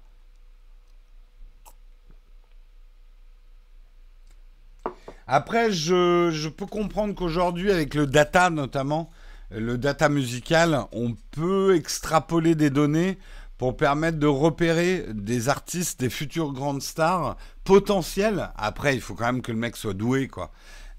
Après, 5.27 5.73
je, 5.73 6.49
peux 6.49 6.67
comprendre 6.67 7.15
qu'aujourd'hui, 7.15 7.71
avec 7.71 7.95
le 7.95 8.07
data 8.07 8.51
notamment, 8.51 9.11
le 9.51 9.79
data 9.79 10.09
musical, 10.09 10.85
on 10.93 11.17
peut 11.31 11.75
extrapoler 11.75 12.55
des 12.55 12.71
données 12.71 13.19
pour 13.57 13.77
permettre 13.77 14.19
de 14.19 14.27
repérer 14.27 15.07
des 15.09 15.49
artistes, 15.49 16.01
des 16.01 16.11
futures 16.11 16.53
grandes 16.53 16.83
stars 16.83 17.37
potentielles. 17.65 18.51
Après, 18.57 18.95
il 18.95 19.01
faut 19.01 19.15
quand 19.15 19.27
même 19.27 19.43
que 19.43 19.53
le 19.53 19.59
mec 19.59 19.77
soit 19.77 19.95
doué, 19.95 20.29
quoi. 20.29 20.51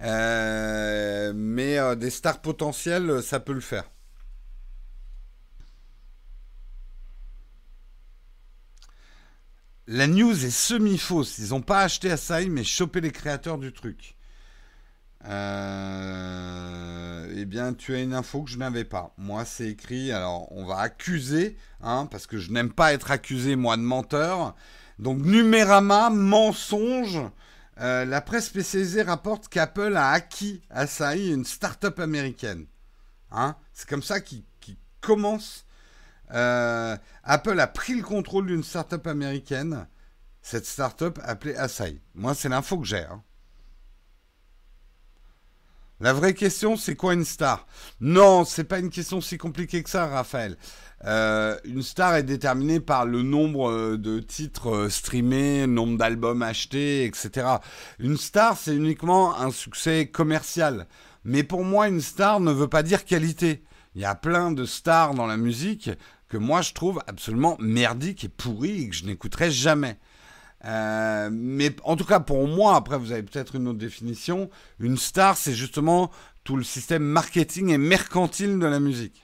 Euh, 0.03 1.31
mais 1.35 1.77
euh, 1.77 1.95
des 1.95 2.09
stars 2.09 2.41
potentielles, 2.41 3.23
ça 3.23 3.39
peut 3.39 3.53
le 3.53 3.61
faire. 3.61 3.89
La 9.87 10.07
news 10.07 10.45
est 10.45 10.49
semi-fausse. 10.49 11.37
Ils 11.39 11.49
n'ont 11.49 11.61
pas 11.61 11.81
acheté 11.81 12.09
Asahi, 12.11 12.49
mais 12.49 12.63
chopé 12.63 13.01
les 13.01 13.11
créateurs 13.11 13.57
du 13.57 13.73
truc. 13.73 14.15
Euh, 15.25 16.13
eh 17.35 17.45
bien, 17.45 17.73
tu 17.73 17.95
as 17.95 18.01
une 18.01 18.13
info 18.13 18.43
que 18.43 18.49
je 18.49 18.57
n'avais 18.57 18.83
pas. 18.83 19.13
Moi, 19.17 19.45
c'est 19.45 19.69
écrit. 19.69 20.11
Alors, 20.11 20.51
on 20.51 20.65
va 20.65 20.79
accuser, 20.79 21.57
hein, 21.81 22.07
parce 22.11 22.27
que 22.27 22.37
je 22.37 22.51
n'aime 22.51 22.71
pas 22.71 22.93
être 22.93 23.11
accusé, 23.11 23.55
moi, 23.55 23.77
de 23.77 23.81
menteur. 23.81 24.55
Donc, 24.99 25.19
Numérama, 25.19 26.09
mensonge. 26.09 27.19
Euh, 27.79 28.05
la 28.05 28.21
presse 28.21 28.45
spécialisée 28.45 29.01
rapporte 29.01 29.47
qu'Apple 29.47 29.95
a 29.97 30.11
acquis 30.11 30.61
Asahi, 30.69 31.31
une 31.31 31.45
start-up 31.45 31.99
américaine. 31.99 32.65
Hein 33.31 33.55
C'est 33.73 33.89
comme 33.89 34.03
ça 34.03 34.21
qu'il 34.21 34.43
commence. 35.01 35.65
Euh, 36.33 36.95
Apple 37.23 37.59
a 37.59 37.67
pris 37.67 37.95
le 37.95 38.03
contrôle 38.03 38.47
d'une 38.47 38.63
start-up 38.63 39.07
américaine. 39.07 39.87
Cette 40.41 40.65
start-up 40.65 41.19
appelée 41.23 41.55
Asahi. 41.55 42.01
Moi, 42.15 42.35
c'est 42.35 42.49
l'info 42.49 42.77
que 42.79 42.85
j'ai. 42.85 43.03
Hein. 43.03 43.23
La 46.03 46.11
vraie 46.11 46.33
question, 46.33 46.75
c'est 46.75 46.97
quoi 46.97 47.13
une 47.13 47.23
star? 47.23 47.65
Non, 48.01 48.43
c'est 48.43 48.65
pas 48.65 48.79
une 48.79 48.89
question 48.89 49.21
si 49.21 49.37
compliquée 49.37 49.81
que 49.83 49.89
ça, 49.89 50.05
Raphaël. 50.05 50.57
Euh, 51.05 51.57
une 51.63 51.81
star 51.81 52.15
est 52.15 52.23
déterminée 52.23 52.81
par 52.81 53.05
le 53.05 53.21
nombre 53.21 53.71
euh, 53.71 53.97
de 53.97 54.19
titres 54.19 54.75
euh, 54.75 54.89
streamés, 54.89 55.65
nombre 55.65 55.97
d'albums 55.97 56.41
achetés, 56.41 57.05
etc. 57.05 57.47
Une 57.99 58.17
star, 58.17 58.57
c'est 58.57 58.75
uniquement 58.75 59.39
un 59.39 59.49
succès 59.49 60.07
commercial. 60.07 60.87
Mais 61.23 61.41
pour 61.41 61.63
moi, 61.63 61.87
une 61.87 62.01
star 62.01 62.41
ne 62.41 62.51
veut 62.51 62.67
pas 62.67 62.83
dire 62.83 63.05
qualité. 63.05 63.63
Il 63.95 64.01
y 64.01 64.05
a 64.05 64.13
plein 64.13 64.51
de 64.51 64.65
stars 64.65 65.13
dans 65.13 65.25
la 65.25 65.37
musique 65.37 65.89
que 66.27 66.35
moi 66.35 66.61
je 66.61 66.73
trouve 66.73 66.99
absolument 67.07 67.55
merdiques 67.61 68.25
et 68.25 68.29
pourries 68.29 68.83
et 68.83 68.89
que 68.89 68.95
je 68.95 69.05
n'écouterai 69.05 69.51
jamais. 69.51 69.97
Mais 70.63 71.75
en 71.83 71.95
tout 71.95 72.05
cas, 72.05 72.19
pour 72.19 72.47
moi, 72.47 72.75
après 72.75 72.97
vous 72.97 73.11
avez 73.11 73.23
peut-être 73.23 73.55
une 73.55 73.67
autre 73.67 73.79
définition, 73.79 74.49
une 74.79 74.97
star, 74.97 75.37
c'est 75.37 75.53
justement 75.53 76.11
tout 76.43 76.57
le 76.57 76.63
système 76.63 77.03
marketing 77.03 77.69
et 77.69 77.77
mercantile 77.77 78.59
de 78.59 78.65
la 78.65 78.79
musique. 78.79 79.23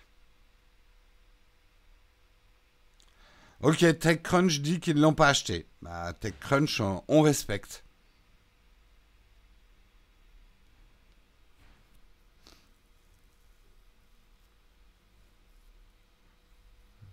Ok, 3.62 3.80
TechCrunch 4.00 4.62
dit 4.62 4.80
qu'ils 4.80 4.96
ne 4.96 5.02
l'ont 5.02 5.14
pas 5.14 5.28
acheté. 5.28 5.68
Bah, 5.82 6.14
TechCrunch, 6.14 6.82
on, 6.82 7.22
respecte. 7.22 7.84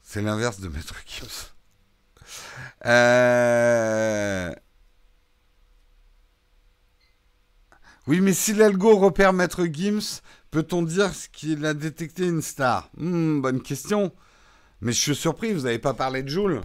C'est 0.02 0.22
l'inverse 0.22 0.60
de 0.60 0.68
Maître 0.68 0.94
Gims. 1.06 1.55
Euh, 2.86 4.52
oui, 8.06 8.20
mais 8.20 8.32
si 8.32 8.54
l'algo 8.54 8.96
repère 8.96 9.32
Maître 9.32 9.64
Gims, 9.66 10.20
peut-on 10.50 10.82
dire 10.82 11.10
qu'il 11.32 11.64
a 11.66 11.74
détecté 11.74 12.26
une 12.26 12.42
star? 12.42 12.88
Hmm, 12.96 13.40
Bonne 13.40 13.62
question. 13.62 14.12
Mais 14.80 14.92
je 14.92 15.00
suis 15.00 15.16
surpris, 15.16 15.52
vous 15.52 15.62
n'avez 15.62 15.78
pas 15.78 15.94
parlé 15.94 16.22
de 16.22 16.28
Joule. 16.28 16.60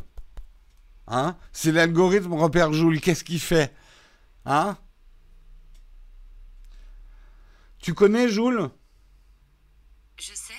Hein? 1.08 1.36
Si 1.52 1.72
l'algorithme 1.72 2.34
repère 2.34 2.74
Joule, 2.74 3.00
qu'est-ce 3.00 3.24
qu'il 3.24 3.40
fait? 3.40 3.74
Hein? 4.46 4.78
Tu 7.80 7.94
connais 7.94 8.30
Joule? 8.30 8.70
Je 10.18 10.34
sais. 10.34 10.54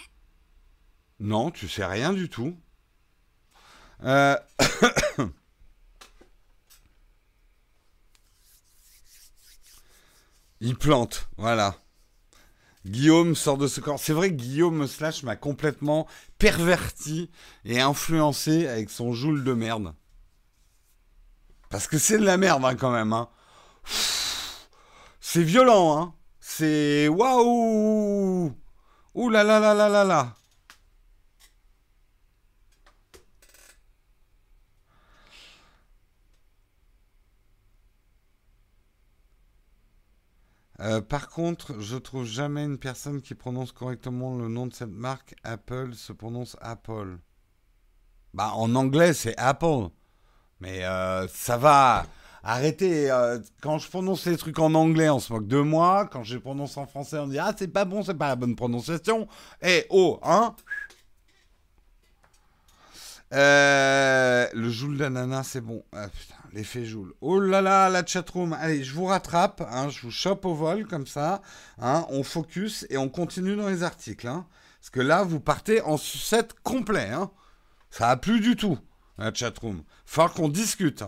Non, 1.20 1.50
tu 1.52 1.68
sais 1.68 1.84
rien 1.84 2.12
du 2.12 2.28
tout. 2.28 2.56
Euh... 4.04 4.36
Il 10.60 10.76
plante, 10.76 11.28
voilà. 11.38 11.74
Guillaume 12.86 13.34
sort 13.34 13.58
de 13.58 13.66
ce 13.66 13.80
corps. 13.80 13.98
C'est 13.98 14.12
vrai 14.12 14.30
que 14.30 14.34
Guillaume 14.34 14.86
Slash 14.86 15.22
m'a 15.22 15.36
complètement 15.36 16.06
perverti 16.38 17.30
et 17.64 17.80
influencé 17.80 18.66
avec 18.66 18.90
son 18.90 19.12
joule 19.12 19.44
de 19.44 19.52
merde. 19.54 19.94
Parce 21.68 21.86
que 21.86 21.98
c'est 21.98 22.18
de 22.18 22.24
la 22.24 22.36
merde 22.36 22.64
hein, 22.64 22.74
quand 22.74 22.90
même. 22.90 23.12
Hein. 23.12 23.28
C'est 25.20 25.42
violent, 25.42 25.98
hein. 25.98 26.14
C'est 26.40 27.08
waouh. 27.08 28.52
Ouh 29.14 29.30
là 29.30 29.44
là 29.44 29.60
là 29.60 29.74
là 29.74 29.88
là 29.88 30.04
là. 30.04 30.36
Euh, 40.82 41.00
par 41.00 41.28
contre, 41.28 41.80
je 41.80 41.96
trouve 41.96 42.24
jamais 42.24 42.64
une 42.64 42.78
personne 42.78 43.22
qui 43.22 43.34
prononce 43.34 43.70
correctement 43.70 44.36
le 44.36 44.48
nom 44.48 44.66
de 44.66 44.74
cette 44.74 44.90
marque. 44.90 45.34
Apple 45.44 45.94
se 45.94 46.12
prononce 46.12 46.56
Apple. 46.60 47.18
Bah, 48.34 48.52
en 48.54 48.74
anglais, 48.74 49.12
c'est 49.12 49.36
Apple. 49.38 49.88
Mais 50.60 50.84
euh, 50.84 51.28
ça 51.28 51.56
va. 51.56 52.06
Arrêtez. 52.42 53.10
Euh, 53.12 53.38
quand 53.60 53.78
je 53.78 53.88
prononce 53.88 54.26
les 54.26 54.36
trucs 54.36 54.58
en 54.58 54.74
anglais, 54.74 55.08
on 55.08 55.20
se 55.20 55.32
moque 55.32 55.46
de 55.46 55.60
moi. 55.60 56.08
Quand 56.10 56.24
je 56.24 56.36
prononce 56.38 56.76
en 56.76 56.86
français, 56.86 57.18
on 57.18 57.28
dit 57.28 57.38
Ah, 57.38 57.52
c'est 57.56 57.68
pas 57.68 57.84
bon, 57.84 58.02
c'est 58.02 58.14
pas 58.14 58.28
la 58.28 58.36
bonne 58.36 58.56
prononciation. 58.56 59.28
Eh, 59.62 59.86
oh, 59.90 60.18
hein? 60.24 60.56
Le 63.32 64.70
joule 64.70 64.98
d'ananas, 64.98 65.44
c'est 65.44 65.60
bon. 65.60 65.84
Ah, 65.92 66.08
putain 66.08 66.42
l'effet 66.52 66.84
Joule. 66.84 67.14
Oh 67.20 67.40
là 67.40 67.62
là, 67.62 67.88
la 67.88 68.04
chatroom. 68.04 68.52
Allez, 68.52 68.84
je 68.84 68.94
vous 68.94 69.06
rattrape, 69.06 69.62
hein, 69.70 69.88
je 69.88 70.02
vous 70.02 70.10
chope 70.10 70.44
au 70.44 70.54
vol 70.54 70.86
comme 70.86 71.06
ça. 71.06 71.42
Hein, 71.80 72.06
on 72.10 72.22
focus 72.22 72.86
et 72.90 72.96
on 72.96 73.08
continue 73.08 73.56
dans 73.56 73.68
les 73.68 73.82
articles. 73.82 74.28
Hein. 74.28 74.46
parce 74.80 74.90
que 74.90 75.00
là, 75.00 75.24
vous 75.24 75.40
partez 75.40 75.80
en 75.82 75.96
sucette 75.96 76.54
complet. 76.62 77.10
Hein. 77.10 77.30
Ça 77.90 78.10
a 78.10 78.16
plus 78.16 78.40
du 78.40 78.56
tout, 78.56 78.78
la 79.18 79.32
chatroom. 79.32 79.82
Faut 80.04 80.28
qu'on 80.28 80.48
discute. 80.48 81.04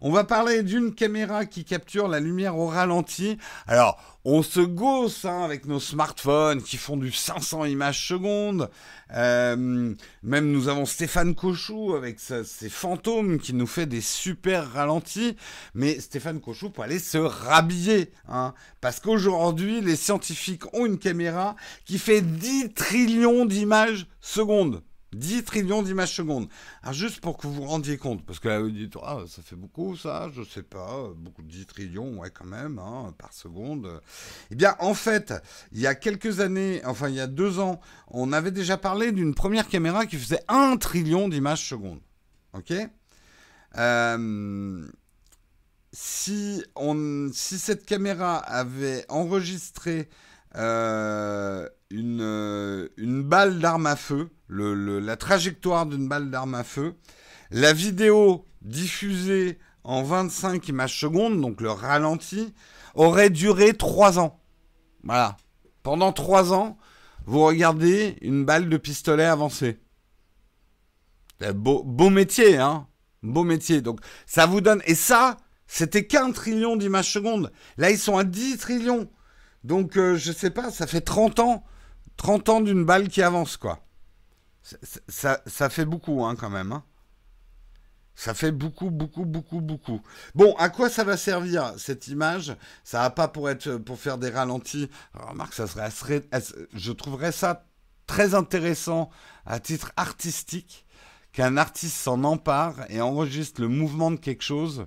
On 0.00 0.10
va 0.10 0.24
parler 0.24 0.62
d'une 0.62 0.94
caméra 0.94 1.46
qui 1.46 1.64
capture 1.64 2.08
la 2.08 2.20
lumière 2.20 2.58
au 2.58 2.66
ralenti. 2.66 3.38
Alors, 3.66 3.98
on 4.24 4.42
se 4.42 4.60
gosse 4.60 5.24
hein, 5.24 5.42
avec 5.42 5.66
nos 5.66 5.80
smartphones 5.80 6.62
qui 6.62 6.76
font 6.76 6.96
du 6.96 7.12
500 7.12 7.64
images 7.66 8.06
secondes. 8.06 8.70
Euh, 9.14 9.94
même 10.22 10.50
nous 10.50 10.68
avons 10.68 10.84
Stéphane 10.84 11.34
Cochou 11.34 11.94
avec 11.94 12.18
ses 12.20 12.68
fantômes 12.68 13.38
qui 13.38 13.54
nous 13.54 13.66
fait 13.66 13.86
des 13.86 14.00
super 14.00 14.72
ralentis. 14.72 15.36
Mais 15.74 16.00
Stéphane 16.00 16.40
Cochou 16.40 16.70
pour 16.70 16.84
aller 16.84 16.98
se 16.98 17.18
rhabiller. 17.18 18.12
Hein, 18.28 18.52
parce 18.80 19.00
qu'aujourd'hui, 19.00 19.80
les 19.80 19.96
scientifiques 19.96 20.74
ont 20.74 20.86
une 20.86 20.98
caméra 20.98 21.56
qui 21.84 21.98
fait 21.98 22.20
10 22.20 22.74
trillions 22.74 23.46
d'images 23.46 24.06
secondes. 24.20 24.82
10 25.16 25.44
trillions 25.44 25.82
d'images 25.82 26.14
secondes. 26.14 26.48
Alors 26.82 26.94
juste 26.94 27.20
pour 27.20 27.36
que 27.36 27.46
vous 27.46 27.54
vous 27.54 27.64
rendiez 27.64 27.96
compte, 27.96 28.24
parce 28.24 28.38
que 28.38 28.48
là 28.48 28.60
vous 28.60 28.70
dites, 28.70 28.96
ah, 29.02 29.20
ça 29.28 29.42
fait 29.42 29.56
beaucoup 29.56 29.96
ça, 29.96 30.30
je 30.34 30.42
sais 30.42 30.62
pas, 30.62 31.10
beaucoup 31.16 31.42
de 31.42 31.48
10 31.48 31.66
trillions, 31.66 32.18
ouais 32.18 32.30
quand 32.30 32.46
même, 32.46 32.78
hein, 32.78 33.14
par 33.18 33.32
seconde. 33.32 34.00
Eh 34.50 34.54
bien 34.54 34.76
en 34.78 34.94
fait, 34.94 35.34
il 35.72 35.80
y 35.80 35.86
a 35.86 35.94
quelques 35.94 36.40
années, 36.40 36.82
enfin 36.84 37.08
il 37.08 37.14
y 37.14 37.20
a 37.20 37.26
deux 37.26 37.58
ans, 37.58 37.80
on 38.08 38.32
avait 38.32 38.50
déjà 38.50 38.76
parlé 38.76 39.12
d'une 39.12 39.34
première 39.34 39.68
caméra 39.68 40.06
qui 40.06 40.16
faisait 40.16 40.42
1 40.48 40.76
trillion 40.76 41.28
d'images 41.28 41.68
secondes. 41.68 42.00
Ok? 42.52 42.72
Euh, 43.78 44.86
si, 45.92 46.62
on, 46.74 47.30
si 47.32 47.58
cette 47.58 47.86
caméra 47.86 48.36
avait 48.36 49.04
enregistré 49.08 50.08
euh, 50.56 51.68
une, 51.90 52.20
euh, 52.20 52.88
une 52.96 53.22
balle 53.22 53.58
d'arme 53.58 53.86
à 53.86 53.96
feu, 53.96 54.28
la 54.48 55.16
trajectoire 55.16 55.86
d'une 55.86 56.08
balle 56.08 56.30
d'arme 56.30 56.54
à 56.54 56.64
feu, 56.64 56.94
la 57.50 57.72
vidéo 57.72 58.44
diffusée 58.62 59.58
en 59.84 60.02
25 60.02 60.66
images 60.68 60.98
secondes, 60.98 61.40
donc 61.40 61.60
le 61.60 61.70
ralenti, 61.70 62.52
aurait 62.94 63.30
duré 63.30 63.72
3 63.72 64.18
ans. 64.18 64.40
Voilà. 65.04 65.36
Pendant 65.82 66.12
3 66.12 66.52
ans, 66.52 66.76
vous 67.26 67.44
regardez 67.44 68.16
une 68.20 68.44
balle 68.44 68.68
de 68.68 68.76
pistolet 68.76 69.24
avancée. 69.24 69.78
Beau, 71.54 71.84
beau 71.84 72.10
métier, 72.10 72.56
hein 72.56 72.88
Beau 73.22 73.44
métier. 73.44 73.80
Donc, 73.80 74.00
ça 74.26 74.46
vous 74.46 74.60
donne... 74.60 74.82
Et 74.86 74.94
ça, 74.94 75.36
c'était 75.66 76.06
qu'un 76.06 76.32
trillion 76.32 76.76
d'images 76.76 77.12
secondes. 77.12 77.52
Là, 77.76 77.90
ils 77.90 77.98
sont 77.98 78.16
à 78.16 78.24
10 78.24 78.58
trillions. 78.58 79.08
Donc, 79.64 79.96
euh, 79.96 80.16
je 80.16 80.32
sais 80.32 80.50
pas, 80.50 80.70
ça 80.70 80.86
fait 80.86 81.00
30 81.00 81.40
ans. 81.40 81.64
30 82.16 82.48
ans 82.48 82.60
d'une 82.60 82.84
balle 82.84 83.08
qui 83.08 83.22
avance, 83.22 83.56
quoi. 83.56 83.85
Ça, 85.08 85.40
ça, 85.46 85.70
fait 85.70 85.84
beaucoup, 85.84 86.24
hein, 86.24 86.34
quand 86.34 86.50
même. 86.50 86.72
Hein. 86.72 86.82
Ça 88.16 88.34
fait 88.34 88.50
beaucoup, 88.50 88.90
beaucoup, 88.90 89.24
beaucoup, 89.24 89.60
beaucoup. 89.60 90.00
Bon, 90.34 90.54
à 90.56 90.70
quoi 90.70 90.88
ça 90.88 91.04
va 91.04 91.16
servir 91.16 91.74
cette 91.76 92.08
image? 92.08 92.56
Ça 92.82 93.00
va 93.00 93.10
pas 93.10 93.28
pour 93.28 93.48
être 93.50 93.76
pour 93.76 93.98
faire 93.98 94.18
des 94.18 94.30
ralentis. 94.30 94.90
remarque, 95.14 95.54
ça 95.54 95.66
serait, 95.90 96.22
je 96.74 96.92
trouverais 96.92 97.30
ça 97.30 97.66
très 98.06 98.34
intéressant 98.34 99.10
à 99.44 99.60
titre 99.60 99.92
artistique 99.96 100.86
qu'un 101.32 101.58
artiste 101.58 101.96
s'en 101.96 102.24
empare 102.24 102.86
et 102.88 103.00
enregistre 103.00 103.60
le 103.60 103.68
mouvement 103.68 104.10
de 104.10 104.16
quelque 104.16 104.42
chose. 104.42 104.86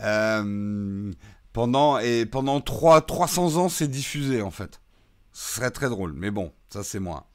Euh, 0.00 1.12
pendant 1.52 1.98
et 1.98 2.24
pendant 2.24 2.60
3, 2.60 3.02
300 3.02 3.56
ans, 3.56 3.68
c'est 3.68 3.88
diffusé 3.88 4.40
en 4.40 4.52
fait. 4.52 4.80
Ce 5.32 5.56
serait 5.56 5.72
très 5.72 5.88
drôle, 5.88 6.12
mais 6.14 6.30
bon, 6.30 6.52
ça 6.70 6.84
c'est 6.84 7.00
moi. 7.00 7.28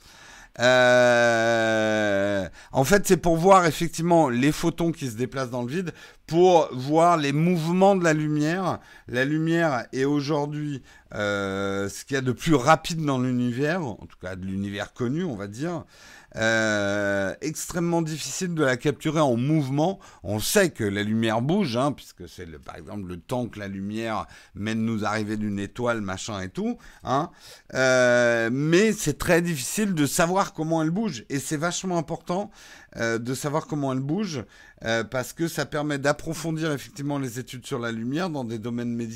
Euh, 0.60 2.48
en 2.72 2.84
fait, 2.84 3.08
c'est 3.08 3.18
pour 3.18 3.36
voir 3.38 3.66
effectivement 3.66 4.30
les 4.30 4.52
photons 4.52 4.92
qui 4.92 5.08
se 5.10 5.16
déplacent 5.16 5.50
dans 5.50 5.64
le 5.64 5.70
vide, 5.72 5.92
pour 6.28 6.70
voir 6.74 7.18
les 7.18 7.34
mouvements 7.34 7.96
de 7.96 8.04
la 8.04 8.14
lumière. 8.14 8.80
La 9.08 9.26
lumière 9.26 9.86
est 9.92 10.06
aujourd'hui 10.06 10.82
euh, 11.14 11.90
ce 11.90 12.06
qu'il 12.06 12.16
y 12.16 12.18
a 12.18 12.22
de 12.22 12.32
plus 12.32 12.56
rapide 12.56 13.04
dans 13.04 13.20
l'univers, 13.20 13.86
en 13.86 13.96
tout 13.96 14.18
cas 14.22 14.36
de 14.36 14.46
l'univers 14.46 14.94
connu, 14.94 15.24
on 15.24 15.36
va 15.36 15.48
dire. 15.48 15.84
Euh, 16.38 17.34
extrêmement 17.42 18.02
difficile 18.02 18.54
de 18.54 18.64
la 18.64 18.78
capturer 18.78 19.22
en 19.22 19.38
mouvement. 19.38 20.00
On 20.24 20.40
sait 20.40 20.70
que 20.70 20.84
la 20.84 21.04
lumière 21.04 21.42
bouge, 21.42 21.78
hein, 21.78 21.92
puisque 21.92 22.28
c'est 22.28 22.46
par 22.60 22.76
exemple 22.76 23.08
le 23.08 23.18
temps 23.18 23.48
que 23.48 23.60
la 23.60 23.68
lumière 23.68 24.26
mène 24.54 24.84
nous 24.84 25.06
arriver 25.06 25.38
d'une 25.38 25.60
étoile, 25.60 26.02
machin 26.02 26.42
et 26.42 26.50
tout. 26.50 26.78
Hein. 27.04 27.30
Euh, 27.74 28.50
mais 28.52 28.92
c'est 28.92 29.18
très 29.18 29.42
difficile 29.42 29.94
de 29.94 30.06
savoir 30.06 30.54
comment 30.54 30.82
elle 30.82 30.92
bouge. 30.92 31.26
Et 31.30 31.40
c'est 31.40 31.58
vachement 31.58 31.98
important 31.98 32.52
euh, 32.98 33.18
de 33.18 33.34
savoir 33.34 33.68
comment 33.68 33.94
elle 33.94 34.00
bouge, 34.00 34.44
euh, 34.84 35.04
parce 35.04 35.34
que 35.34 35.48
ça 35.48 35.66
permet 35.66 35.98
d'approfondir 35.98 36.72
effectivement 36.72 37.20
les 37.20 37.40
études 37.40 37.66
sur 37.66 37.80
la 37.80 37.92
lumière 37.92 38.30
dans 38.30 38.44
des 38.44 38.60
domaines 38.60 38.94
médicaux 38.94 39.16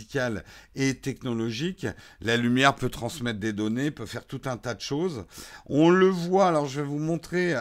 et 0.76 0.96
technologiques. 0.96 1.88
La 2.22 2.38
lumière 2.38 2.76
peut 2.76 2.90
transmettre 2.90 3.40
des 3.40 3.54
données, 3.54 3.92
peut 3.92 4.06
faire 4.06 4.26
tout 4.26 4.42
un 4.46 4.58
tas 4.58 4.74
de 4.74 4.82
choses. 4.82 5.26
On 5.68 5.90
le 5.90 6.08
voit, 6.08 6.48
alors 6.48 6.66
je 6.66 6.82
vais 6.82 6.88
vous 6.88 7.00
montrer, 7.00 7.56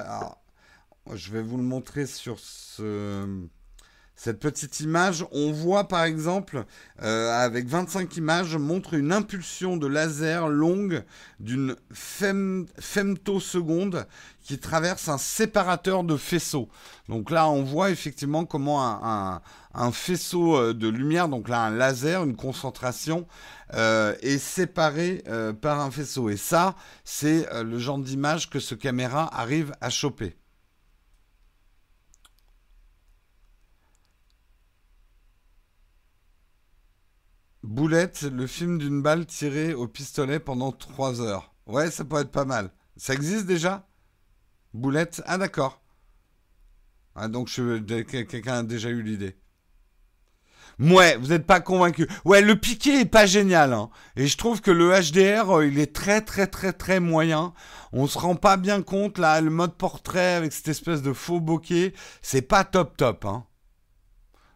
je 1.14 1.32
vais 1.32 1.42
vous 1.42 1.56
le 1.56 1.62
montrer 1.62 2.06
sur 2.06 2.38
ce 2.38 3.26
cette 4.18 4.40
petite 4.40 4.80
image, 4.80 5.24
on 5.30 5.52
voit 5.52 5.86
par 5.86 6.02
exemple, 6.02 6.64
euh, 7.02 7.32
avec 7.32 7.68
25 7.68 8.16
images, 8.16 8.56
montre 8.56 8.94
une 8.94 9.12
impulsion 9.12 9.76
de 9.76 9.86
laser 9.86 10.48
longue 10.48 11.04
d'une 11.38 11.76
femtoseconde 11.92 14.08
qui 14.42 14.58
traverse 14.58 15.08
un 15.08 15.18
séparateur 15.18 16.02
de 16.02 16.16
faisceaux. 16.16 16.68
Donc 17.08 17.30
là, 17.30 17.48
on 17.48 17.62
voit 17.62 17.90
effectivement 17.90 18.44
comment 18.44 18.82
un, 18.82 19.40
faisceau 19.92 20.56
euh, 20.56 20.74
de 20.74 20.88
lumière, 20.88 21.28
donc 21.28 21.48
là 21.48 21.60
un 21.60 21.70
laser, 21.70 22.24
une 22.24 22.34
concentration, 22.34 23.24
euh, 23.74 24.16
est 24.20 24.38
séparé 24.38 25.22
par 25.62 25.78
un 25.78 25.92
faisceau. 25.92 26.28
Et 26.28 26.36
ça, 26.36 26.74
c'est 27.04 27.46
le 27.62 27.78
genre 27.78 27.98
d'image 27.98 28.50
que 28.50 28.58
ce 28.58 28.74
caméra 28.74 29.30
arrive 29.32 29.72
à 29.80 29.90
choper. 29.90 30.36
Boulette, 37.62 38.22
le 38.22 38.46
film 38.46 38.78
d'une 38.78 39.02
balle 39.02 39.26
tirée 39.26 39.74
au 39.74 39.88
pistolet 39.88 40.38
pendant 40.38 40.72
3 40.72 41.20
heures. 41.20 41.54
Ouais, 41.66 41.90
ça 41.90 42.04
pourrait 42.04 42.22
être 42.22 42.30
pas 42.30 42.44
mal. 42.44 42.70
Ça 42.96 43.14
existe 43.14 43.46
déjà? 43.46 43.86
Boulette 44.74 45.22
Ah 45.26 45.38
d'accord. 45.38 45.82
Ah, 47.14 47.28
donc 47.28 47.50
quelqu'un 47.50 48.58
a 48.58 48.62
déjà 48.62 48.90
eu 48.90 49.02
l'idée. 49.02 49.36
Ouais, 50.78 51.16
vous 51.16 51.28
n'êtes 51.28 51.46
pas 51.46 51.58
convaincu. 51.58 52.08
Ouais, 52.24 52.40
le 52.40 52.54
piqué 52.54 53.00
est 53.00 53.04
pas 53.04 53.26
génial. 53.26 53.72
Hein. 53.72 53.90
Et 54.14 54.28
je 54.28 54.36
trouve 54.36 54.60
que 54.60 54.70
le 54.70 54.92
HDR, 54.92 55.50
euh, 55.50 55.66
il 55.66 55.80
est 55.80 55.92
très 55.92 56.20
très 56.20 56.46
très 56.46 56.72
très 56.72 57.00
moyen. 57.00 57.52
On 57.92 58.06
se 58.06 58.16
rend 58.18 58.36
pas 58.36 58.56
bien 58.56 58.82
compte 58.82 59.18
là, 59.18 59.40
le 59.40 59.50
mode 59.50 59.74
portrait 59.74 60.34
avec 60.34 60.52
cette 60.52 60.68
espèce 60.68 61.02
de 61.02 61.12
faux 61.12 61.40
bokeh, 61.40 61.92
c'est 62.22 62.42
pas 62.42 62.62
top 62.62 62.96
top. 62.96 63.24
Hein. 63.24 63.44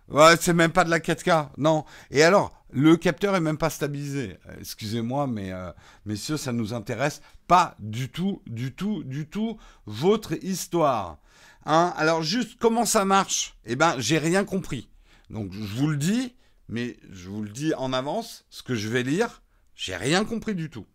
Ouais, 0.09 0.37
c'est 0.41 0.53
même 0.53 0.73
pas 0.73 0.85
de 0.85 0.91
la 0.91 1.01
4K. 1.01 1.49
Non. 1.57 1.85
Et 2.11 2.23
alors, 2.23 2.53
Le 2.73 2.97
capteur 2.97 3.37
est 3.37 3.41
même 3.41 3.59
pas 3.59 3.69
stabilisé. 3.69 4.39
Euh, 4.49 4.55
excusez-moi, 4.59 5.27
mais 5.27 5.53
euh, 5.53 5.71
messieurs, 6.07 6.39
ça 6.39 6.53
nous 6.53 6.73
intéresse 6.73 7.21
pas 7.47 7.77
du 7.79 8.09
tout, 8.09 8.41
du 8.47 8.73
tout, 8.73 9.05
du 9.05 9.27
tout 9.27 9.59
votre 9.85 10.43
histoire. 10.43 11.19
Hein 11.67 11.93
Alors 11.97 12.23
juste 12.23 12.59
comment 12.59 12.87
ça 12.87 13.05
marche? 13.05 13.57
Eh 13.67 13.77
ben, 13.77 13.95
j'ai 13.99 14.17
rien 14.17 14.45
compris. 14.45 14.89
Donc 15.29 15.53
je 15.53 15.77
vous 15.77 15.89
le 15.89 15.99
dis, 15.99 16.35
mais 16.69 16.97
je 17.11 17.29
vous 17.29 17.43
le 17.43 17.51
dis 17.51 17.75
en 17.75 17.93
avance, 17.93 18.47
ce 18.49 18.63
que 18.63 18.75
je 18.75 18.89
vais 18.89 19.03
lire, 19.03 19.43
j'ai 19.77 19.97
rien 19.97 20.25
compris 20.25 20.55
du 20.55 20.71
tout. 20.71 20.87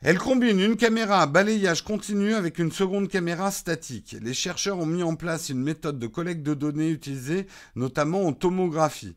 Elle 0.00 0.18
combine 0.18 0.60
une 0.60 0.76
caméra 0.76 1.22
à 1.22 1.26
balayage 1.26 1.82
continu 1.82 2.34
avec 2.34 2.58
une 2.58 2.72
seconde 2.72 3.08
caméra 3.08 3.50
statique. 3.50 4.16
Les 4.20 4.34
chercheurs 4.34 4.78
ont 4.78 4.86
mis 4.86 5.02
en 5.02 5.14
place 5.14 5.50
une 5.50 5.62
méthode 5.62 5.98
de 5.98 6.06
collecte 6.06 6.42
de 6.42 6.54
données 6.54 6.90
utilisée 6.90 7.46
notamment 7.74 8.26
en 8.26 8.32
tomographie. 8.32 9.16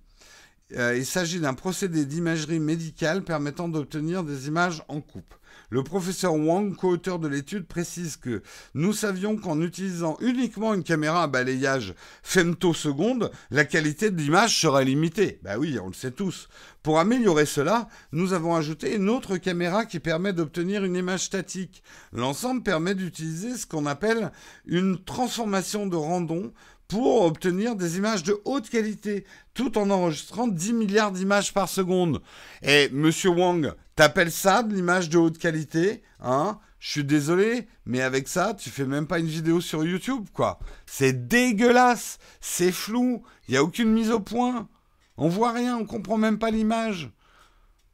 Euh, 0.76 0.98
il 0.98 1.06
s'agit 1.06 1.40
d'un 1.40 1.54
procédé 1.54 2.06
d'imagerie 2.06 2.60
médicale 2.60 3.24
permettant 3.24 3.70
d'obtenir 3.70 4.24
des 4.24 4.48
images 4.48 4.84
en 4.90 5.00
coupe. 5.00 5.34
Le 5.70 5.84
professeur 5.84 6.34
Wang, 6.34 6.76
co-auteur 6.76 7.20
de 7.20 7.28
l'étude, 7.28 7.68
précise 7.68 8.16
que 8.16 8.42
nous 8.74 8.94
savions 8.94 9.36
qu'en 9.36 9.62
utilisant 9.62 10.18
uniquement 10.22 10.74
une 10.74 10.84
caméra 10.84 11.24
à 11.24 11.28
balayage 11.28 11.94
femtoseconde, 12.24 13.32
la 13.52 13.66
qualité 13.66 14.10
de 14.10 14.18
l'image 14.18 14.60
serait 14.62 14.86
limitée. 14.86 15.40
Bah 15.44 15.58
oui, 15.58 15.78
on 15.82 15.88
le 15.88 15.94
sait 15.94 16.12
tous. 16.12 16.48
Pour 16.84 17.00
améliorer 17.00 17.46
cela, 17.46 17.90
nous 18.14 18.32
avons 18.32 18.56
ajouté 18.56 18.96
une 18.96 19.10
autre 19.10 19.36
caméra 19.38 19.86
qui 19.86 20.00
permet 20.00 20.32
d'obtenir 20.32 20.86
une 20.86 20.96
image 20.96 21.26
statique. 21.26 21.84
L'ensemble 22.14 22.64
permet 22.64 22.96
d'utiliser 22.96 23.58
ce 23.58 23.66
qu'on 23.66 23.86
appelle 23.86 24.32
une 24.66 25.04
transformation 25.04 25.86
de 25.86 25.98
randon 25.98 26.54
pour 26.88 27.24
obtenir 27.24 27.76
des 27.76 27.98
images 27.98 28.24
de 28.24 28.40
haute 28.46 28.70
qualité, 28.70 29.26
tout 29.54 29.78
en 29.78 29.90
enregistrant 29.90 30.48
10 30.48 30.74
milliards 30.74 31.12
d'images 31.12 31.54
par 31.54 31.68
seconde. 31.68 32.22
Et 32.62 32.90
Monsieur 32.92 33.30
Wang, 33.30 33.74
t'appelles 33.96 34.32
ça 34.32 34.64
de 34.64 34.74
l'image 34.74 35.10
de 35.10 35.18
haute 35.18 35.38
qualité 35.38 36.02
Hein? 36.20 36.60
Je 36.80 36.92
suis 36.92 37.04
désolé, 37.04 37.68
mais 37.86 38.02
avec 38.02 38.28
ça, 38.28 38.54
tu 38.54 38.70
fais 38.70 38.86
même 38.86 39.08
pas 39.08 39.20
une 39.20 39.28
vidéo 39.28 39.62
sur 39.62 39.84
YouTube, 39.84 40.28
quoi. 40.32 40.60
C'est 40.86 41.28
dégueulasse, 41.28 42.20
c'est 42.40 42.72
flou, 42.72 43.24
il 43.48 43.52
n'y 43.52 43.58
a 43.58 43.64
aucune 43.64 43.92
mise 43.92 44.12
au 44.12 44.20
point. 44.20 44.70
On 45.18 45.28
voit 45.28 45.52
rien, 45.52 45.78
on 45.78 45.86
comprend 45.86 46.18
même 46.18 46.38
pas 46.38 46.52
l'image. 46.52 47.12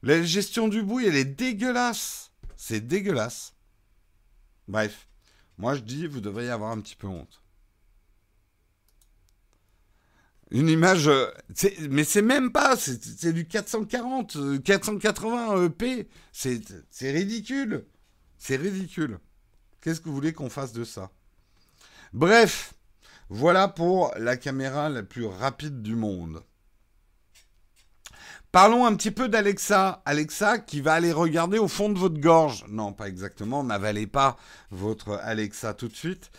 La 0.02 0.22
gestion 0.22 0.68
du 0.68 0.84
bruit, 0.84 1.08
elle 1.08 1.16
est 1.16 1.24
dégueulasse. 1.24 2.32
C'est 2.58 2.86
dégueulasse. 2.86 3.54
Bref, 4.68 5.08
moi 5.58 5.76
je 5.76 5.82
dis, 5.82 6.08
vous 6.08 6.22
devriez 6.22 6.50
avoir 6.50 6.72
un 6.72 6.82
petit 6.82 6.96
peu 6.96 7.08
honte. 7.08 7.43
Une 10.54 10.70
image, 10.70 11.08
euh, 11.08 11.26
mais 11.90 12.04
c'est 12.04 12.22
même 12.22 12.52
pas, 12.52 12.78
c'est 12.78 13.34
du 13.34 13.48
440, 13.48 14.62
480 14.64 15.70
p 15.70 16.08
C'est 16.32 16.62
ridicule. 17.02 17.86
C'est 18.38 18.58
ridicule. 18.58 19.18
Qu'est-ce 19.82 20.00
que 20.00 20.10
vous 20.10 20.14
voulez 20.14 20.32
qu'on 20.32 20.52
fasse 20.52 20.72
de 20.72 20.84
ça? 20.84 21.10
Bref, 22.14 22.76
voilà 23.30 23.68
pour 23.68 24.14
la 24.18 24.38
caméra 24.38 24.90
la 24.90 25.02
plus 25.02 25.26
rapide 25.26 25.82
du 25.82 25.96
monde. 25.96 26.44
Parlons 28.54 28.86
un 28.86 28.96
petit 28.96 29.10
peu 29.10 29.30
d'Alexa. 29.30 30.04
Alexa 30.06 30.60
qui 30.60 30.80
va 30.80 30.94
aller 30.94 31.12
regarder 31.12 31.58
au 31.58 31.68
fond 31.68 31.90
de 31.90 31.98
votre 31.98 32.20
gorge. 32.20 32.64
Non, 32.70 32.94
pas 32.94 33.08
exactement. 33.08 33.64
N'avalez 33.64 34.06
pas 34.06 34.38
votre 34.70 35.20
Alexa 35.24 35.74
tout 35.74 35.88
de 35.88 35.96
suite. 35.96 36.30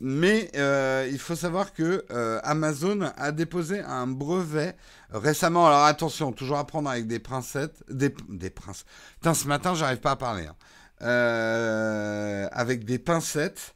mais 0.00 0.50
euh, 0.56 1.06
il 1.12 1.18
faut 1.18 1.36
savoir 1.36 1.74
que 1.74 2.06
euh, 2.10 2.40
Amazon 2.42 3.02
a 3.18 3.32
déposé 3.32 3.80
un 3.80 4.06
brevet 4.06 4.74
récemment. 5.10 5.66
Alors 5.66 5.84
attention, 5.84 6.32
toujours 6.32 6.56
à 6.56 6.66
prendre 6.66 6.88
avec 6.88 7.06
des 7.06 7.18
princettes. 7.18 7.84
Des, 7.90 8.14
des. 8.30 8.48
Putain, 8.48 9.34
ce 9.34 9.46
matin, 9.46 9.74
j'arrive 9.74 10.00
pas 10.00 10.12
à 10.12 10.16
parler. 10.16 10.46
Hein. 10.46 10.56
Euh, 11.02 12.48
avec 12.50 12.86
des 12.86 12.98
pincettes. 12.98 13.74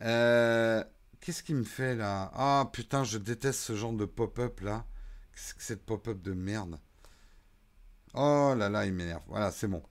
Qu'est-ce 0.00 1.42
qu'il 1.42 1.56
me 1.56 1.64
fait 1.64 1.96
là? 1.96 2.30
Ah 2.34 2.70
putain, 2.72 3.04
je 3.04 3.18
déteste 3.18 3.60
ce 3.60 3.76
genre 3.76 3.92
de 3.92 4.06
pop-up 4.06 4.60
là. 4.60 4.86
Que 5.56 5.62
cette 5.62 5.84
pop-up 5.84 6.20
de 6.22 6.32
merde? 6.32 6.78
Oh 8.14 8.54
là 8.56 8.68
là, 8.68 8.84
il 8.86 8.92
m'énerve. 8.92 9.22
Voilà, 9.28 9.50
c'est 9.50 9.68
bon. 9.68 9.82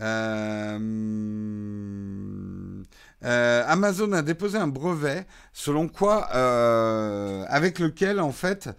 Euh, 0.00 0.78
euh, 3.24 3.64
Amazon 3.66 4.12
a 4.12 4.22
déposé 4.22 4.56
un 4.58 4.68
brevet 4.68 5.26
selon 5.52 5.88
quoi, 5.88 6.28
euh, 6.34 7.44
avec 7.48 7.78
lequel 7.78 8.20
en 8.20 8.32
fait 8.32 8.70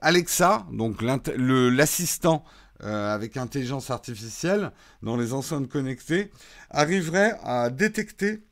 Alexa, 0.00 0.66
donc 0.72 1.02
l'assistant 1.02 2.44
avec 2.80 3.36
intelligence 3.36 3.90
artificielle 3.90 4.72
dans 5.02 5.16
les 5.16 5.32
enceintes 5.32 5.68
connectées, 5.68 6.30
arriverait 6.70 7.38
à 7.42 7.68
détecter 7.70 8.42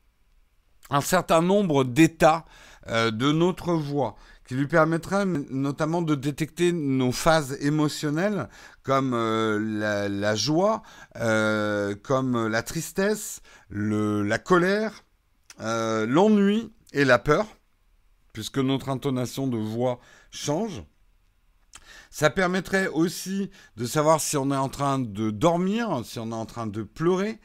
un 0.91 1.01
certain 1.01 1.41
nombre 1.41 1.85
d'états 1.85 2.45
de 2.87 3.33
notre 3.33 3.73
voix 3.73 4.17
qui 4.47 4.55
lui 4.55 4.67
permettra 4.67 5.25
notamment 5.25 6.03
de 6.03 6.15
détecter 6.15 6.73
nos 6.73 7.13
phases 7.13 7.57
émotionnelles 7.61 8.49
comme 8.83 9.15
euh, 9.15 10.09
la, 10.09 10.35
joie, 10.35 10.83
euh, 11.17 11.95
comme 12.03 12.49
la 12.49 12.63
tristesse, 12.63 13.41
la 13.71 14.39
colère, 14.39 15.05
euh, 15.61 16.07
l'ennui 16.07 16.73
et 16.93 17.05
la 17.05 17.19
peur, 17.19 17.47
puisque 18.33 18.59
notre 18.59 18.91
intonation 18.91 19.47
de 19.47 19.57
voix 19.57 19.99
change. 20.31 20.83
Ça 22.11 22.31
permettrait 22.31 22.87
aussi 22.89 23.51
de 23.77 23.87
savoir 23.87 24.21
si 24.21 24.37
on 24.37 24.51
est 24.53 24.57
en 24.57 24.69
train 24.69 24.99
de 24.99 25.31
dormir, 25.31 26.03
si 26.05 26.19
on 26.19 26.31
est 26.31 26.35
en 26.35 26.47
train 26.47 26.67
de 26.67 26.83
pleurer. 26.83 27.41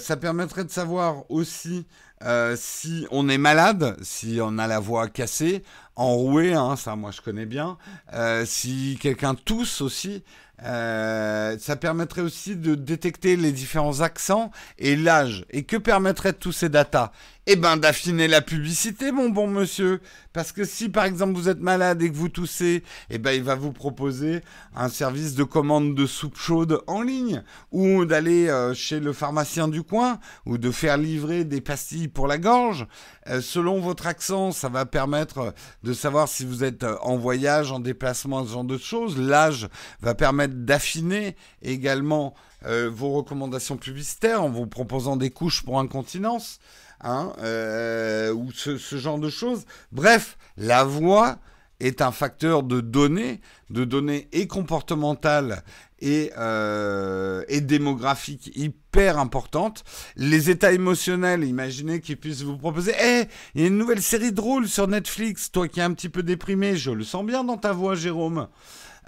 ça 0.00 0.16
permettrait 0.16 0.64
de 0.64 0.70
savoir 0.70 1.30
aussi 1.30 1.86
euh, 2.24 2.54
si 2.58 3.06
on 3.10 3.28
est 3.28 3.38
malade, 3.38 3.96
si 4.02 4.38
on 4.42 4.58
a 4.58 4.66
la 4.66 4.78
voix 4.78 5.08
cassée, 5.08 5.62
enrouée, 5.96 6.54
hein, 6.54 6.76
ça 6.76 6.96
moi 6.96 7.10
je 7.10 7.20
connais 7.20 7.46
bien, 7.46 7.78
euh, 8.12 8.44
si 8.46 8.98
quelqu'un 9.00 9.34
tousse 9.34 9.80
aussi, 9.80 10.22
euh, 10.62 11.56
ça 11.58 11.76
permettrait 11.76 12.20
aussi 12.20 12.56
de 12.56 12.74
détecter 12.74 13.36
les 13.36 13.52
différents 13.52 14.00
accents 14.00 14.50
et 14.78 14.96
l'âge. 14.96 15.46
Et 15.50 15.62
que 15.62 15.76
permettrait 15.76 16.32
tous 16.34 16.52
ces 16.52 16.68
datas? 16.68 17.12
Eh 17.46 17.56
ben 17.56 17.78
d'affiner 17.78 18.28
la 18.28 18.42
publicité, 18.42 19.10
mon 19.10 19.30
bon 19.30 19.46
monsieur. 19.46 20.00
Parce 20.32 20.52
que 20.52 20.64
si 20.64 20.88
par 20.88 21.04
exemple 21.04 21.32
vous 21.32 21.48
êtes 21.48 21.60
malade 21.60 22.02
et 22.02 22.10
que 22.10 22.16
vous 22.16 22.28
toussez, 22.28 22.84
eh 23.08 23.18
ben 23.18 23.32
il 23.32 23.42
va 23.42 23.54
vous 23.54 23.72
proposer 23.72 24.42
un 24.76 24.88
service 24.88 25.34
de 25.34 25.42
commande 25.42 25.94
de 25.94 26.06
soupe 26.06 26.36
chaude 26.36 26.80
en 26.86 27.02
ligne, 27.02 27.42
ou 27.72 28.04
d'aller 28.04 28.48
euh, 28.48 28.74
chez 28.74 29.00
le 29.00 29.12
pharmacien 29.12 29.66
du 29.66 29.82
coin, 29.82 30.20
ou 30.46 30.58
de 30.58 30.70
faire 30.70 30.98
livrer 30.98 31.44
des 31.44 31.62
pastilles 31.62 32.08
pour 32.12 32.26
la 32.26 32.38
gorge. 32.38 32.86
Euh, 33.28 33.40
selon 33.40 33.80
votre 33.80 34.06
accent, 34.06 34.52
ça 34.52 34.68
va 34.68 34.86
permettre 34.86 35.54
de 35.82 35.92
savoir 35.92 36.28
si 36.28 36.44
vous 36.44 36.64
êtes 36.64 36.84
en 37.02 37.16
voyage, 37.16 37.72
en 37.72 37.80
déplacement, 37.80 38.44
ce 38.44 38.52
genre 38.52 38.64
de 38.64 38.78
choses. 38.78 39.18
L'âge 39.18 39.68
va 40.00 40.14
permettre 40.14 40.54
d'affiner 40.54 41.36
également 41.62 42.34
euh, 42.66 42.90
vos 42.92 43.12
recommandations 43.12 43.78
publicitaires 43.78 44.42
en 44.42 44.50
vous 44.50 44.66
proposant 44.66 45.16
des 45.16 45.30
couches 45.30 45.62
pour 45.62 45.80
incontinence, 45.80 46.60
hein, 47.00 47.32
euh, 47.38 48.32
ou 48.34 48.52
ce, 48.52 48.76
genre 48.76 49.18
de 49.18 49.30
choses. 49.30 49.64
Bref, 49.92 50.36
la 50.58 50.84
voix 50.84 51.38
est 51.80 52.02
un 52.02 52.12
facteur 52.12 52.62
de 52.62 52.80
données, 52.80 53.40
de 53.70 53.84
données 53.84 54.28
et 54.32 54.46
comportementales 54.46 55.62
et, 56.00 56.32
euh, 56.38 57.42
et 57.48 57.60
démographiques 57.60 58.50
hyper 58.54 59.18
importantes. 59.18 59.84
Les 60.16 60.50
états 60.50 60.72
émotionnels, 60.72 61.44
imaginez 61.44 62.00
qu'ils 62.00 62.16
puissent 62.16 62.42
vous 62.42 62.58
proposer 62.58 62.92
Hé, 62.92 63.28
il 63.54 63.62
y 63.62 63.64
a 63.64 63.68
une 63.68 63.78
nouvelle 63.78 64.02
série 64.02 64.32
drôle 64.32 64.68
sur 64.68 64.88
Netflix, 64.88 65.50
toi 65.50 65.68
qui 65.68 65.80
es 65.80 65.82
un 65.82 65.92
petit 65.92 66.08
peu 66.08 66.22
déprimé, 66.22 66.76
je 66.76 66.90
le 66.90 67.04
sens 67.04 67.24
bien 67.24 67.44
dans 67.44 67.58
ta 67.58 67.72
voix, 67.72 67.94
Jérôme. 67.94 68.48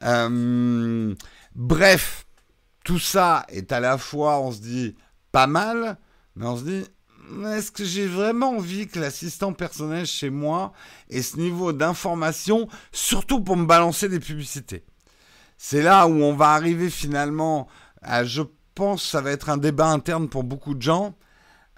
Euh, 0.02 1.14
bref, 1.54 2.26
tout 2.84 2.98
ça 2.98 3.46
est 3.48 3.72
à 3.72 3.80
la 3.80 3.98
fois, 3.98 4.40
on 4.40 4.52
se 4.52 4.60
dit, 4.60 4.96
pas 5.30 5.46
mal, 5.46 5.98
mais 6.36 6.46
on 6.46 6.56
se 6.56 6.64
dit, 6.64 6.84
est-ce 7.46 7.70
que 7.70 7.84
j'ai 7.84 8.06
vraiment 8.06 8.50
envie 8.50 8.86
que 8.86 8.98
l'assistant 8.98 9.52
personnel 9.52 10.06
chez 10.06 10.30
moi 10.30 10.72
ait 11.10 11.22
ce 11.22 11.36
niveau 11.36 11.72
d'information, 11.72 12.68
surtout 12.92 13.40
pour 13.40 13.56
me 13.56 13.66
balancer 13.66 14.08
des 14.08 14.20
publicités? 14.20 14.84
C'est 15.58 15.82
là 15.82 16.06
où 16.06 16.12
on 16.12 16.34
va 16.34 16.50
arriver 16.50 16.90
finalement 16.90 17.68
à, 18.02 18.24
je 18.24 18.42
pense, 18.74 19.02
ça 19.04 19.20
va 19.20 19.30
être 19.30 19.48
un 19.48 19.56
débat 19.56 19.88
interne 19.88 20.28
pour 20.28 20.44
beaucoup 20.44 20.74
de 20.74 20.82
gens. 20.82 21.14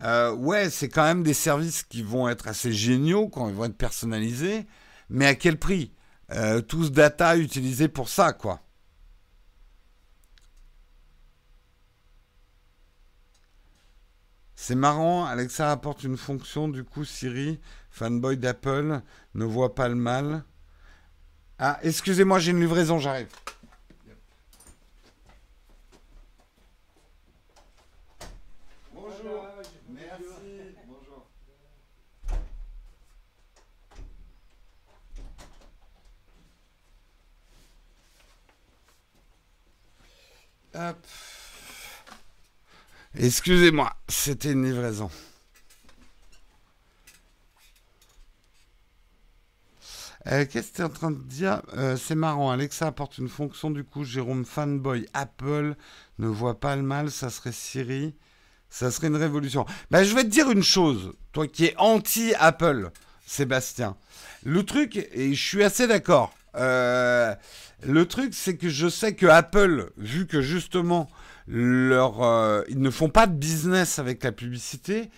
Euh, 0.02 0.32
ouais, 0.32 0.70
c'est 0.70 0.88
quand 0.88 1.04
même 1.04 1.22
des 1.22 1.34
services 1.34 1.82
qui 1.82 2.02
vont 2.02 2.28
être 2.28 2.48
assez 2.48 2.72
géniaux 2.72 3.28
quand 3.28 3.48
ils 3.48 3.54
vont 3.54 3.66
être 3.66 3.76
personnalisés, 3.76 4.66
mais 5.08 5.26
à 5.26 5.34
quel 5.34 5.58
prix? 5.58 5.92
Euh, 6.32 6.60
Tout 6.62 6.84
ce 6.84 6.90
data 6.90 7.36
utilisé 7.36 7.88
pour 7.88 8.08
ça, 8.08 8.32
quoi. 8.32 8.60
C'est 14.56 14.74
marrant, 14.74 15.24
Alexa 15.26 15.70
apporte 15.70 16.04
une 16.04 16.16
fonction, 16.16 16.68
du 16.68 16.84
coup 16.84 17.04
Siri, 17.04 17.60
fanboy 17.90 18.36
d'Apple, 18.36 19.02
ne 19.34 19.44
voit 19.44 19.74
pas 19.74 19.88
le 19.88 19.94
mal. 19.94 20.44
Ah, 21.58 21.78
excusez-moi, 21.82 22.38
j'ai 22.38 22.52
une 22.52 22.60
livraison, 22.60 22.98
j'arrive. 22.98 23.28
Bonjour. 28.92 29.46
Merci. 29.88 30.76
Bonjour. 30.86 31.26
Hop. 40.74 41.06
Excusez-moi, 43.16 43.92
c'était 44.08 44.52
une 44.52 44.64
livraison. 44.64 45.08
Euh, 50.26 50.46
Qu'est-ce 50.50 50.70
que 50.72 50.76
tu 50.76 50.80
es 50.82 50.84
en 50.84 50.88
train 50.88 51.10
de 51.10 51.22
dire? 51.22 51.62
Euh, 51.76 51.96
C'est 51.96 52.14
marrant, 52.14 52.50
Alexa 52.50 52.86
apporte 52.86 53.18
une 53.18 53.28
fonction, 53.28 53.70
du 53.70 53.84
coup, 53.84 54.04
Jérôme 54.04 54.44
fanboy 54.44 55.06
Apple 55.12 55.76
ne 56.18 56.26
voit 56.26 56.58
pas 56.58 56.76
le 56.76 56.82
mal, 56.82 57.10
ça 57.10 57.30
serait 57.30 57.52
Siri, 57.52 58.14
ça 58.70 58.90
serait 58.90 59.08
une 59.08 59.16
révolution. 59.16 59.66
Ben, 59.90 60.02
je 60.02 60.14
vais 60.14 60.24
te 60.24 60.28
dire 60.28 60.50
une 60.50 60.62
chose, 60.62 61.12
toi 61.32 61.46
qui 61.46 61.66
es 61.66 61.74
anti-Apple, 61.76 62.90
Sébastien. 63.26 63.96
Le 64.44 64.64
truc, 64.64 64.96
et 64.96 65.34
je 65.34 65.46
suis 65.48 65.62
assez 65.62 65.86
d'accord, 65.86 66.34
euh, 66.56 67.34
le 67.82 68.06
truc, 68.06 68.32
c'est 68.34 68.56
que 68.56 68.68
je 68.68 68.88
sais 68.88 69.14
que 69.14 69.26
Apple, 69.26 69.90
vu 69.98 70.26
que 70.26 70.40
justement, 70.40 71.08
euh, 71.50 72.64
ils 72.68 72.80
ne 72.80 72.90
font 72.90 73.08
pas 73.08 73.26
de 73.26 73.34
business 73.34 73.98
avec 73.98 74.22
la 74.24 74.32
publicité, 74.32 75.10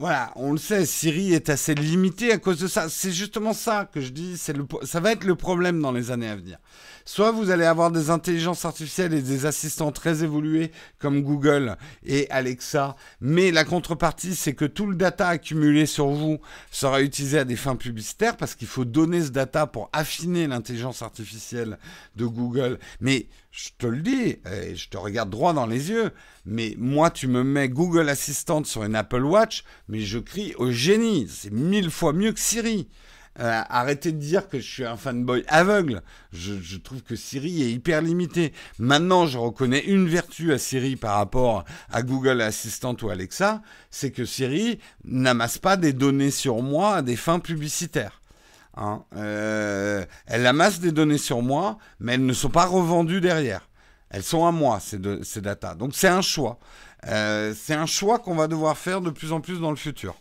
voilà, 0.00 0.32
on 0.34 0.50
le 0.50 0.58
sait, 0.58 0.86
Siri 0.86 1.34
est 1.34 1.48
assez 1.50 1.72
limité 1.72 2.32
à 2.32 2.38
cause 2.38 2.58
de 2.58 2.66
ça. 2.66 2.88
C'est 2.88 3.12
justement 3.12 3.52
ça 3.52 3.88
que 3.90 4.00
je 4.00 4.08
dis, 4.08 4.36
c'est 4.36 4.52
ça 4.82 4.98
va 4.98 5.12
être 5.12 5.22
le 5.22 5.36
problème 5.36 5.80
dans 5.80 5.92
les 5.92 6.10
années 6.10 6.28
à 6.28 6.34
venir. 6.34 6.58
Soit 7.04 7.30
vous 7.30 7.50
allez 7.50 7.64
avoir 7.64 7.92
des 7.92 8.10
intelligences 8.10 8.64
artificielles 8.64 9.14
et 9.14 9.22
des 9.22 9.46
assistants 9.46 9.92
très 9.92 10.24
évolués 10.24 10.72
comme 10.98 11.22
Google 11.22 11.76
et 12.04 12.28
Alexa, 12.30 12.96
mais 13.20 13.52
la 13.52 13.64
contrepartie, 13.64 14.34
c'est 14.34 14.54
que 14.54 14.64
tout 14.64 14.86
le 14.86 14.96
data 14.96 15.28
accumulé 15.28 15.86
sur 15.86 16.08
vous 16.08 16.40
sera 16.72 17.00
utilisé 17.00 17.38
à 17.38 17.44
des 17.44 17.56
fins 17.56 17.76
publicitaires 17.76 18.36
parce 18.36 18.56
qu'il 18.56 18.68
faut 18.68 18.84
donner 18.84 19.22
ce 19.22 19.30
data 19.30 19.68
pour 19.68 19.90
affiner 19.92 20.48
l'intelligence 20.48 21.02
artificielle 21.02 21.78
de 22.16 22.26
Google. 22.26 22.80
Mais 23.00 23.28
je 23.56 23.68
te 23.78 23.86
le 23.86 24.00
dis, 24.00 24.36
et 24.50 24.74
je 24.74 24.88
te 24.88 24.96
regarde 24.96 25.30
droit 25.30 25.52
dans 25.52 25.66
les 25.66 25.90
yeux, 25.90 26.10
mais 26.44 26.74
moi, 26.76 27.10
tu 27.10 27.28
me 27.28 27.44
mets 27.44 27.68
Google 27.68 28.08
Assistant 28.08 28.64
sur 28.64 28.82
une 28.82 28.96
Apple 28.96 29.22
Watch, 29.22 29.62
mais 29.88 30.00
je 30.00 30.18
crie 30.18 30.54
au 30.56 30.72
génie. 30.72 31.28
C'est 31.30 31.52
mille 31.52 31.90
fois 31.90 32.12
mieux 32.12 32.32
que 32.32 32.40
Siri. 32.40 32.88
Euh, 33.38 33.62
arrêtez 33.68 34.10
de 34.10 34.18
dire 34.18 34.48
que 34.48 34.58
je 34.58 34.68
suis 34.68 34.84
un 34.84 34.96
fanboy 34.96 35.44
aveugle. 35.46 36.02
Je, 36.32 36.54
je, 36.60 36.76
trouve 36.78 37.02
que 37.04 37.14
Siri 37.14 37.62
est 37.62 37.70
hyper 37.70 38.02
limité. 38.02 38.52
Maintenant, 38.80 39.26
je 39.26 39.38
reconnais 39.38 39.84
une 39.84 40.08
vertu 40.08 40.52
à 40.52 40.58
Siri 40.58 40.96
par 40.96 41.16
rapport 41.16 41.64
à 41.92 42.02
Google 42.02 42.40
Assistant 42.40 42.96
ou 43.02 43.08
Alexa, 43.08 43.62
c'est 43.88 44.10
que 44.10 44.24
Siri 44.24 44.80
n'amasse 45.04 45.58
pas 45.58 45.76
des 45.76 45.92
données 45.92 46.32
sur 46.32 46.60
moi 46.60 46.96
à 46.96 47.02
des 47.02 47.16
fins 47.16 47.40
publicitaires. 47.40 48.20
Hein 48.76 49.04
euh, 49.16 50.04
elle 50.26 50.46
amasse 50.46 50.80
des 50.80 50.92
données 50.92 51.18
sur 51.18 51.42
moi, 51.42 51.78
mais 52.00 52.14
elles 52.14 52.26
ne 52.26 52.32
sont 52.32 52.50
pas 52.50 52.66
revendues 52.66 53.20
derrière. 53.20 53.68
Elles 54.10 54.22
sont 54.22 54.46
à 54.46 54.52
moi, 54.52 54.80
ces, 54.80 54.98
de, 54.98 55.20
datas. 55.40 55.74
Donc 55.74 55.94
c'est 55.94 56.08
un 56.08 56.22
choix. 56.22 56.58
Euh, 57.06 57.54
c'est 57.56 57.74
un 57.74 57.86
choix 57.86 58.18
qu'on 58.18 58.34
va 58.34 58.48
devoir 58.48 58.76
faire 58.76 59.00
de 59.00 59.10
plus 59.10 59.32
en 59.32 59.40
plus 59.40 59.60
dans 59.60 59.70
le 59.70 59.76
futur. 59.76 60.14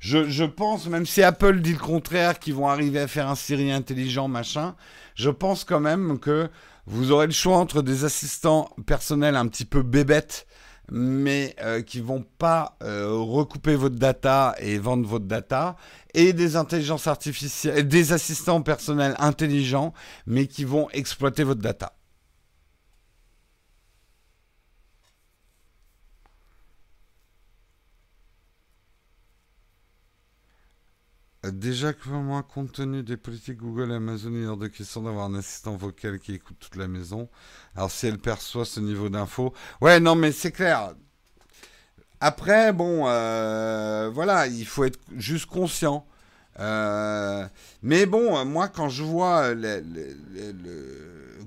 Je, 0.00 0.28
je, 0.28 0.44
pense, 0.44 0.86
même 0.86 1.06
si 1.06 1.22
Apple 1.22 1.60
dit 1.60 1.74
le 1.74 1.78
contraire, 1.78 2.40
qu'ils 2.40 2.54
vont 2.54 2.68
arriver 2.68 2.98
à 2.98 3.06
faire 3.06 3.28
un 3.28 3.36
Siri 3.36 3.70
intelligent, 3.70 4.26
machin, 4.26 4.74
je 5.14 5.30
pense 5.30 5.64
quand 5.64 5.78
même 5.78 6.18
que 6.18 6.50
vous 6.86 7.12
aurez 7.12 7.26
le 7.26 7.32
choix 7.32 7.58
entre 7.58 7.82
des 7.82 8.04
assistants 8.04 8.70
personnels 8.86 9.36
un 9.36 9.46
petit 9.46 9.64
peu 9.64 9.82
bébêtes, 9.82 10.46
mais 10.90 11.54
euh, 11.60 11.82
qui 11.82 12.00
vont 12.00 12.24
pas 12.38 12.76
euh, 12.82 13.16
recouper 13.18 13.76
votre 13.76 13.96
data 13.96 14.54
et 14.58 14.78
vendre 14.78 15.06
votre 15.08 15.26
data, 15.26 15.76
et 16.14 16.32
des 16.32 16.56
intelligences 16.56 17.06
artificielles, 17.06 17.86
des 17.86 18.12
assistants 18.12 18.62
personnels 18.62 19.14
intelligents, 19.18 19.92
mais 20.26 20.46
qui 20.46 20.64
vont 20.64 20.88
exploiter 20.90 21.44
votre 21.44 21.60
data. 21.60 21.92
Déjà 31.44 31.92
que 31.92 32.08
moi, 32.08 32.44
compte 32.44 32.72
tenu 32.72 33.02
des 33.02 33.16
politiques 33.16 33.58
Google 33.58 33.90
et 33.90 33.96
Amazon, 33.96 34.30
il 34.30 34.44
est 34.44 34.46
hors 34.46 34.56
de 34.56 34.68
question 34.68 35.02
d'avoir 35.02 35.24
un 35.24 35.34
assistant 35.34 35.76
vocal 35.76 36.20
qui 36.20 36.34
écoute 36.34 36.56
toute 36.60 36.76
la 36.76 36.86
maison. 36.86 37.28
Alors 37.74 37.90
si 37.90 38.06
elle 38.06 38.18
perçoit 38.18 38.64
ce 38.64 38.78
niveau 38.78 39.08
d'info, 39.08 39.52
ouais, 39.80 39.98
non, 39.98 40.14
mais 40.14 40.30
c'est 40.30 40.52
clair. 40.52 40.94
Après, 42.20 42.72
bon, 42.72 43.08
euh, 43.08 44.08
voilà, 44.14 44.46
il 44.46 44.64
faut 44.64 44.84
être 44.84 45.00
juste 45.16 45.46
conscient. 45.46 46.06
Euh, 46.60 47.44
mais 47.82 48.06
bon, 48.06 48.44
moi, 48.44 48.68
quand 48.68 48.88
je 48.88 49.02
vois 49.02 49.52
le, 49.52 49.82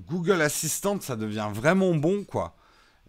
Google 0.10 0.42
Assistant, 0.42 1.00
ça 1.00 1.16
devient 1.16 1.50
vraiment 1.54 1.96
bon, 1.96 2.26
quoi. 2.26 2.58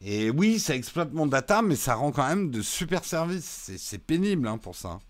Et 0.01 0.31
oui, 0.31 0.61
ça 0.61 0.77
exploite 0.77 1.13
mon 1.13 1.27
data, 1.27 1.63
mais 1.63 1.75
ça 1.75 1.97
rend 1.97 2.13
quand 2.13 2.29
même 2.29 2.53
de 2.53 2.63
super 2.63 3.05
services. 3.05 3.73
C'est 3.77 3.99
pénible 3.99 4.47
hein, 4.47 4.59
pour 4.59 4.77
ça. 4.77 5.01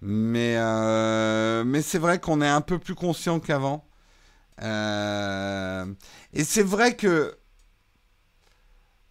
Mais, 0.00 0.56
euh, 0.58 1.64
mais 1.64 1.82
c'est 1.82 1.98
vrai 1.98 2.20
qu'on 2.20 2.40
est 2.40 2.48
un 2.48 2.60
peu 2.60 2.78
plus 2.78 2.94
conscient 2.94 3.40
qu'avant. 3.40 3.86
Euh, 4.62 5.86
et 6.32 6.44
c'est 6.44 6.62
vrai 6.62 6.96
que. 6.96 7.36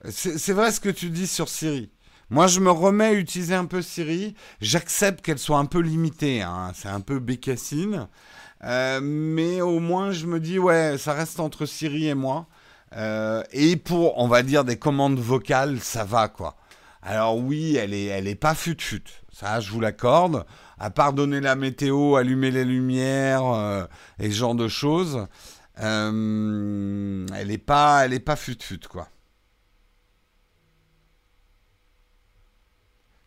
C'est 0.10 0.54
vrai 0.54 0.72
ce 0.72 0.80
que 0.80 0.90
tu 0.90 1.10
dis 1.10 1.26
sur 1.26 1.50
Siri. 1.50 1.92
Moi, 2.30 2.46
je 2.46 2.60
me 2.60 2.70
remets 2.70 3.06
à 3.06 3.14
utiliser 3.14 3.56
un 3.56 3.66
peu 3.66 3.82
Siri. 3.82 4.36
J'accepte 4.62 5.26
qu'elle 5.26 5.40
soit 5.40 5.58
un 5.58 5.66
peu 5.66 5.80
limitée. 5.80 6.44
Hein. 6.44 6.72
C'est 6.76 6.90
un 6.90 7.02
peu 7.02 7.18
bécassine. 7.20 8.08
Euh, 8.64 9.00
mais 9.02 9.62
au 9.62 9.80
moins, 9.80 10.12
je 10.12 10.28
me 10.28 10.40
dis, 10.40 10.60
ouais, 10.60 10.98
ça 11.00 11.14
reste 11.14 11.40
entre 11.40 11.66
Siri 11.66 12.08
et 12.08 12.14
moi. 12.14 12.48
Et 13.52 13.76
pour, 13.78 14.20
on 14.20 14.28
va 14.28 14.44
dire, 14.44 14.64
des 14.64 14.78
commandes 14.78 15.20
vocales, 15.20 15.80
ça 15.82 16.04
va, 16.04 16.30
quoi. 16.30 16.56
Alors 17.02 17.38
oui, 17.38 17.76
elle 17.76 17.94
est, 17.94 18.06
elle 18.06 18.28
est 18.28 18.36
pas 18.36 18.56
fut-fut. 18.56 19.04
Ça, 19.32 19.60
je 19.60 19.70
vous 19.72 19.80
l'accorde 19.80 20.46
à 20.78 20.90
part 20.90 21.14
donner 21.14 21.42
la 21.42 21.56
météo, 21.56 22.16
allumer 22.16 22.52
les 22.52 22.66
lumières 22.66 23.46
euh, 23.46 23.86
et 24.20 24.30
ce 24.30 24.36
genre 24.36 24.56
de 24.56 24.68
choses, 24.68 25.28
euh, 25.80 27.26
elle 27.34 27.48
n'est 27.48 27.58
pas, 27.58 28.06
elle 28.06 28.14
est 28.14 28.20
pas 28.20 28.36
fut-fut, 28.36 28.80
quoi. 28.80 29.10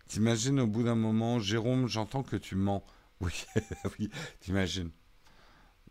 T'imagines 0.08 0.60
au 0.60 0.66
bout 0.66 0.82
d'un 0.84 0.94
moment, 0.94 1.38
Jérôme, 1.38 1.86
j'entends 1.86 2.22
que 2.22 2.36
tu 2.36 2.56
mens. 2.56 2.84
Oui, 3.20 3.32
oui, 3.98 4.10
t'imagines. 4.38 4.92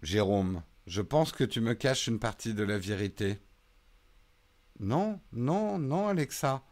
Jérôme, 0.01 0.63
je 0.85 1.01
pense 1.01 1.33
que 1.33 1.43
tu 1.43 1.59
me 1.59 1.73
caches 1.73 2.07
une 2.07 2.19
partie 2.19 2.53
de 2.53 2.63
la 2.63 2.77
vérité. 2.77 3.37
Non, 4.79 5.19
non, 5.33 5.77
non, 5.77 6.07
Alexa. 6.07 6.63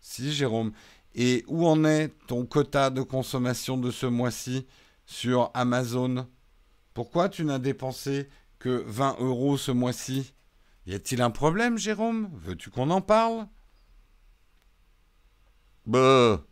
Si, 0.00 0.32
Jérôme. 0.32 0.72
Et 1.14 1.44
où 1.48 1.66
en 1.66 1.84
est 1.84 2.08
ton 2.26 2.46
quota 2.46 2.90
de 2.90 3.02
consommation 3.02 3.76
de 3.76 3.90
ce 3.90 4.06
mois-ci 4.06 4.66
sur 5.06 5.50
Amazon? 5.54 6.28
Pourquoi 6.94 7.28
tu 7.28 7.44
n'as 7.44 7.58
dépensé 7.58 8.28
que 8.58 8.84
20 8.86 9.16
euros 9.20 9.56
ce 9.56 9.72
mois-ci? 9.72 10.34
Y 10.86 10.94
a-t-il 10.94 11.22
un 11.22 11.30
problème, 11.30 11.78
Jérôme? 11.78 12.30
Veux-tu 12.34 12.70
qu'on 12.70 12.90
en 12.90 13.00
parle? 13.00 13.46
Bah. 15.86 16.44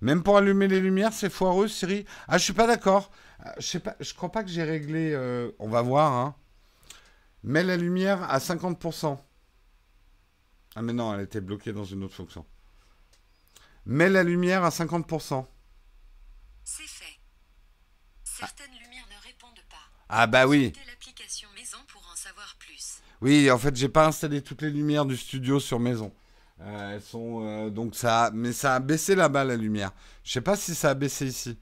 Même 0.00 0.22
pour 0.22 0.36
allumer 0.36 0.68
les 0.68 0.80
lumières, 0.80 1.12
c'est 1.12 1.30
foireux, 1.30 1.68
Siri. 1.68 2.04
Ah, 2.26 2.38
je 2.38 2.44
suis 2.44 2.52
pas 2.52 2.66
d'accord. 2.66 3.10
Je 3.58 3.66
sais 3.66 3.80
pas, 3.80 3.96
je 4.00 4.14
crois 4.14 4.32
pas 4.32 4.42
que 4.44 4.50
j'ai 4.50 4.62
réglé. 4.62 5.12
Euh, 5.12 5.50
on 5.58 5.68
va 5.68 5.82
voir. 5.82 6.12
Hein. 6.12 6.34
Mets 7.42 7.64
la 7.64 7.76
lumière 7.76 8.22
à 8.24 8.38
50%. 8.38 9.18
Ah 10.76 10.82
mais 10.82 10.92
non, 10.92 11.14
elle 11.14 11.22
était 11.22 11.40
bloquée 11.40 11.72
dans 11.72 11.84
une 11.84 12.04
autre 12.04 12.14
fonction. 12.14 12.46
Mets 13.90 14.08
la 14.08 14.22
lumière 14.22 14.62
à 14.62 14.68
50%. 14.68 15.44
C'est 16.62 16.86
fait. 16.86 17.18
Certaines 18.22 18.70
ah. 18.70 18.84
lumières 18.84 19.04
ne 19.10 19.26
répondent 19.26 19.64
pas. 19.68 19.82
Ah 20.08 20.28
bah 20.28 20.46
oui. 20.46 20.72
l'application 20.86 21.48
maison 21.56 21.78
pour 21.88 22.00
en 22.08 22.14
savoir 22.14 22.54
plus. 22.60 23.00
Oui, 23.20 23.50
en 23.50 23.58
fait, 23.58 23.74
j'ai 23.74 23.88
pas 23.88 24.06
installé 24.06 24.42
toutes 24.42 24.62
les 24.62 24.70
lumières 24.70 25.06
du 25.06 25.16
studio 25.16 25.58
sur 25.58 25.80
maison. 25.80 26.14
Euh, 26.60 26.94
elles 26.94 27.02
sont 27.02 27.44
euh, 27.44 27.68
donc 27.68 27.96
ça, 27.96 28.30
mais 28.32 28.52
ça 28.52 28.76
a 28.76 28.78
baissé 28.78 29.16
là-bas 29.16 29.42
la 29.42 29.56
lumière. 29.56 29.90
Je 30.22 30.30
sais 30.30 30.40
pas 30.40 30.54
si 30.54 30.76
ça 30.76 30.90
a 30.90 30.94
baissé 30.94 31.26
ici. 31.26 31.58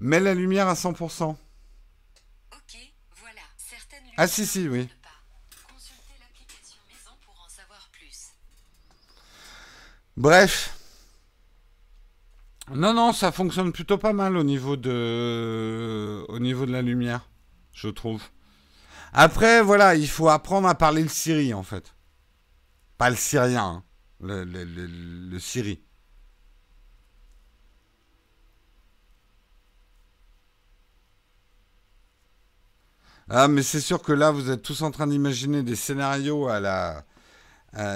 Mets 0.00 0.18
la 0.18 0.34
lumière 0.34 0.66
à 0.66 0.74
100%. 0.74 0.96
Ok, 1.28 1.38
voilà. 3.20 3.42
Certaines 3.56 4.00
lumières 4.00 4.14
ah 4.16 4.26
si 4.26 4.44
si, 4.44 4.66
oui. 4.66 4.88
Consultez 5.62 6.14
l'application 6.18 6.80
maison 6.88 7.16
pour 7.24 7.40
en 7.40 7.48
savoir 7.48 7.88
plus. 7.92 8.32
Bref. 10.16 10.74
Non, 12.74 12.92
non, 12.92 13.12
ça 13.12 13.32
fonctionne 13.32 13.72
plutôt 13.72 13.98
pas 13.98 14.12
mal 14.12 14.36
au 14.36 14.44
niveau 14.44 14.76
de, 14.76 16.24
la 16.66 16.82
lumière, 16.82 17.28
je 17.72 17.88
trouve. 17.88 18.22
Après, 19.12 19.62
voilà, 19.62 19.94
il 19.94 20.08
faut 20.08 20.28
apprendre 20.28 20.68
à 20.68 20.74
parler 20.74 21.02
le 21.02 21.08
Siri, 21.08 21.54
en 21.54 21.62
fait. 21.62 21.94
Pas 22.98 23.10
le 23.10 23.16
syrien, 23.16 23.64
hein. 23.64 23.84
le, 24.20 24.44
le. 24.44 25.38
Ah, 33.30 33.46
mais 33.48 33.62
c'est 33.62 33.80
sûr 33.80 34.02
que 34.02 34.12
là, 34.12 34.30
vous 34.30 34.50
êtes 34.50 34.62
tous 34.62 34.82
en 34.82 34.90
train 34.90 35.06
d'imaginer 35.06 35.62
des 35.62 35.76
scénarios 35.76 36.48
à 36.48 36.60
la, 36.60 37.04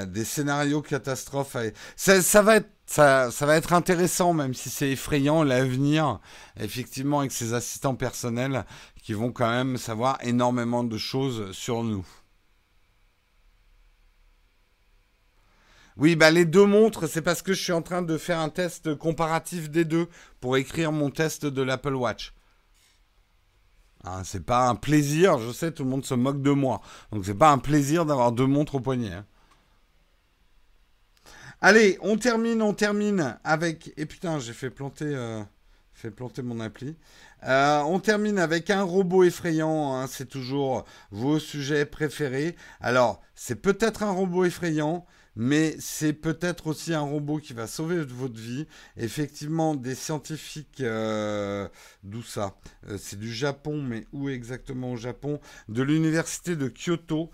des 0.06 0.24
scénarios 0.24 0.82
catastrophes. 0.82 1.56
Ça 1.96 2.42
va 2.42 2.56
être, 2.56 2.70
ça, 2.92 3.46
va 3.46 3.56
être 3.56 3.72
intéressant, 3.72 4.34
même 4.34 4.52
si 4.52 4.68
c'est 4.68 4.90
effrayant 4.90 5.42
l'avenir, 5.44 6.20
effectivement, 6.60 7.20
avec 7.20 7.32
ces 7.32 7.54
assistants 7.54 7.94
personnels 7.94 8.66
qui 9.02 9.14
vont 9.14 9.32
quand 9.32 9.48
même 9.50 9.78
savoir 9.78 10.18
énormément 10.22 10.84
de 10.84 10.98
choses 10.98 11.52
sur 11.52 11.84
nous. 11.84 12.06
Oui, 15.96 16.16
bah 16.16 16.30
les 16.30 16.44
deux 16.44 16.66
montres, 16.66 17.08
c'est 17.08 17.22
parce 17.22 17.40
que 17.42 17.54
je 17.54 17.62
suis 17.62 17.72
en 17.72 17.82
train 17.82 18.02
de 18.02 18.18
faire 18.18 18.38
un 18.38 18.48
test 18.50 18.94
comparatif 18.94 19.70
des 19.70 19.84
deux 19.84 20.08
pour 20.40 20.56
écrire 20.58 20.92
mon 20.92 21.10
test 21.10 21.46
de 21.46 21.62
l'Apple 21.62 21.94
Watch. 21.94 22.34
Hein, 24.04 24.22
c'est 24.24 24.44
pas 24.44 24.68
un 24.68 24.74
plaisir, 24.74 25.38
je 25.38 25.52
sais, 25.52 25.72
tout 25.72 25.84
le 25.84 25.90
monde 25.90 26.04
se 26.04 26.14
moque 26.14 26.42
de 26.42 26.50
moi. 26.50 26.80
Donc 27.10 27.24
c'est 27.24 27.34
pas 27.34 27.50
un 27.52 27.58
plaisir 27.58 28.04
d'avoir 28.04 28.32
deux 28.32 28.46
montres 28.46 28.74
au 28.74 28.80
poignet. 28.80 29.12
hein. 29.12 29.26
Allez, 31.64 31.96
on 32.00 32.16
termine, 32.16 32.60
on 32.60 32.74
termine 32.74 33.38
avec. 33.44 33.92
Et 33.96 34.04
putain, 34.04 34.40
j'ai 34.40 34.52
fait 34.52 34.68
planter, 34.68 35.04
euh, 35.06 35.40
fait 35.94 36.10
planter 36.10 36.42
mon 36.42 36.58
appli. 36.58 36.96
Euh, 37.44 37.78
on 37.82 38.00
termine 38.00 38.40
avec 38.40 38.68
un 38.70 38.82
robot 38.82 39.22
effrayant. 39.22 39.94
hein, 39.94 40.08
c'est 40.08 40.28
toujours 40.28 40.84
vos 41.12 41.38
sujets 41.38 41.86
préférés. 41.86 42.56
Alors, 42.80 43.20
c'est 43.36 43.54
peut-être 43.54 44.02
un 44.02 44.10
robot 44.10 44.44
effrayant, 44.44 45.06
mais 45.36 45.76
c'est 45.78 46.12
peut-être 46.12 46.66
aussi 46.66 46.94
un 46.94 47.00
robot 47.00 47.38
qui 47.38 47.52
va 47.52 47.68
sauver 47.68 48.04
votre 48.04 48.40
vie. 48.40 48.66
Effectivement, 48.96 49.76
des 49.76 49.94
scientifiques, 49.94 50.80
euh, 50.80 51.68
d'où 52.02 52.22
ça? 52.24 52.56
C'est 52.98 53.18
du 53.20 53.32
Japon, 53.32 53.80
mais 53.80 54.06
où 54.12 54.28
exactement 54.28 54.90
au 54.92 54.96
Japon? 54.96 55.38
De 55.68 55.82
l'université 55.82 56.56
de 56.56 56.68
Kyoto, 56.68 57.30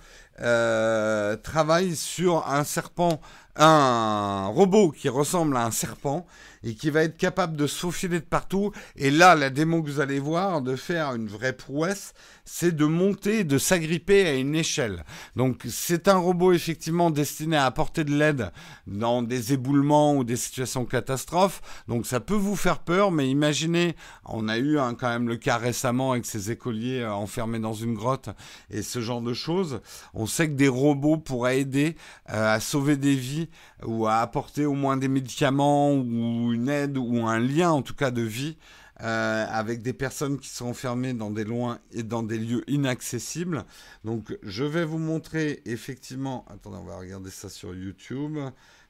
travaillent 1.43 1.97
sur 1.97 2.47
un 2.47 2.64
serpent, 2.64 3.20
un 3.59 4.47
robot 4.49 4.91
qui 4.91 5.09
ressemble 5.09 5.57
à 5.57 5.65
un 5.65 5.71
serpent 5.71 6.27
et 6.63 6.75
qui 6.75 6.91
va 6.91 7.03
être 7.03 7.17
capable 7.17 7.57
de 7.57 7.67
se 7.67 8.07
de 8.07 8.19
partout. 8.19 8.73
Et 8.97 9.11
là, 9.11 9.35
la 9.35 9.51
démo 9.51 9.83
que 9.83 9.91
vous 9.91 10.01
allez 10.01 10.19
voir, 10.19 10.63
de 10.63 10.77
faire 10.77 11.15
une 11.15 11.27
vraie 11.27 11.53
prouesse, 11.53 12.13
c'est 12.45 12.75
de 12.75 12.87
monter, 12.87 13.45
de 13.45 13.59
s'agripper 13.59 14.27
à 14.27 14.35
une 14.35 14.55
échelle. 14.55 15.05
Donc 15.37 15.67
c'est 15.69 16.09
un 16.09 16.17
robot 16.17 16.53
effectivement 16.53 17.11
destiné 17.11 17.57
à 17.57 17.67
apporter 17.67 18.05
de 18.05 18.15
l'aide 18.17 18.51
dans 18.87 19.23
des 19.23 19.53
éboulements 19.53 20.17
ou 20.17 20.25
des 20.25 20.37
situations 20.37 20.87
catastrophes. 20.87 21.61
Donc 21.89 22.07
ça 22.07 22.21
peut 22.21 22.35
vous 22.35 22.57
faire 22.57 22.79
peur, 22.79 23.11
mais 23.11 23.29
imaginez, 23.29 23.97
on 24.25 24.49
a 24.49 24.57
eu 24.57 24.79
hein, 24.79 24.95
quand 24.99 25.09
même 25.09 25.29
le 25.29 25.37
cas 25.37 25.59
récemment 25.59 26.13
avec 26.13 26.25
ces 26.25 26.51
écoliers 26.51 27.01
euh, 27.01 27.13
enfermés 27.13 27.59
dans 27.59 27.75
une 27.75 27.95
grotte 27.95 28.31
et 28.71 28.83
ce 28.83 29.01
genre 29.01 29.21
de 29.21 29.35
choses. 29.35 29.81
On 30.15 30.27
sait 30.27 30.49
que 30.49 30.55
des 30.55 30.69
robots 30.69 31.19
pourraient 31.19 31.61
aider 31.61 31.97
euh, 32.31 32.55
à 32.55 32.61
sauver 32.61 32.97
des 32.97 33.15
vies 33.15 33.49
ou 33.85 34.07
à 34.07 34.17
apporter 34.17 34.65
au 34.65 34.75
moins 34.75 34.97
des 34.97 35.09
médicaments 35.09 35.93
ou 35.93 36.48
une 36.53 36.69
aide 36.69 36.99
ou 36.99 37.27
un 37.27 37.39
lien 37.39 37.71
en 37.71 37.83
tout 37.83 37.95
cas 37.95 38.11
de 38.11 38.23
vie 38.23 38.57
euh, 39.01 39.47
avec 39.49 39.83
des 39.83 39.93
personnes 39.93 40.39
qui 40.39 40.49
sont 40.49 40.67
enfermées 40.67 41.15
dans 41.15 41.31
des 41.31 41.45
loin 41.45 41.79
et 41.93 42.03
dans 42.03 42.23
des 42.23 42.39
lieux 42.39 42.65
inaccessibles. 42.69 43.65
Donc 44.05 44.37
je 44.43 44.65
vais 44.65 44.85
vous 44.85 44.99
montrer 44.99 45.63
effectivement. 45.67 46.45
Attendez, 46.49 46.79
on 46.79 46.85
va 46.85 46.99
regarder 46.99 47.31
ça 47.31 47.49
sur 47.49 47.75
YouTube. 47.75 48.39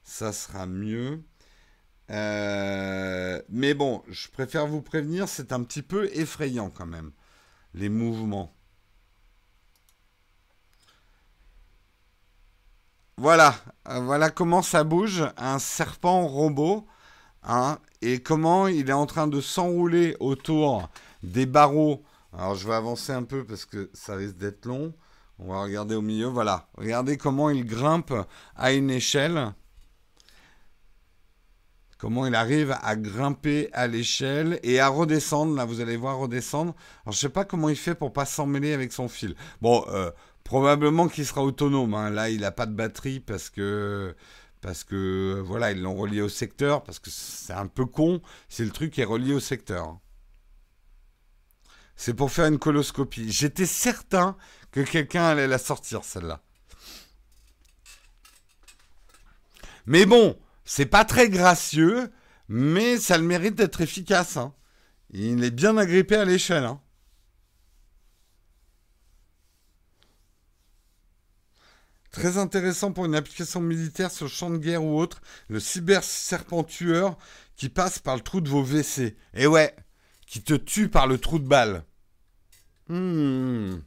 Ça 0.03 0.33
sera 0.33 0.65
mieux. 0.65 1.21
Euh, 2.09 3.39
mais 3.49 3.73
bon, 3.73 4.01
je 4.07 4.29
préfère 4.29 4.65
vous 4.65 4.81
prévenir, 4.81 5.27
c'est 5.27 5.51
un 5.51 5.61
petit 5.63 5.83
peu 5.83 6.09
effrayant 6.17 6.71
quand 6.71 6.87
même, 6.87 7.11
les 7.75 7.89
mouvements. 7.89 8.55
Voilà, 13.17 13.53
euh, 13.89 13.99
voilà 13.99 14.29
comment 14.31 14.61
ça 14.61 14.83
bouge, 14.83 15.23
un 15.37 15.59
serpent 15.59 16.25
robot, 16.25 16.87
hein, 17.43 17.79
et 18.01 18.21
comment 18.21 18.67
il 18.67 18.89
est 18.89 18.93
en 18.93 19.05
train 19.05 19.27
de 19.27 19.41
s'enrouler 19.41 20.15
autour 20.19 20.89
des 21.23 21.45
barreaux. 21.45 22.03
Alors 22.33 22.55
je 22.55 22.67
vais 22.67 22.75
avancer 22.75 23.11
un 23.11 23.23
peu 23.23 23.43
parce 23.43 23.65
que 23.65 23.89
ça 23.93 24.15
risque 24.15 24.37
d'être 24.37 24.65
long. 24.65 24.93
On 25.39 25.53
va 25.53 25.61
regarder 25.61 25.95
au 25.95 26.01
milieu, 26.01 26.27
voilà. 26.27 26.67
Regardez 26.75 27.17
comment 27.17 27.49
il 27.49 27.65
grimpe 27.65 28.13
à 28.55 28.73
une 28.73 28.89
échelle. 28.89 29.53
Comment 31.97 32.25
il 32.25 32.35
arrive 32.35 32.77
à 32.81 32.95
grimper 32.95 33.69
à 33.73 33.87
l'échelle 33.87 34.59
et 34.63 34.79
à 34.79 34.87
redescendre. 34.87 35.55
Là, 35.55 35.65
vous 35.65 35.81
allez 35.81 35.97
voir 35.97 36.17
redescendre. 36.17 36.73
Alors, 37.03 37.13
je 37.13 37.19
sais 37.19 37.29
pas 37.29 37.43
comment 37.43 37.67
il 37.67 37.75
fait 37.75 37.95
pour 37.95 38.13
pas 38.13 38.25
s'emmêler 38.25 38.73
avec 38.73 38.93
son 38.93 39.09
fil. 39.09 39.35
Bon, 39.61 39.85
euh, 39.89 40.09
probablement 40.45 41.09
qu'il 41.09 41.25
sera 41.25 41.43
autonome. 41.43 41.93
hein. 41.93 42.09
Là, 42.09 42.29
il 42.29 42.41
n'a 42.41 42.51
pas 42.51 42.65
de 42.65 42.73
batterie 42.73 43.19
parce 43.19 43.49
que 43.49 44.15
parce 44.61 44.83
que 44.83 45.41
voilà, 45.45 45.71
ils 45.71 45.81
l'ont 45.81 45.95
relié 45.95 46.21
au 46.21 46.29
secteur. 46.29 46.83
Parce 46.83 46.99
que 46.99 47.09
c'est 47.09 47.53
un 47.53 47.67
peu 47.67 47.85
con 47.85 48.21
si 48.49 48.63
le 48.63 48.71
truc 48.71 48.97
est 48.99 49.03
relié 49.05 49.33
au 49.33 49.39
secteur. 49.39 49.97
C'est 51.95 52.13
pour 52.13 52.31
faire 52.31 52.45
une 52.45 52.59
coloscopie. 52.59 53.31
J'étais 53.31 53.65
certain 53.65 54.37
que 54.71 54.79
quelqu'un 54.81 55.23
allait 55.25 55.47
la 55.47 55.57
sortir, 55.57 56.03
celle-là. 56.03 56.41
Mais 59.85 60.05
bon, 60.05 60.37
c'est 60.65 60.85
pas 60.85 61.03
très 61.03 61.29
gracieux, 61.29 62.11
mais 62.47 62.97
ça 62.97 63.17
le 63.17 63.23
mérite 63.23 63.55
d'être 63.55 63.81
efficace. 63.81 64.37
hein. 64.37 64.53
Il 65.11 65.43
est 65.43 65.51
bien 65.51 65.75
agrippé 65.77 66.15
à 66.15 66.25
l'échelle. 66.25 66.65
hein. 66.65 66.81
Très 72.11 72.37
intéressant 72.37 72.91
pour 72.91 73.05
une 73.05 73.15
application 73.15 73.61
militaire 73.61 74.11
sur 74.11 74.27
champ 74.27 74.49
de 74.49 74.57
guerre 74.57 74.83
ou 74.83 74.99
autre, 74.99 75.21
le 75.47 75.59
cyber 75.59 76.03
serpent 76.03 76.63
tueur 76.63 77.17
qui 77.55 77.69
passe 77.69 77.99
par 77.99 78.15
le 78.15 78.21
trou 78.21 78.41
de 78.41 78.49
vos 78.49 78.63
WC. 78.63 79.15
Et 79.35 79.45
ouais, 79.45 79.75
qui 80.25 80.41
te 80.41 80.53
tue 80.53 80.89
par 80.89 81.07
le 81.07 81.19
trou 81.19 81.37
de 81.37 81.47
balle. 81.47 81.83
Hmm, 82.87 83.77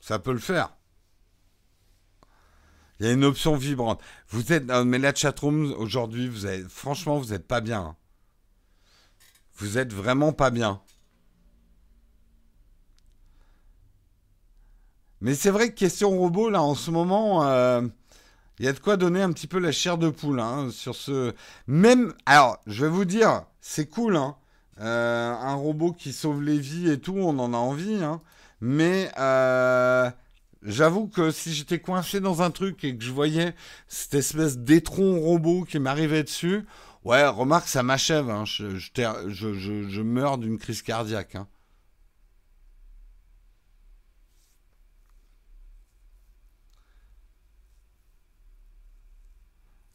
ça 0.00 0.18
peut 0.18 0.32
le 0.32 0.38
faire. 0.38 0.76
Il 2.98 3.06
y 3.06 3.08
a 3.08 3.12
une 3.12 3.24
option 3.24 3.56
vibrante. 3.56 4.00
Vous 4.28 4.52
êtes, 4.52 4.64
non, 4.64 4.84
mais 4.84 4.98
la 4.98 5.14
chatroom 5.14 5.72
aujourd'hui, 5.78 6.28
vous 6.28 6.46
avez, 6.46 6.64
franchement, 6.68 7.18
vous 7.18 7.30
n'êtes 7.32 7.46
pas 7.46 7.60
bien. 7.60 7.96
Vous 9.56 9.78
êtes 9.78 9.92
vraiment 9.92 10.32
pas 10.32 10.50
bien. 10.50 10.82
Mais 15.26 15.34
c'est 15.34 15.50
vrai 15.50 15.70
que 15.70 15.74
question 15.74 16.10
robot, 16.16 16.50
là, 16.50 16.62
en 16.62 16.76
ce 16.76 16.92
moment, 16.92 17.44
euh, 17.48 17.82
il 18.60 18.64
y 18.64 18.68
a 18.68 18.72
de 18.72 18.78
quoi 18.78 18.96
donner 18.96 19.20
un 19.22 19.32
petit 19.32 19.48
peu 19.48 19.58
la 19.58 19.72
chair 19.72 19.98
de 19.98 20.08
poule 20.08 20.38
hein, 20.38 20.68
sur 20.70 20.94
ce. 20.94 21.34
Même, 21.66 22.14
alors, 22.26 22.58
je 22.68 22.84
vais 22.84 22.90
vous 22.92 23.04
dire, 23.04 23.42
c'est 23.60 23.86
cool, 23.90 24.14
hein. 24.16 24.36
Euh, 24.80 25.32
un 25.32 25.54
robot 25.54 25.92
qui 25.92 26.12
sauve 26.12 26.44
les 26.44 26.58
vies 26.60 26.90
et 26.92 27.00
tout, 27.00 27.16
on 27.16 27.40
en 27.40 27.52
a 27.54 27.56
envie, 27.56 28.04
hein. 28.04 28.20
Mais 28.60 29.10
euh, 29.18 30.08
j'avoue 30.62 31.08
que 31.08 31.32
si 31.32 31.52
j'étais 31.52 31.80
coincé 31.80 32.20
dans 32.20 32.40
un 32.42 32.52
truc 32.52 32.84
et 32.84 32.96
que 32.96 33.02
je 33.04 33.10
voyais 33.10 33.52
cette 33.88 34.14
espèce 34.14 34.58
d'étron 34.58 35.18
robot 35.18 35.64
qui 35.64 35.80
m'arrivait 35.80 36.22
dessus, 36.22 36.64
ouais, 37.04 37.26
remarque, 37.26 37.66
ça 37.66 37.82
m'achève. 37.82 38.30
hein. 38.30 38.44
Je- 38.44 38.76
je 38.78 40.02
meurs 40.02 40.38
d'une 40.38 40.58
crise 40.58 40.82
cardiaque. 40.82 41.34
hein. 41.34 41.48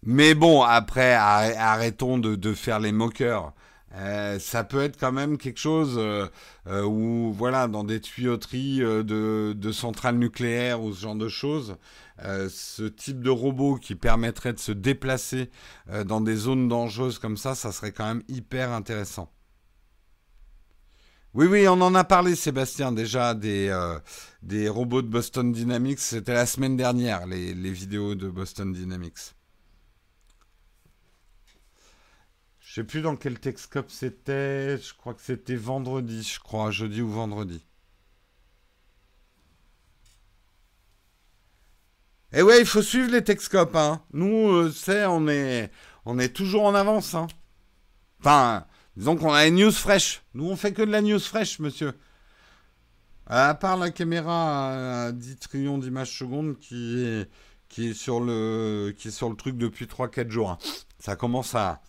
Mais 0.03 0.33
bon, 0.33 0.63
après, 0.63 1.13
arr- 1.13 1.55
arrêtons 1.57 2.17
de, 2.17 2.53
faire 2.53 2.79
les 2.79 2.91
moqueurs. 2.91 3.53
Euh, 3.95 4.39
ça 4.39 4.63
peut 4.63 4.81
être 4.81 4.97
quand 4.99 5.11
même 5.11 5.37
quelque 5.37 5.59
chose 5.59 5.95
euh, 5.97 6.27
euh, 6.67 6.83
où, 6.83 7.33
voilà, 7.33 7.67
dans 7.67 7.83
des 7.83 7.99
tuyauteries 8.01 8.79
de, 8.79 9.71
centrales 9.71 10.17
nucléaires 10.17 10.81
ou 10.81 10.93
ce 10.93 11.01
genre 11.01 11.15
de 11.15 11.27
choses, 11.27 11.77
ce 12.19 12.83
type 12.87 13.21
de 13.21 13.29
robot 13.29 13.77
qui 13.77 13.95
permettrait 13.95 14.53
de 14.53 14.59
se 14.59 14.71
déplacer 14.71 15.49
dans 16.05 16.21
des 16.21 16.35
zones 16.35 16.67
dangereuses 16.67 17.19
comme 17.19 17.37
ça, 17.37 17.55
ça 17.55 17.71
serait 17.71 17.91
quand 17.91 18.05
même 18.05 18.23
hyper 18.27 18.71
intéressant. 18.71 19.31
Oui, 21.33 21.47
oui, 21.47 21.67
on 21.67 21.81
en 21.81 21.95
a 21.95 22.03
parlé, 22.03 22.35
Sébastien, 22.35 22.91
déjà 22.91 23.33
des, 23.33 23.71
robots 24.69 25.01
de 25.01 25.07
Boston 25.07 25.51
Dynamics. 25.51 25.99
C'était 25.99 26.33
la 26.33 26.45
semaine 26.45 26.77
dernière, 26.77 27.25
les 27.25 27.71
vidéos 27.71 28.15
de 28.15 28.29
Boston 28.29 28.71
Dynamics. 28.71 29.33
Je 32.71 32.75
sais 32.75 32.83
plus 32.85 33.01
dans 33.01 33.17
quel 33.17 33.37
Texcope 33.37 33.91
c'était. 33.91 34.77
Je 34.77 34.93
crois 34.93 35.13
que 35.13 35.19
c'était 35.19 35.57
vendredi, 35.57 36.23
je 36.23 36.39
crois, 36.39 36.71
jeudi 36.71 37.01
ou 37.01 37.09
vendredi. 37.09 37.65
Eh 42.31 42.41
ouais, 42.41 42.61
il 42.61 42.65
faut 42.65 42.81
suivre 42.81 43.11
les 43.11 43.25
Texcopes, 43.25 43.75
hein. 43.75 44.01
Nous, 44.13 44.71
c'est, 44.71 45.05
on 45.05 45.27
est, 45.27 45.69
on 46.05 46.17
est 46.17 46.33
toujours 46.33 46.63
en 46.63 46.73
avance, 46.73 47.13
hein. 47.13 47.27
Enfin, 48.21 48.65
disons 48.95 49.17
qu'on 49.17 49.33
a 49.33 49.47
une 49.47 49.55
news 49.55 49.73
fraîche. 49.73 50.21
Nous, 50.33 50.49
on 50.49 50.55
fait 50.55 50.71
que 50.71 50.81
de 50.81 50.91
la 50.91 51.01
news 51.01 51.19
fraîche, 51.19 51.59
monsieur. 51.59 51.91
À 53.25 53.53
part 53.53 53.75
la 53.75 53.91
caméra 53.91 55.07
à 55.07 55.11
10 55.11 55.35
trillions 55.39 55.77
d'images 55.77 56.17
secondes 56.17 56.57
qui 56.57 57.25
qui 57.71 57.89
est 57.89 57.93
sur 57.93 58.19
le, 58.19 58.93
qui 58.95 59.07
est 59.07 59.11
sur 59.11 59.29
le 59.29 59.35
truc 59.35 59.57
depuis 59.57 59.85
3-4 59.85 60.29
jours. 60.29 60.51
Hein. 60.51 60.57
Ça 60.99 61.15
commence 61.15 61.55
à, 61.55 61.81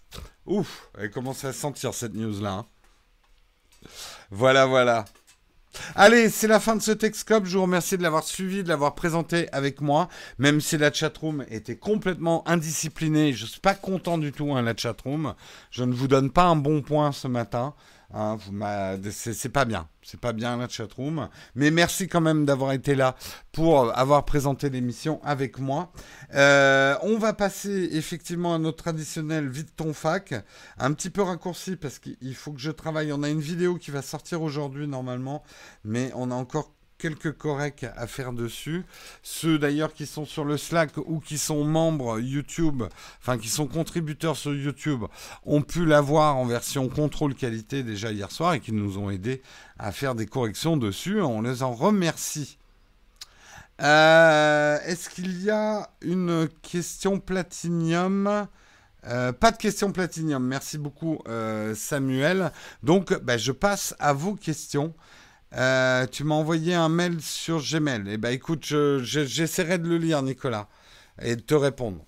ouf, 0.46 0.88
elle 0.96 1.10
commence 1.10 1.44
à 1.44 1.52
sentir 1.52 1.92
cette 1.92 2.14
news 2.14 2.40
là. 2.40 2.52
Hein. 2.52 2.66
Voilà, 4.30 4.64
voilà. 4.64 5.04
Allez, 5.96 6.28
c'est 6.30 6.46
la 6.46 6.60
fin 6.60 6.76
de 6.76 6.82
ce 6.82 6.92
Texcope. 6.92 7.46
Je 7.46 7.56
vous 7.56 7.62
remercie 7.62 7.98
de 7.98 8.02
l'avoir 8.02 8.22
suivi, 8.22 8.62
de 8.62 8.68
l'avoir 8.68 8.94
présenté 8.94 9.50
avec 9.52 9.80
moi. 9.80 10.08
Même 10.38 10.60
si 10.60 10.78
la 10.78 10.92
chatroom 10.92 11.44
était 11.50 11.76
complètement 11.76 12.46
indisciplinée, 12.48 13.32
je 13.32 13.44
ne 13.44 13.48
suis 13.48 13.60
pas 13.60 13.74
content 13.74 14.18
du 14.18 14.32
tout, 14.32 14.54
hein, 14.54 14.62
la 14.62 14.76
chatroom. 14.76 15.34
Je 15.70 15.82
ne 15.82 15.92
vous 15.92 16.08
donne 16.08 16.30
pas 16.30 16.44
un 16.44 16.56
bon 16.56 16.82
point 16.82 17.10
ce 17.10 17.26
matin. 17.26 17.74
Hein, 18.14 18.36
c'est 19.10 19.48
pas 19.48 19.64
bien, 19.64 19.88
c'est 20.02 20.20
pas 20.20 20.32
bien 20.32 20.56
la 20.58 20.68
chatroom. 20.68 21.28
Mais 21.54 21.70
merci 21.70 22.08
quand 22.08 22.20
même 22.20 22.44
d'avoir 22.44 22.72
été 22.72 22.94
là 22.94 23.16
pour 23.52 23.96
avoir 23.96 24.24
présenté 24.24 24.68
l'émission 24.68 25.20
avec 25.24 25.58
moi. 25.58 25.92
Euh, 26.34 26.94
on 27.02 27.18
va 27.18 27.32
passer 27.32 27.90
effectivement 27.92 28.54
à 28.54 28.58
notre 28.58 28.78
traditionnel 28.78 29.48
vite 29.48 29.74
ton 29.76 29.94
fac, 29.94 30.34
un 30.78 30.92
petit 30.92 31.10
peu 31.10 31.22
raccourci 31.22 31.76
parce 31.76 31.98
qu'il 31.98 32.34
faut 32.34 32.52
que 32.52 32.60
je 32.60 32.70
travaille. 32.70 33.12
On 33.12 33.22
a 33.22 33.30
une 33.30 33.40
vidéo 33.40 33.76
qui 33.76 33.90
va 33.90 34.02
sortir 34.02 34.42
aujourd'hui 34.42 34.86
normalement, 34.86 35.42
mais 35.84 36.10
on 36.14 36.30
a 36.30 36.34
encore 36.34 36.70
quelques 37.02 37.32
corrects 37.32 37.84
à 37.96 38.06
faire 38.06 38.32
dessus. 38.32 38.84
Ceux 39.24 39.58
d'ailleurs 39.58 39.92
qui 39.92 40.06
sont 40.06 40.24
sur 40.24 40.44
le 40.44 40.56
Slack 40.56 40.96
ou 40.98 41.18
qui 41.18 41.36
sont 41.36 41.64
membres 41.64 42.20
YouTube, 42.20 42.84
enfin 43.20 43.38
qui 43.38 43.48
sont 43.48 43.66
contributeurs 43.66 44.36
sur 44.36 44.54
YouTube, 44.54 45.02
ont 45.44 45.62
pu 45.62 45.84
l'avoir 45.84 46.36
en 46.36 46.46
version 46.46 46.88
contrôle 46.88 47.34
qualité 47.34 47.82
déjà 47.82 48.12
hier 48.12 48.30
soir 48.30 48.54
et 48.54 48.60
qui 48.60 48.70
nous 48.70 48.98
ont 48.98 49.10
aidé 49.10 49.42
à 49.80 49.90
faire 49.90 50.14
des 50.14 50.26
corrections 50.26 50.76
dessus. 50.76 51.20
On 51.20 51.42
les 51.42 51.64
en 51.64 51.72
remercie. 51.72 52.56
Euh, 53.80 54.78
est-ce 54.86 55.10
qu'il 55.10 55.42
y 55.42 55.50
a 55.50 55.90
une 56.02 56.48
question 56.62 57.18
platinium? 57.18 58.46
Euh, 59.08 59.32
pas 59.32 59.50
de 59.50 59.56
question 59.56 59.90
platinium, 59.90 60.46
merci 60.46 60.78
beaucoup 60.78 61.18
euh, 61.26 61.74
Samuel. 61.74 62.52
Donc 62.84 63.12
bah, 63.24 63.38
je 63.38 63.50
passe 63.50 63.96
à 63.98 64.12
vos 64.12 64.36
questions. 64.36 64.94
Euh, 65.54 66.06
tu 66.06 66.24
m'as 66.24 66.34
envoyé 66.34 66.74
un 66.74 66.88
mail 66.88 67.20
sur 67.20 67.60
Gmail. 67.60 68.04
Eh 68.06 68.16
ben 68.16 68.30
écoute, 68.30 68.64
j'essaierai 68.64 69.78
de 69.78 69.88
le 69.88 69.98
lire, 69.98 70.22
Nicolas, 70.22 70.68
et 71.20 71.36
de 71.36 71.40
te 71.42 71.54
répondre. 71.54 72.04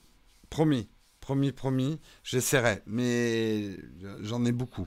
Promis, 0.49 0.89
promis, 1.21 1.53
promis, 1.53 2.01
j'essaierai, 2.23 2.83
mais 2.87 3.77
j'en 4.23 4.45
ai 4.45 4.53
beaucoup. 4.53 4.87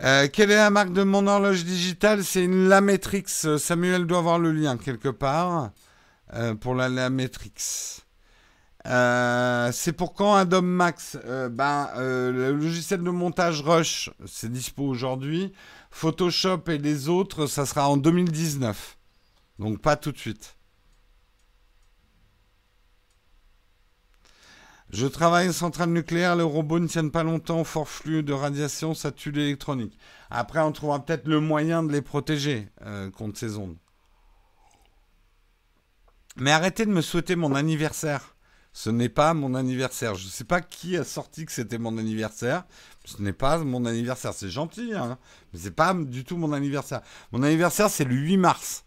Euh, 0.00 0.28
quelle 0.32 0.50
est 0.50 0.56
la 0.56 0.70
marque 0.70 0.92
de 0.92 1.02
mon 1.02 1.26
horloge 1.26 1.64
digitale? 1.64 2.24
C'est 2.24 2.44
une 2.44 2.68
Lametrix. 2.68 3.24
Samuel 3.58 4.06
doit 4.06 4.18
avoir 4.18 4.38
le 4.38 4.52
lien 4.52 4.76
quelque 4.76 5.10
part 5.10 5.70
euh, 6.34 6.54
pour 6.54 6.74
la 6.74 6.88
Lametrix. 6.88 8.02
c'est 8.84 9.92
pour 9.92 10.14
quand 10.14 10.34
Adobe 10.34 10.64
Max? 10.64 11.18
Ben, 11.50 11.90
Le 11.96 12.52
logiciel 12.52 13.02
de 13.02 13.10
montage 13.10 13.62
Rush, 13.62 14.10
c'est 14.26 14.50
dispo 14.50 14.84
aujourd'hui. 14.84 15.52
Photoshop 15.90 16.62
et 16.68 16.78
les 16.78 17.08
autres, 17.08 17.46
ça 17.46 17.66
sera 17.66 17.88
en 17.88 17.96
2019. 17.96 18.96
Donc 19.58 19.80
pas 19.80 19.96
tout 19.96 20.12
de 20.12 20.18
suite. 20.18 20.56
Je 24.92 25.06
travaille 25.06 25.48
en 25.48 25.52
centrale 25.52 25.90
nucléaire, 25.90 26.34
les 26.34 26.42
robots 26.42 26.80
ne 26.80 26.88
tiennent 26.88 27.12
pas 27.12 27.22
longtemps, 27.22 27.62
fort 27.62 27.88
flux 27.88 28.24
de 28.24 28.32
radiation, 28.32 28.92
ça 28.92 29.12
tue 29.12 29.30
l'électronique. 29.30 29.96
Après, 30.30 30.58
on 30.60 30.72
trouvera 30.72 31.04
peut-être 31.04 31.28
le 31.28 31.38
moyen 31.38 31.84
de 31.84 31.92
les 31.92 32.02
protéger 32.02 32.68
euh, 32.82 33.08
contre 33.10 33.38
ces 33.38 33.56
ondes. 33.56 33.76
Mais 36.36 36.50
arrêtez 36.50 36.86
de 36.86 36.90
me 36.90 37.02
souhaiter 37.02 37.36
mon 37.36 37.54
anniversaire. 37.54 38.34
Ce 38.72 38.90
n'est 38.90 39.08
pas 39.08 39.34
mon 39.34 39.54
anniversaire. 39.54 40.14
Je 40.14 40.26
ne 40.26 40.30
sais 40.30 40.44
pas 40.44 40.60
qui 40.60 40.96
a 40.96 41.04
sorti 41.04 41.44
que 41.44 41.52
c'était 41.52 41.78
mon 41.78 41.98
anniversaire. 41.98 42.64
Ce 43.04 43.20
n'est 43.20 43.32
pas 43.32 43.58
mon 43.58 43.84
anniversaire. 43.84 44.32
C'est 44.32 44.50
gentil, 44.50 44.94
hein, 44.94 45.18
mais 45.52 45.58
c'est 45.58 45.70
pas 45.72 45.94
du 45.94 46.24
tout 46.24 46.36
mon 46.36 46.52
anniversaire. 46.52 47.02
Mon 47.32 47.42
anniversaire, 47.42 47.90
c'est 47.90 48.04
le 48.04 48.14
8 48.14 48.36
mars. 48.36 48.84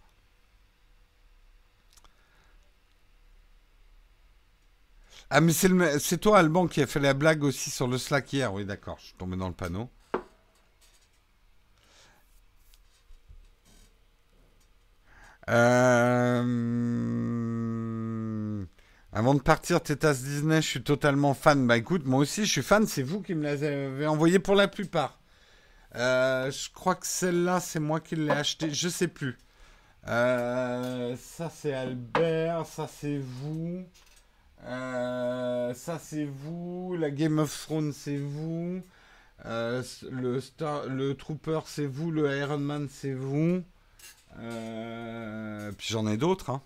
Ah, 5.30 5.42
mais 5.42 5.52
c'est 5.52 6.18
toi, 6.20 6.38
Alban, 6.40 6.68
qui 6.68 6.82
a 6.82 6.88
fait 6.88 7.00
la 7.00 7.14
blague 7.14 7.44
aussi 7.44 7.72
sur 7.72 7.88
le 7.88 7.98
Slack 7.98 8.32
hier. 8.34 8.54
Oui, 8.54 8.66
d'accord, 8.66 8.98
je 9.00 9.06
suis 9.08 9.16
tombé 9.16 9.36
dans 9.36 9.48
le 9.48 9.54
panneau. 9.54 9.90
Euh... 15.50 17.43
Avant 19.16 19.36
de 19.36 19.42
partir, 19.42 19.80
Tétas 19.80 20.16
Disney, 20.24 20.60
je 20.60 20.68
suis 20.68 20.82
totalement 20.82 21.36
fan. 21.36 21.68
Bah 21.68 21.78
écoute, 21.78 22.04
moi 22.06 22.20
aussi, 22.20 22.46
je 22.46 22.52
suis 22.52 22.64
fan. 22.64 22.88
C'est 22.88 23.04
vous 23.04 23.22
qui 23.22 23.36
me 23.36 23.44
l'avez 23.44 24.08
envoyé 24.08 24.40
pour 24.40 24.56
la 24.56 24.68
plupart. 24.68 25.20
Euh, 25.96 26.50
je 26.50 26.72
crois 26.72 26.96
que 26.96 27.06
celle-là, 27.06 27.60
c'est 27.60 27.80
moi 27.80 28.00
qui 28.00 28.16
l'ai 28.16 28.32
acheté. 28.32 28.72
Je 28.72 28.90
sais 28.90 29.08
plus. 29.08 29.38
Euh, 30.08 31.16
ça, 31.16 31.52
c'est 31.56 31.74
Albert. 31.74 32.66
Ça, 32.66 32.90
c'est 32.92 33.20
vous. 33.20 33.86
Euh, 34.66 35.76
ça, 35.76 36.00
c'est 36.00 36.26
vous. 36.26 36.96
La 37.00 37.12
Game 37.12 37.38
of 37.38 37.56
Thrones, 37.66 37.94
c'est 37.94 38.18
vous. 38.18 38.82
le, 39.46 40.40
Star, 40.40 40.88
le 40.88 41.14
Trooper, 41.14 41.60
c'est 41.68 41.86
vous. 41.86 42.10
Le 42.10 42.36
Iron 42.36 42.58
Man, 42.58 42.88
c'est 42.90 43.14
vous. 43.14 43.64
puis 45.78 45.88
j'en 45.88 46.08
ai 46.08 46.18
d'autres. 46.18 46.50
Hein. 46.50 46.64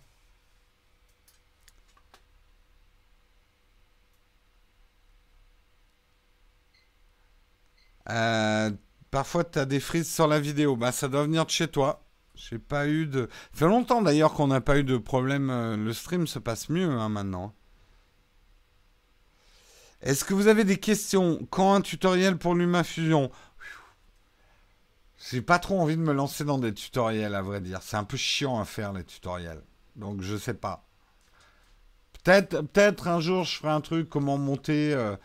Euh, 8.10 8.72
parfois, 9.12 9.44
tu 9.44 9.60
as 9.60 9.66
des 9.66 9.80
frises 9.80 10.14
sur 10.14 10.28
la 10.28 10.40
vidéo. 10.40 10.76
Bah, 10.76 10.92
ça 10.92 11.08
doit 11.08 11.24
venir 11.24 11.46
de 11.46 11.52
chez 11.52 11.68
toi. 11.68 12.04
J'ai 12.36 12.60
pas 12.60 12.88
eu 12.88 13.08
de. 13.08 13.28
Ça 13.54 13.60
fait 13.60 13.66
longtemps 13.66 14.02
d'ailleurs 14.02 14.34
qu'on 14.34 14.48
n'a 14.48 14.62
pas 14.62 14.78
eu 14.78 14.84
de 14.84 14.98
problème. 14.98 15.50
Euh, 15.50 15.76
le 15.76 15.92
stream 15.94 16.28
se 16.28 16.40
passe 16.40 16.70
mieux 16.70 16.90
hein, 16.90 17.10
maintenant. 17.10 17.54
Est-ce 20.02 20.24
que 20.24 20.36
vous 20.36 20.48
avez 20.48 20.64
des 20.64 20.78
questions? 20.78 21.40
Quand 21.50 21.74
un 21.74 21.82
tutoriel 21.82 22.38
pour 22.38 22.54
LumaFusion 22.54 23.32
J'ai 25.32 25.42
pas 25.42 25.58
trop 25.58 25.80
envie 25.82 25.98
de 25.98 26.02
me 26.02 26.14
lancer 26.14 26.46
dans 26.46 26.60
des 26.60 26.74
tutoriels, 26.74 27.34
à 27.34 27.42
vrai 27.42 27.60
dire. 27.60 27.80
C'est 27.82 27.98
un 27.98 28.04
peu 28.04 28.18
chiant 28.18 28.60
à 28.60 28.66
faire 28.66 28.94
les 28.94 29.04
tutoriels. 29.04 29.64
Donc 29.96 30.22
je 30.22 30.38
sais 30.38 30.54
pas. 30.54 30.86
Peut-être, 32.24 32.62
peut-être 32.62 33.08
un 33.08 33.20
jour 33.20 33.44
je 33.46 33.58
ferai 33.58 33.72
un 33.72 33.82
truc 33.82 34.10
comment 34.10 34.38
monter. 34.38 34.94
Euh, 34.94 35.16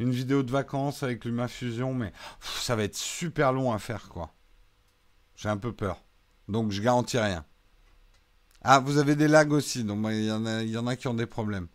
une 0.00 0.10
vidéo 0.10 0.42
de 0.42 0.50
vacances 0.50 1.02
avec 1.02 1.24
LumaFusion, 1.24 1.92
mais 1.94 2.12
ça 2.40 2.74
va 2.74 2.84
être 2.84 2.96
super 2.96 3.52
long 3.52 3.72
à 3.72 3.78
faire, 3.78 4.08
quoi. 4.08 4.32
J'ai 5.36 5.50
un 5.50 5.58
peu 5.58 5.72
peur. 5.72 6.02
Donc 6.48 6.72
je 6.72 6.80
garantis 6.80 7.18
rien. 7.18 7.44
Ah, 8.62 8.80
vous 8.80 8.98
avez 8.98 9.14
des 9.14 9.28
lags 9.28 9.52
aussi, 9.52 9.84
donc 9.84 10.06
il 10.10 10.24
y, 10.24 10.76
en 10.78 10.86
a, 10.86 10.96
qui 10.96 11.06
ont 11.06 11.14
des 11.14 11.26
problèmes. 11.26 11.68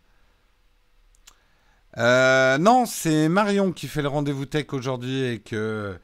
Euh, 1.98 2.58
non, 2.58 2.84
c'est 2.84 3.28
Marion 3.28 3.72
qui 3.72 3.88
fait 3.88 4.02
le 4.02 4.08
rendez-vous 4.08 4.44
tech 4.44 4.66
aujourd'hui 4.72 5.24
avec, 5.24 5.52
euh, 5.52 5.96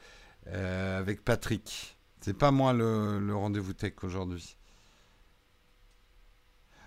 avec 0.46 1.24
Patrick. 1.24 1.96
C'est 2.20 2.36
pas 2.36 2.50
moi 2.50 2.72
le 2.72 3.34
rendez-vous 3.34 3.74
tech 3.74 3.94
aujourd'hui. 4.02 4.56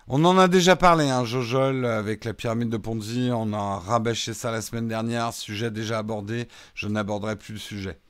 On 0.08 0.24
en 0.24 0.38
a 0.38 0.46
déjà 0.46 0.76
parlé, 0.76 1.08
hein, 1.08 1.24
Jojol, 1.24 1.84
avec 1.84 2.24
la 2.24 2.32
pyramide 2.32 2.68
de 2.68 2.76
Ponzi. 2.76 3.30
On 3.32 3.52
a 3.52 3.78
rabâché 3.80 4.34
ça 4.34 4.52
la 4.52 4.62
semaine 4.62 4.86
dernière. 4.86 5.32
Sujet 5.32 5.72
déjà 5.72 5.98
abordé. 5.98 6.46
Je 6.74 6.86
n'aborderai 6.86 7.34
plus 7.34 7.54
le 7.54 7.58
sujet. 7.58 8.00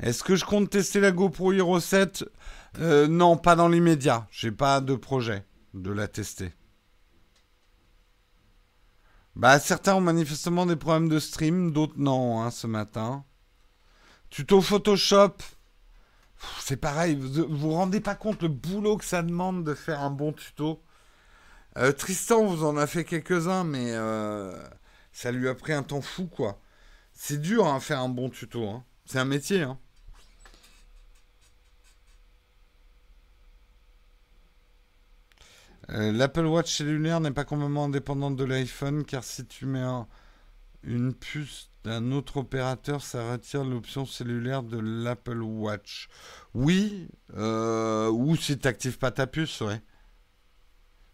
Est-ce 0.00 0.24
que 0.24 0.34
je 0.34 0.44
compte 0.44 0.68
tester 0.68 0.98
la 0.98 1.12
GoPro 1.12 1.52
Hero 1.52 1.78
7 1.78 2.24
euh, 2.80 3.06
Non, 3.06 3.36
pas 3.36 3.54
dans 3.54 3.68
l'immédiat. 3.68 4.26
J'ai 4.32 4.50
pas 4.50 4.80
de 4.80 4.96
projet 4.96 5.46
de 5.74 5.92
la 5.92 6.08
tester. 6.08 6.52
Bah, 9.36 9.60
certains 9.60 9.94
ont 9.94 10.00
manifestement 10.00 10.66
des 10.66 10.76
problèmes 10.76 11.08
de 11.08 11.20
stream, 11.20 11.70
d'autres 11.70 11.98
non, 11.98 12.42
hein, 12.42 12.50
ce 12.50 12.66
matin. 12.66 13.24
Tuto 14.28 14.60
Photoshop, 14.60 15.36
c'est 16.60 16.76
pareil, 16.76 17.16
vous 17.16 17.46
vous 17.48 17.72
rendez 17.72 18.00
pas 18.00 18.14
compte 18.14 18.42
le 18.42 18.48
boulot 18.48 18.96
que 18.96 19.04
ça 19.04 19.22
demande 19.22 19.64
de 19.64 19.74
faire 19.74 20.00
un 20.00 20.10
bon 20.10 20.32
tuto. 20.32 20.82
Euh, 21.78 21.92
Tristan 21.92 22.44
vous 22.46 22.64
en 22.64 22.76
a 22.76 22.86
fait 22.86 23.04
quelques-uns, 23.04 23.64
mais 23.64 23.92
euh, 23.92 24.56
Ça 25.12 25.32
lui 25.32 25.48
a 25.48 25.54
pris 25.54 25.72
un 25.72 25.82
temps 25.82 26.00
fou, 26.00 26.26
quoi. 26.26 26.60
C'est 27.12 27.40
dur 27.40 27.66
à 27.66 27.72
hein, 27.72 27.80
faire 27.80 28.00
un 28.00 28.08
bon 28.08 28.30
tuto. 28.30 28.68
Hein. 28.68 28.84
C'est 29.06 29.18
un 29.18 29.24
métier. 29.24 29.62
Hein. 29.62 29.78
Euh, 35.90 36.12
L'Apple 36.12 36.46
Watch 36.46 36.76
cellulaire 36.76 37.20
n'est 37.20 37.30
pas 37.30 37.44
complètement 37.44 37.84
indépendante 37.84 38.36
de 38.36 38.44
l'iPhone 38.44 39.04
car 39.04 39.22
si 39.24 39.46
tu 39.46 39.66
mets 39.66 39.84
une 40.82 41.14
puce 41.14 41.70
d'un 41.86 42.10
autre 42.10 42.38
opérateur, 42.38 43.00
ça 43.00 43.30
retire 43.30 43.62
l'option 43.62 44.06
cellulaire 44.06 44.64
de 44.64 44.76
l'Apple 44.78 45.40
Watch. 45.40 46.08
Oui, 46.52 47.06
euh, 47.36 48.10
ou 48.10 48.34
si 48.34 48.58
tu 48.58 48.66
n'actives 48.66 48.98
pas 48.98 49.12
ta 49.12 49.28
puce, 49.28 49.60
ouais. 49.60 49.80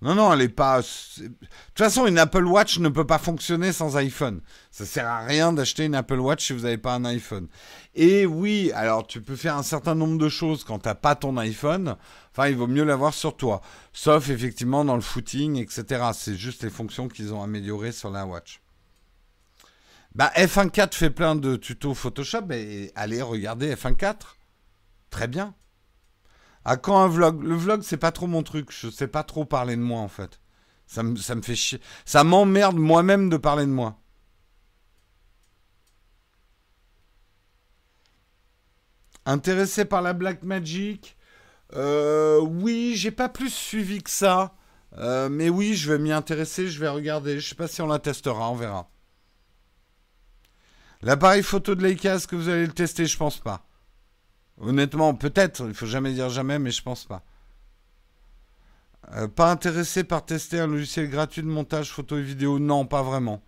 Non, 0.00 0.14
non, 0.14 0.32
elle 0.32 0.40
est 0.40 0.48
pas. 0.48 0.80
De 0.80 0.86
toute 1.26 1.36
façon, 1.76 2.06
une 2.06 2.18
Apple 2.18 2.44
Watch 2.44 2.78
ne 2.78 2.88
peut 2.88 3.06
pas 3.06 3.18
fonctionner 3.18 3.70
sans 3.70 3.96
iPhone. 3.98 4.40
Ça 4.70 4.86
sert 4.86 5.06
à 5.06 5.20
rien 5.20 5.52
d'acheter 5.52 5.84
une 5.84 5.94
Apple 5.94 6.18
Watch 6.18 6.46
si 6.46 6.54
vous 6.54 6.62
n'avez 6.62 6.78
pas 6.78 6.94
un 6.94 7.04
iPhone. 7.04 7.48
Et 7.94 8.24
oui, 8.24 8.72
alors 8.74 9.06
tu 9.06 9.20
peux 9.20 9.36
faire 9.36 9.56
un 9.56 9.62
certain 9.62 9.94
nombre 9.94 10.18
de 10.18 10.28
choses 10.30 10.64
quand 10.64 10.78
tu 10.80 10.88
n'as 10.88 10.94
pas 10.94 11.14
ton 11.16 11.36
iPhone. 11.36 11.96
Enfin, 12.32 12.48
il 12.48 12.56
vaut 12.56 12.66
mieux 12.66 12.82
l'avoir 12.82 13.12
sur 13.12 13.36
toi. 13.36 13.60
Sauf 13.92 14.30
effectivement 14.30 14.86
dans 14.86 14.96
le 14.96 15.02
footing, 15.02 15.58
etc. 15.58 16.10
C'est 16.14 16.34
juste 16.34 16.62
les 16.62 16.70
fonctions 16.70 17.08
qu'ils 17.08 17.34
ont 17.34 17.42
améliorées 17.42 17.92
sur 17.92 18.10
la 18.10 18.24
Watch. 18.26 18.61
Bah, 20.14 20.30
F1.4 20.36 20.94
fait 20.94 21.10
plein 21.10 21.34
de 21.36 21.56
tutos 21.56 21.94
Photoshop. 21.94 22.50
Et 22.50 22.92
allez 22.94 23.22
regarder 23.22 23.74
F1.4. 23.74 24.16
Très 25.10 25.28
bien. 25.28 25.54
À 26.64 26.76
quand 26.76 26.98
un 27.02 27.08
vlog 27.08 27.42
Le 27.42 27.54
vlog, 27.56 27.82
c'est 27.82 27.96
pas 27.96 28.12
trop 28.12 28.26
mon 28.26 28.42
truc. 28.42 28.70
Je 28.72 28.90
sais 28.90 29.08
pas 29.08 29.24
trop 29.24 29.44
parler 29.44 29.76
de 29.76 29.82
moi, 29.82 30.00
en 30.00 30.08
fait. 30.08 30.40
Ça 30.86 31.02
me, 31.02 31.16
ça 31.16 31.34
me 31.34 31.42
fait 31.42 31.54
chier. 31.56 31.80
Ça 32.04 32.24
m'emmerde 32.24 32.76
moi-même 32.76 33.30
de 33.30 33.36
parler 33.36 33.64
de 33.66 33.70
moi. 33.70 33.98
Intéressé 39.26 39.84
par 39.84 40.02
la 40.02 40.12
Black 40.12 40.42
Magic? 40.44 41.16
Euh, 41.74 42.40
Oui, 42.40 42.94
j'ai 42.96 43.10
pas 43.10 43.28
plus 43.28 43.52
suivi 43.52 44.02
que 44.02 44.10
ça. 44.10 44.54
Euh, 44.98 45.28
mais 45.30 45.48
oui, 45.48 45.74
je 45.74 45.90
vais 45.92 45.98
m'y 45.98 46.12
intéresser, 46.12 46.68
je 46.68 46.78
vais 46.80 46.88
regarder. 46.88 47.40
Je 47.40 47.48
sais 47.50 47.54
pas 47.56 47.68
si 47.68 47.82
on 47.82 47.86
la 47.88 47.98
testera, 47.98 48.50
on 48.50 48.56
verra. 48.56 48.91
L'appareil 51.02 51.42
photo 51.42 51.74
de 51.74 51.82
Leica, 51.82 52.14
est-ce 52.14 52.28
que 52.28 52.36
vous 52.36 52.48
allez 52.48 52.66
le 52.66 52.72
tester? 52.72 53.06
Je 53.06 53.16
pense 53.16 53.38
pas. 53.38 53.66
Honnêtement, 54.58 55.14
peut-être, 55.14 55.66
il 55.66 55.74
faut 55.74 55.86
jamais 55.86 56.12
dire 56.12 56.30
jamais, 56.30 56.58
mais 56.58 56.70
je 56.70 56.82
pense 56.82 57.04
pas. 57.06 57.24
Euh, 59.14 59.26
pas 59.26 59.50
intéressé 59.50 60.04
par 60.04 60.24
tester 60.24 60.60
un 60.60 60.68
logiciel 60.68 61.10
gratuit 61.10 61.42
de 61.42 61.48
montage 61.48 61.90
photo 61.90 62.16
et 62.18 62.22
vidéo? 62.22 62.60
Non, 62.60 62.86
pas 62.86 63.02
vraiment. 63.02 63.42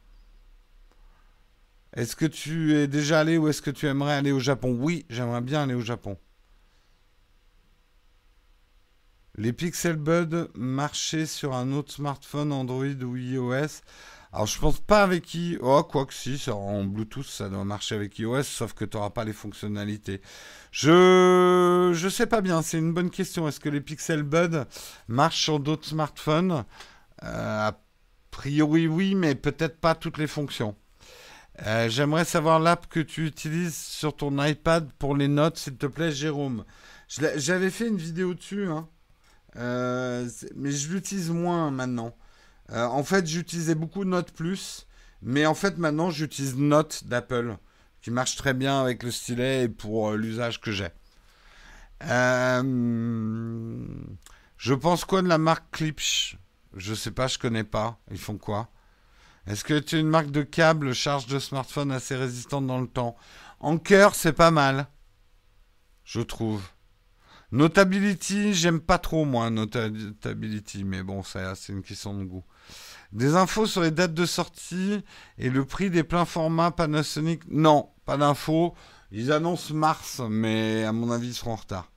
Est-ce 1.94 2.16
que 2.16 2.26
tu 2.26 2.74
es 2.74 2.88
déjà 2.88 3.20
allé 3.20 3.38
ou 3.38 3.46
est-ce 3.46 3.62
que 3.62 3.70
tu 3.70 3.86
aimerais 3.86 4.14
aller 4.14 4.32
au 4.32 4.40
Japon? 4.40 4.76
Oui, 4.80 5.06
j'aimerais 5.08 5.40
bien 5.40 5.62
aller 5.62 5.74
au 5.74 5.80
Japon. 5.80 6.18
Les 9.36 9.52
Pixel 9.52 9.96
Buds 9.96 10.48
marchaient 10.54 11.26
sur 11.26 11.54
un 11.54 11.72
autre 11.72 11.92
smartphone 11.92 12.52
Android 12.52 13.02
ou 13.02 13.16
iOS 13.16 13.82
alors 14.34 14.46
je 14.46 14.58
pense 14.58 14.80
pas 14.80 15.02
avec 15.02 15.32
iOS. 15.34 15.60
Oh, 15.62 15.84
quoi 15.84 16.06
que 16.06 16.14
si, 16.14 16.40
en 16.50 16.84
Bluetooth, 16.84 17.24
ça 17.26 17.48
doit 17.48 17.64
marcher 17.64 17.94
avec 17.94 18.18
iOS, 18.18 18.42
sauf 18.42 18.72
que 18.74 18.84
tu 18.84 18.96
n'auras 18.96 19.10
pas 19.10 19.24
les 19.24 19.32
fonctionnalités. 19.32 20.20
Je 20.72 21.92
je 21.94 22.08
sais 22.08 22.26
pas 22.26 22.40
bien, 22.40 22.60
c'est 22.62 22.78
une 22.78 22.92
bonne 22.92 23.10
question. 23.10 23.46
Est-ce 23.48 23.60
que 23.60 23.68
les 23.68 23.80
Pixel 23.80 24.22
Buds 24.24 24.64
marchent 25.08 25.42
sur 25.42 25.60
d'autres 25.60 25.86
smartphones? 25.86 26.64
Euh, 27.22 27.68
A 27.68 27.78
priori 28.30 28.88
oui, 28.88 29.14
mais 29.14 29.34
peut-être 29.36 29.78
pas 29.80 29.94
toutes 29.94 30.18
les 30.18 30.26
fonctions. 30.26 30.76
Euh, 31.66 31.88
j'aimerais 31.88 32.24
savoir 32.24 32.58
l'app 32.60 32.88
que 32.88 33.00
tu 33.00 33.26
utilises 33.26 33.76
sur 33.76 34.16
ton 34.16 34.42
iPad 34.44 34.90
pour 34.98 35.16
les 35.16 35.28
notes, 35.28 35.58
s'il 35.58 35.76
te 35.76 35.86
plaît, 35.86 36.10
Jérôme. 36.12 36.64
J'avais 37.08 37.70
fait 37.70 37.88
une 37.88 37.96
vidéo 37.98 38.34
dessus, 38.34 38.66
hein. 38.66 38.88
euh, 39.56 40.28
mais 40.56 40.72
je 40.72 40.92
l'utilise 40.92 41.30
moins 41.30 41.70
maintenant. 41.70 42.16
Euh, 42.70 42.84
en 42.86 43.04
fait, 43.04 43.26
j'utilisais 43.26 43.74
beaucoup 43.74 44.04
Note 44.04 44.32
Plus, 44.32 44.86
mais 45.22 45.46
en 45.46 45.54
fait, 45.54 45.78
maintenant, 45.78 46.10
j'utilise 46.10 46.56
Note 46.56 47.04
d'Apple, 47.04 47.56
qui 48.00 48.10
marche 48.10 48.36
très 48.36 48.54
bien 48.54 48.80
avec 48.80 49.02
le 49.02 49.10
stylet 49.10 49.64
et 49.64 49.68
pour 49.68 50.10
euh, 50.10 50.16
l'usage 50.16 50.60
que 50.60 50.72
j'ai. 50.72 50.88
Euh, 52.02 53.86
je 54.56 54.74
pense 54.74 55.04
quoi 55.04 55.22
de 55.22 55.28
la 55.28 55.38
marque 55.38 55.70
Klipsch 55.72 56.36
Je 56.74 56.94
sais 56.94 57.10
pas, 57.10 57.26
je 57.26 57.38
connais 57.38 57.64
pas. 57.64 57.98
Ils 58.10 58.18
font 58.18 58.38
quoi? 58.38 58.68
Est-ce 59.46 59.64
que 59.64 59.78
tu 59.78 59.98
une 59.98 60.08
marque 60.08 60.30
de 60.30 60.42
câble 60.42 60.94
charge 60.94 61.26
de 61.26 61.38
smartphone 61.38 61.92
assez 61.92 62.16
résistante 62.16 62.66
dans 62.66 62.80
le 62.80 62.86
temps? 62.86 63.16
En 63.60 63.78
cœur, 63.78 64.14
c'est 64.14 64.32
pas 64.32 64.50
mal, 64.50 64.88
je 66.04 66.20
trouve. 66.20 66.62
Notability, 67.52 68.54
j'aime 68.54 68.80
pas 68.80 68.98
trop 68.98 69.24
moi 69.24 69.50
Notability, 69.50 70.84
mais 70.84 71.02
bon, 71.02 71.22
c'est 71.22 71.68
une 71.68 71.82
question 71.82 72.18
de 72.18 72.24
goût. 72.24 72.44
Des 73.14 73.36
infos 73.36 73.66
sur 73.66 73.80
les 73.80 73.92
dates 73.92 74.12
de 74.12 74.26
sortie 74.26 75.00
et 75.38 75.48
le 75.48 75.64
prix 75.64 75.88
des 75.88 76.02
pleins 76.02 76.24
formats 76.24 76.72
Panasonic? 76.72 77.42
Non, 77.48 77.90
pas 78.04 78.16
d'infos. 78.16 78.74
Ils 79.12 79.30
annoncent 79.30 79.72
mars, 79.72 80.20
mais 80.28 80.82
à 80.82 80.90
mon 80.90 81.12
avis, 81.12 81.28
ils 81.28 81.34
seront 81.34 81.52
en 81.52 81.56
retard. 81.56 81.92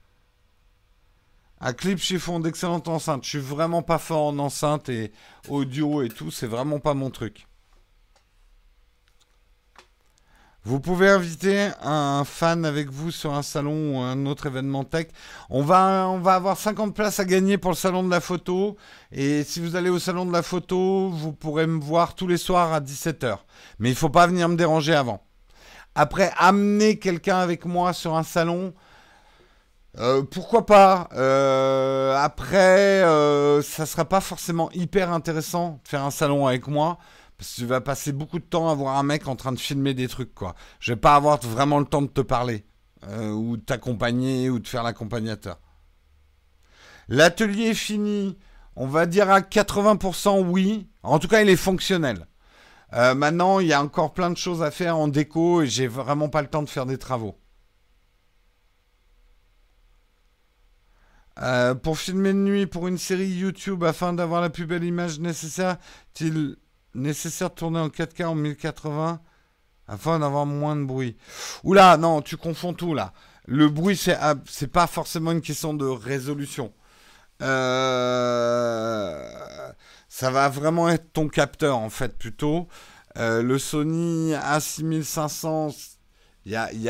À 1.59 1.73
Clip 1.73 1.97
Chiffon, 1.97 2.39
d'excellentes 2.39 2.87
enceintes. 2.87 3.23
Je 3.23 3.29
suis 3.29 3.39
vraiment 3.39 3.81
pas 3.81 3.97
fort 3.97 4.27
en 4.27 4.37
enceinte 4.37 4.89
et 4.89 5.11
audio 5.49 6.03
et 6.03 6.09
tout, 6.09 6.29
c'est 6.29 6.45
vraiment 6.45 6.79
pas 6.79 6.93
mon 6.93 7.09
truc. 7.09 7.46
Vous 10.67 10.81
pouvez 10.81 11.07
inviter 11.07 11.69
un 11.81 12.25
fan 12.25 12.65
avec 12.65 12.89
vous 12.89 13.09
sur 13.09 13.33
un 13.33 13.41
salon 13.41 13.95
ou 13.95 13.99
un 14.01 14.25
autre 14.25 14.47
événement 14.47 14.83
tech. 14.83 15.07
On 15.49 15.61
va, 15.61 16.09
on 16.09 16.19
va 16.19 16.35
avoir 16.35 16.57
50 16.57 16.93
places 16.93 17.21
à 17.21 17.23
gagner 17.23 17.57
pour 17.57 17.71
le 17.71 17.77
salon 17.77 18.03
de 18.03 18.09
la 18.09 18.19
photo. 18.19 18.75
Et 19.13 19.45
si 19.45 19.61
vous 19.61 19.77
allez 19.77 19.89
au 19.89 19.97
salon 19.97 20.25
de 20.25 20.33
la 20.33 20.41
photo, 20.41 21.07
vous 21.07 21.31
pourrez 21.31 21.67
me 21.67 21.79
voir 21.79 22.15
tous 22.15 22.27
les 22.27 22.35
soirs 22.35 22.73
à 22.73 22.81
17h. 22.81 23.37
Mais 23.79 23.87
il 23.87 23.93
ne 23.93 23.97
faut 23.97 24.09
pas 24.09 24.27
venir 24.27 24.49
me 24.49 24.57
déranger 24.57 24.93
avant. 24.93 25.23
Après, 25.95 26.33
amener 26.37 26.99
quelqu'un 26.99 27.37
avec 27.37 27.63
moi 27.63 27.93
sur 27.93 28.17
un 28.17 28.23
salon, 28.23 28.73
euh, 29.99 30.21
pourquoi 30.21 30.65
pas? 30.65 31.07
Euh, 31.13 32.13
Après, 32.17 33.03
euh, 33.03 33.61
ça 33.61 33.85
sera 33.85 34.03
pas 34.03 34.19
forcément 34.19 34.69
hyper 34.73 35.13
intéressant 35.13 35.79
de 35.85 35.87
faire 35.87 36.03
un 36.03 36.11
salon 36.11 36.45
avec 36.45 36.67
moi. 36.67 36.97
Parce 37.37 37.51
que 37.51 37.61
tu 37.61 37.65
vas 37.65 37.81
passer 37.81 38.11
beaucoup 38.11 38.39
de 38.39 38.45
temps 38.45 38.69
à 38.69 38.73
voir 38.73 38.97
un 38.97 39.03
mec 39.03 39.27
en 39.27 39.35
train 39.35 39.51
de 39.51 39.59
filmer 39.59 39.93
des 39.93 40.07
trucs, 40.07 40.33
quoi. 40.33 40.55
Je 40.79 40.93
vais 40.93 40.99
pas 40.99 41.15
avoir 41.15 41.39
vraiment 41.39 41.79
le 41.79 41.85
temps 41.85 42.01
de 42.01 42.07
te 42.07 42.21
parler, 42.21 42.65
euh, 43.07 43.31
ou 43.31 43.57
de 43.57 43.61
t'accompagner, 43.61 44.49
ou 44.49 44.59
de 44.59 44.67
faire 44.67 44.83
l'accompagnateur. 44.83 45.59
L'atelier 47.07 47.67
est 47.67 47.73
fini. 47.73 48.37
On 48.75 48.87
va 48.87 49.05
dire 49.05 49.29
à 49.29 49.41
80% 49.41 50.43
oui. 50.45 50.89
En 51.03 51.19
tout 51.19 51.27
cas, 51.27 51.41
il 51.41 51.49
est 51.49 51.55
fonctionnel. 51.55 52.27
Euh, 52.93 53.15
maintenant, 53.15 53.59
il 53.59 53.67
y 53.67 53.73
a 53.73 53.81
encore 53.81 54.13
plein 54.13 54.29
de 54.29 54.37
choses 54.37 54.63
à 54.63 54.71
faire 54.71 54.97
en 54.97 55.07
déco 55.07 55.61
et 55.61 55.67
j'ai 55.67 55.87
vraiment 55.87 56.29
pas 56.29 56.41
le 56.41 56.47
temps 56.47 56.63
de 56.63 56.69
faire 56.69 56.85
des 56.85 56.97
travaux. 56.97 57.37
Euh, 61.39 61.75
pour 61.75 61.99
filmer 61.99 62.33
de 62.33 62.39
nuit 62.39 62.65
pour 62.65 62.87
une 62.87 62.97
série 62.97 63.27
YouTube 63.27 63.83
afin 63.83 64.13
d'avoir 64.13 64.41
la 64.41 64.49
plus 64.49 64.65
belle 64.65 64.83
image 64.83 65.19
nécessaire, 65.19 65.77
nécessaire 66.97 67.49
de 67.49 67.55
tourner 67.55 67.79
en 67.79 67.87
4K 67.87 68.25
en 68.25 68.35
1080 68.35 69.21
afin 69.87 70.19
d'avoir 70.19 70.45
moins 70.45 70.75
de 70.75 70.83
bruit. 70.83 71.15
Oula, 71.63 71.97
non, 71.97 72.21
tu 72.21 72.37
confonds 72.37 72.73
tout 72.73 72.93
là. 72.93 73.13
Le 73.45 73.69
bruit, 73.69 73.95
c'est, 73.95 74.17
pas 74.67 74.87
forcément 74.87 75.31
une 75.31 75.41
question 75.41 75.73
de 75.73 75.85
résolution. 75.85 76.73
Euh, 77.41 79.23
ça 80.09 80.31
va 80.31 80.49
vraiment 80.49 80.89
être 80.89 81.13
ton 81.13 81.29
capteur 81.29 81.77
en 81.77 81.89
fait 81.89 82.17
plutôt. 82.17 82.67
Euh, 83.17 83.41
le 83.41 83.57
Sony 83.57 84.33
A6500, 84.33 85.97
il 86.45 86.51
y 86.51 86.55
a, 86.57 86.71
y 86.73 86.89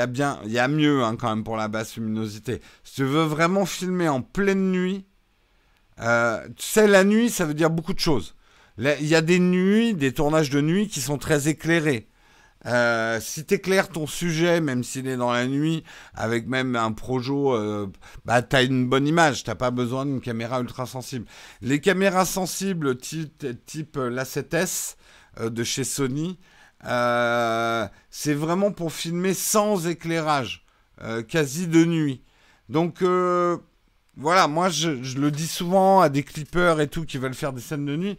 a 0.59 0.67
mieux 0.67 1.03
hein, 1.03 1.15
quand 1.15 1.29
même 1.29 1.43
pour 1.43 1.57
la 1.57 1.67
basse 1.67 1.95
luminosité. 1.95 2.61
Si 2.83 2.95
tu 2.95 3.03
veux 3.03 3.23
vraiment 3.23 3.65
filmer 3.65 4.09
en 4.09 4.21
pleine 4.21 4.71
nuit, 4.71 5.05
euh, 5.99 6.47
tu 6.55 6.65
sais, 6.65 6.87
la 6.87 7.03
nuit, 7.03 7.29
ça 7.29 7.45
veut 7.45 7.53
dire 7.53 7.69
beaucoup 7.69 7.93
de 7.93 7.99
choses. 7.99 8.35
Il 8.77 9.07
y 9.07 9.15
a 9.15 9.21
des 9.21 9.39
nuits, 9.39 9.93
des 9.95 10.13
tournages 10.13 10.49
de 10.49 10.61
nuit 10.61 10.87
qui 10.87 11.01
sont 11.01 11.17
très 11.17 11.47
éclairés. 11.47 12.07
Euh, 12.65 13.19
si 13.21 13.45
tu 13.45 13.55
éclaires 13.55 13.89
ton 13.89 14.07
sujet, 14.07 14.61
même 14.61 14.83
s'il 14.83 15.07
est 15.07 15.15
dans 15.15 15.31
la 15.31 15.47
nuit, 15.47 15.83
avec 16.13 16.47
même 16.47 16.75
un 16.75 16.91
projo, 16.91 17.53
euh, 17.55 17.87
bah, 18.25 18.41
tu 18.41 18.55
as 18.55 18.63
une 18.63 18.87
bonne 18.87 19.07
image. 19.07 19.43
Tu 19.43 19.55
pas 19.55 19.71
besoin 19.71 20.05
d'une 20.05 20.21
caméra 20.21 20.59
ultra 20.59 20.85
sensible. 20.85 21.25
Les 21.61 21.79
caméras 21.79 22.25
sensibles 22.25 22.97
type, 22.97 23.45
type 23.65 23.97
l'A7S 23.97 24.95
euh, 25.39 25.49
de 25.49 25.63
chez 25.63 25.83
Sony, 25.83 26.37
c'est 26.83 28.33
vraiment 28.33 28.71
pour 28.71 28.93
filmer 28.93 29.33
sans 29.33 29.87
éclairage, 29.87 30.65
quasi 31.27 31.67
de 31.67 31.83
nuit. 31.83 32.21
Donc 32.69 33.01
voilà, 34.15 34.47
moi 34.47 34.69
je, 34.69 35.03
je, 35.03 35.19
le 35.19 35.31
dis 35.31 35.47
souvent 35.47 36.01
à 36.01 36.09
des 36.09 36.23
clippers 36.23 36.79
et 36.79 36.87
tout 36.87 37.05
qui 37.05 37.17
veulent 37.17 37.33
faire 37.33 37.53
des 37.53 37.61
scènes 37.61 37.85
de 37.85 37.95
nuit 37.95 38.17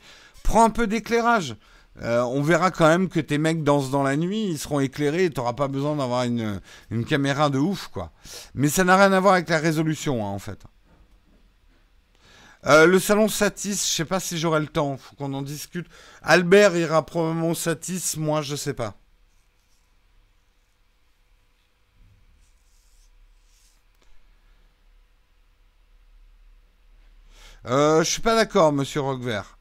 prends 0.48 0.64
un 0.64 0.70
peu 0.70 0.86
d'éclairage. 0.86 1.56
euh, 2.02 2.22
on 2.22 2.42
verra 2.42 2.70
quand 2.70 2.88
même 2.88 3.08
que 3.08 3.20
tes 3.20 3.38
mecs 3.38 3.62
dansent 3.64 3.90
dans 3.90 4.02
la 4.02 4.16
nuit, 4.16 4.46
ils 4.48 4.58
seront 4.58 4.80
éclairés 4.80 5.26
et 5.26 5.30
t'auras 5.30 5.52
pas 5.52 5.68
besoin 5.68 5.96
d'avoir 5.96 6.24
une, 6.24 6.60
caméra 7.06 7.50
de 7.50 7.58
ouf, 7.58 7.88
quoi. 7.88 8.12
Mais 8.54 8.68
ça 8.68 8.84
n'a 8.84 8.96
rien 8.96 9.12
à 9.12 9.20
voir 9.20 9.34
avec 9.34 9.48
la 9.50 9.58
résolution, 9.58 10.24
hein, 10.24 10.30
en 10.30 10.38
fait. 10.38 10.60
Euh, 12.66 12.86
le 12.86 12.98
salon 12.98 13.28
Satis, 13.28 13.86
je 13.90 13.96
sais 13.96 14.04
pas 14.04 14.20
si 14.20 14.38
j'aurai 14.38 14.60
le 14.60 14.66
temps, 14.68 14.96
faut 14.96 15.14
qu'on 15.16 15.32
en 15.34 15.42
discute. 15.42 15.86
Albert 16.22 16.76
ira 16.76 17.04
probablement 17.04 17.50
au 17.50 17.54
Satis, 17.54 18.16
moi 18.16 18.42
je 18.42 18.56
sais 18.56 18.74
pas. 18.74 18.94
Euh, 27.66 28.02
je 28.02 28.10
suis 28.10 28.22
pas 28.22 28.34
d'accord, 28.34 28.72
monsieur 28.72 29.00
Roquevert. 29.00 29.57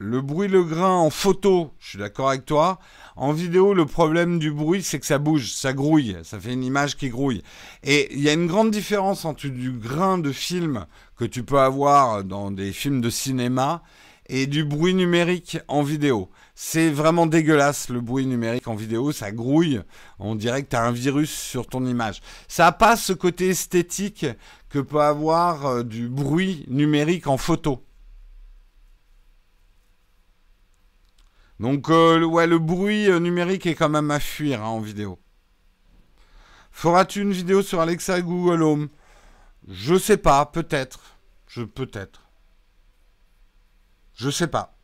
Le 0.00 0.20
bruit, 0.20 0.46
le 0.46 0.62
grain 0.62 0.92
en 0.92 1.10
photo, 1.10 1.72
je 1.80 1.88
suis 1.88 1.98
d'accord 1.98 2.28
avec 2.28 2.44
toi. 2.44 2.78
En 3.16 3.32
vidéo, 3.32 3.74
le 3.74 3.84
problème 3.84 4.38
du 4.38 4.52
bruit, 4.52 4.80
c'est 4.84 5.00
que 5.00 5.06
ça 5.06 5.18
bouge, 5.18 5.50
ça 5.50 5.72
grouille, 5.72 6.16
ça 6.22 6.38
fait 6.38 6.52
une 6.52 6.62
image 6.62 6.96
qui 6.96 7.08
grouille. 7.08 7.42
Et 7.82 8.14
il 8.14 8.20
y 8.20 8.28
a 8.28 8.32
une 8.32 8.46
grande 8.46 8.70
différence 8.70 9.24
entre 9.24 9.48
du 9.48 9.72
grain 9.72 10.18
de 10.18 10.30
film 10.30 10.86
que 11.16 11.24
tu 11.24 11.42
peux 11.42 11.58
avoir 11.58 12.22
dans 12.22 12.52
des 12.52 12.70
films 12.70 13.00
de 13.00 13.10
cinéma 13.10 13.82
et 14.28 14.46
du 14.46 14.64
bruit 14.64 14.94
numérique 14.94 15.58
en 15.66 15.82
vidéo. 15.82 16.30
C'est 16.54 16.90
vraiment 16.90 17.26
dégueulasse 17.26 17.88
le 17.88 18.00
bruit 18.00 18.26
numérique 18.26 18.68
en 18.68 18.76
vidéo, 18.76 19.10
ça 19.10 19.32
grouille, 19.32 19.80
on 20.20 20.36
dirait 20.36 20.62
que 20.62 20.70
tu 20.70 20.76
as 20.76 20.84
un 20.84 20.92
virus 20.92 21.32
sur 21.32 21.66
ton 21.66 21.84
image. 21.84 22.20
Ça 22.46 22.66
n'a 22.66 22.72
pas 22.72 22.96
ce 22.96 23.12
côté 23.12 23.48
esthétique 23.48 24.26
que 24.68 24.78
peut 24.78 25.00
avoir 25.00 25.66
euh, 25.66 25.82
du 25.82 26.08
bruit 26.08 26.64
numérique 26.68 27.26
en 27.26 27.36
photo. 27.36 27.82
Donc 31.60 31.90
euh, 31.90 32.22
ouais, 32.24 32.46
le 32.46 32.58
bruit 32.58 33.10
euh, 33.10 33.18
numérique 33.18 33.66
est 33.66 33.74
quand 33.74 33.88
même 33.88 34.10
à 34.10 34.20
fuir 34.20 34.62
hein, 34.62 34.68
en 34.68 34.80
vidéo. 34.80 35.18
Feras-tu 36.70 37.22
une 37.22 37.32
vidéo 37.32 37.62
sur 37.62 37.80
Alexa 37.80 38.20
Google 38.20 38.62
Home? 38.62 38.88
Je 39.66 39.96
sais 39.96 40.16
pas, 40.16 40.46
peut-être. 40.46 41.00
Je 41.48 41.62
peut-être. 41.62 42.22
Je 44.14 44.30
sais 44.30 44.46
pas. 44.46 44.76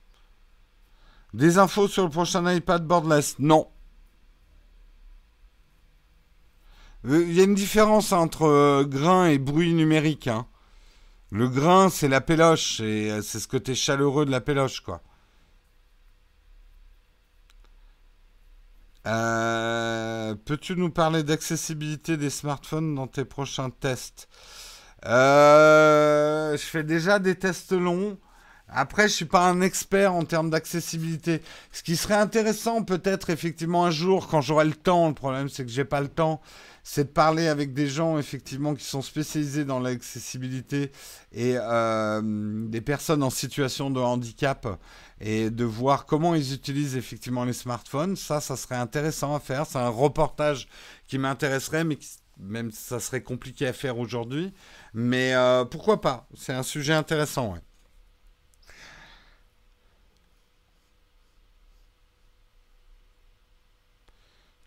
Des 1.33 1.59
infos 1.59 1.89
sur 1.89 2.05
le 2.05 2.11
prochain 2.11 2.53
iPad 2.53 2.85
Bordless 2.85 3.39
Non. 3.39 3.69
Euh, 7.07 7.25
il 7.29 7.35
y 7.35 7.41
a 7.41 7.45
une 7.45 7.55
différence 7.55 8.13
entre 8.13 8.83
grain 8.85 9.27
et 9.27 9.39
bruit 9.39 9.75
numérique. 9.75 10.27
Hein. 10.27 10.47
Le 11.31 11.49
grain, 11.49 11.89
c'est 11.89 12.09
la 12.09 12.21
péloche, 12.21 12.81
et 12.81 13.21
c'est 13.23 13.41
ce 13.41 13.49
côté 13.49 13.75
chaleureux 13.75 14.25
de 14.25 14.31
la 14.31 14.41
péloche, 14.41 14.81
quoi. 14.81 15.03
Euh, 19.07 20.35
peux-tu 20.47 20.77
nous 20.77 20.91
parler 20.91 21.23
d'accessibilité 21.23 22.17
des 22.17 22.31
smartphones 22.31 22.95
dans 22.95 23.07
tes 23.07 23.25
prochains 23.25 23.71
tests? 23.71 24.29
Euh, 25.07 26.57
Je 26.57 26.63
fais 26.63 26.85
déjà 26.85 27.19
des 27.19 27.37
tests 27.37 27.73
longs. 27.73 28.19
Après, 28.75 29.09
je 29.09 29.15
suis 29.15 29.25
pas 29.25 29.49
un 29.49 29.61
expert 29.61 30.13
en 30.15 30.25
termes 30.25 30.51
d'accessibilité. 30.51 31.41
Ce 31.73 31.83
qui 31.83 31.97
serait 31.97 32.15
intéressant, 32.15 32.83
peut-être 32.83 33.31
effectivement 33.31 33.85
un 33.87 33.91
jour, 33.91 34.27
quand 34.29 34.41
j'aurai 34.41 34.65
le 34.65 34.75
temps. 34.75 35.09
Le 35.09 35.15
problème, 35.15 35.49
c'est 35.49 35.65
que 35.65 35.71
j'ai 35.71 35.85
pas 35.85 36.01
le 36.01 36.09
temps 36.09 36.41
c'est 36.87 37.05
de 37.05 37.09
parler 37.09 37.49
avec 37.49 37.73
des 37.73 37.89
gens 37.89 38.19
effectivement 38.19 38.75
qui 38.75 38.85
sont 38.85 39.01
spécialisés 39.01 39.65
dans 39.65 39.81
l'accessibilité 39.81 40.93
et 41.33 41.55
euh, 41.57 42.21
des 42.23 42.83
personnes 42.83 43.23
en 43.23 43.31
situation 43.31 43.91
de 43.91 44.01
handicap 44.01 44.69
et 45.19 45.49
de 45.49 45.65
voir 45.65 46.05
comment 46.05 46.35
ils 46.35 46.53
utilisent 46.53 46.97
effectivement 46.97 47.45
les 47.45 47.55
smartphones. 47.55 48.17
Ça, 48.17 48.43
ça 48.43 48.57
serait 48.57 48.77
intéressant 48.77 49.35
à 49.35 49.41
faire. 49.41 49.67
C'est 49.67 49.79
un 49.79 49.89
reportage 49.89 50.69
qui 51.09 51.17
m'intéresserait, 51.17 51.85
mais 51.85 51.99
même 52.39 52.71
ça 52.71 53.01
serait 53.01 53.23
compliqué 53.23 53.67
à 53.67 53.73
faire 53.73 53.99
aujourd'hui. 53.99 54.53
Mais 54.93 55.35
euh, 55.35 55.65
pourquoi 55.65 56.03
pas? 56.03 56.29
C'est 56.37 56.53
un 56.53 56.63
sujet 56.63 56.93
intéressant. 56.93 57.55
Ouais. 57.55 57.61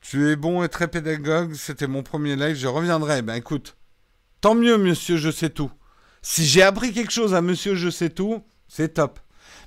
Tu 0.09 0.29
es 0.29 0.37
bon 0.37 0.63
et 0.63 0.69
très 0.69 0.87
pédagogue, 0.87 1.53
c'était 1.53 1.85
mon 1.85 2.01
premier 2.01 2.37
live, 2.37 2.55
je 2.55 2.67
reviendrai. 2.67 3.21
Ben 3.21 3.33
écoute, 3.33 3.75
tant 4.39 4.55
mieux, 4.55 4.77
monsieur, 4.77 5.17
je 5.17 5.29
sais 5.29 5.49
tout. 5.49 5.69
Si 6.21 6.45
j'ai 6.45 6.61
appris 6.61 6.93
quelque 6.93 7.11
chose 7.11 7.33
à 7.33 7.41
monsieur, 7.41 7.75
je 7.75 7.89
sais 7.89 8.09
tout, 8.09 8.41
c'est 8.69 8.93
top. 8.93 9.19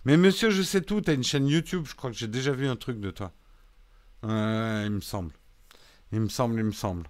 Mais 0.06 0.16
monsieur, 0.16 0.48
je 0.48 0.62
sais 0.62 0.80
tout, 0.80 1.02
t'as 1.02 1.12
une 1.12 1.22
chaîne 1.22 1.46
YouTube, 1.46 1.84
je 1.86 1.94
crois 1.94 2.10
que 2.10 2.16
j'ai 2.16 2.26
déjà 2.26 2.52
vu 2.52 2.66
un 2.68 2.76
truc 2.76 3.00
de 3.00 3.10
toi. 3.10 3.32
Ouais, 4.22 4.86
il 4.86 4.92
me 4.92 5.02
semble. 5.02 5.34
Il 6.10 6.20
me 6.20 6.30
semble, 6.30 6.58
il 6.58 6.64
me 6.64 6.72
semble. 6.72 7.06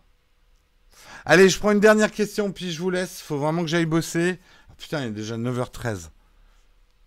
Allez, 1.24 1.48
je 1.48 1.60
prends 1.60 1.70
une 1.70 1.78
dernière 1.78 2.10
question, 2.10 2.50
puis 2.50 2.72
je 2.72 2.82
vous 2.82 2.90
laisse. 2.90 3.22
Faut 3.22 3.38
vraiment 3.38 3.62
que 3.62 3.68
j'aille 3.68 3.86
bosser. 3.86 4.40
Oh, 4.70 4.74
putain, 4.76 5.02
il 5.02 5.06
est 5.06 5.12
déjà 5.12 5.36
9h13. 5.36 6.08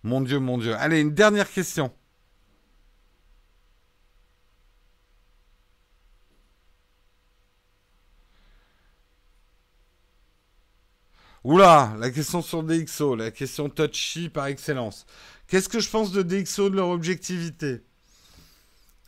Mon 0.04 0.22
Dieu, 0.22 0.38
mon 0.38 0.56
Dieu. 0.56 0.74
Allez, 0.74 1.00
une 1.00 1.12
dernière 1.12 1.50
question. 1.50 1.92
Oula, 11.44 11.94
la 11.98 12.10
question 12.10 12.40
sur 12.40 12.62
DxO, 12.62 13.16
la 13.16 13.30
question 13.30 13.68
touchy 13.68 14.30
par 14.30 14.46
excellence. 14.46 15.04
Qu'est-ce 15.46 15.68
que 15.68 15.78
je 15.78 15.90
pense 15.90 16.10
de 16.10 16.22
DxO, 16.22 16.70
de 16.70 16.76
leur 16.76 16.88
objectivité? 16.88 17.82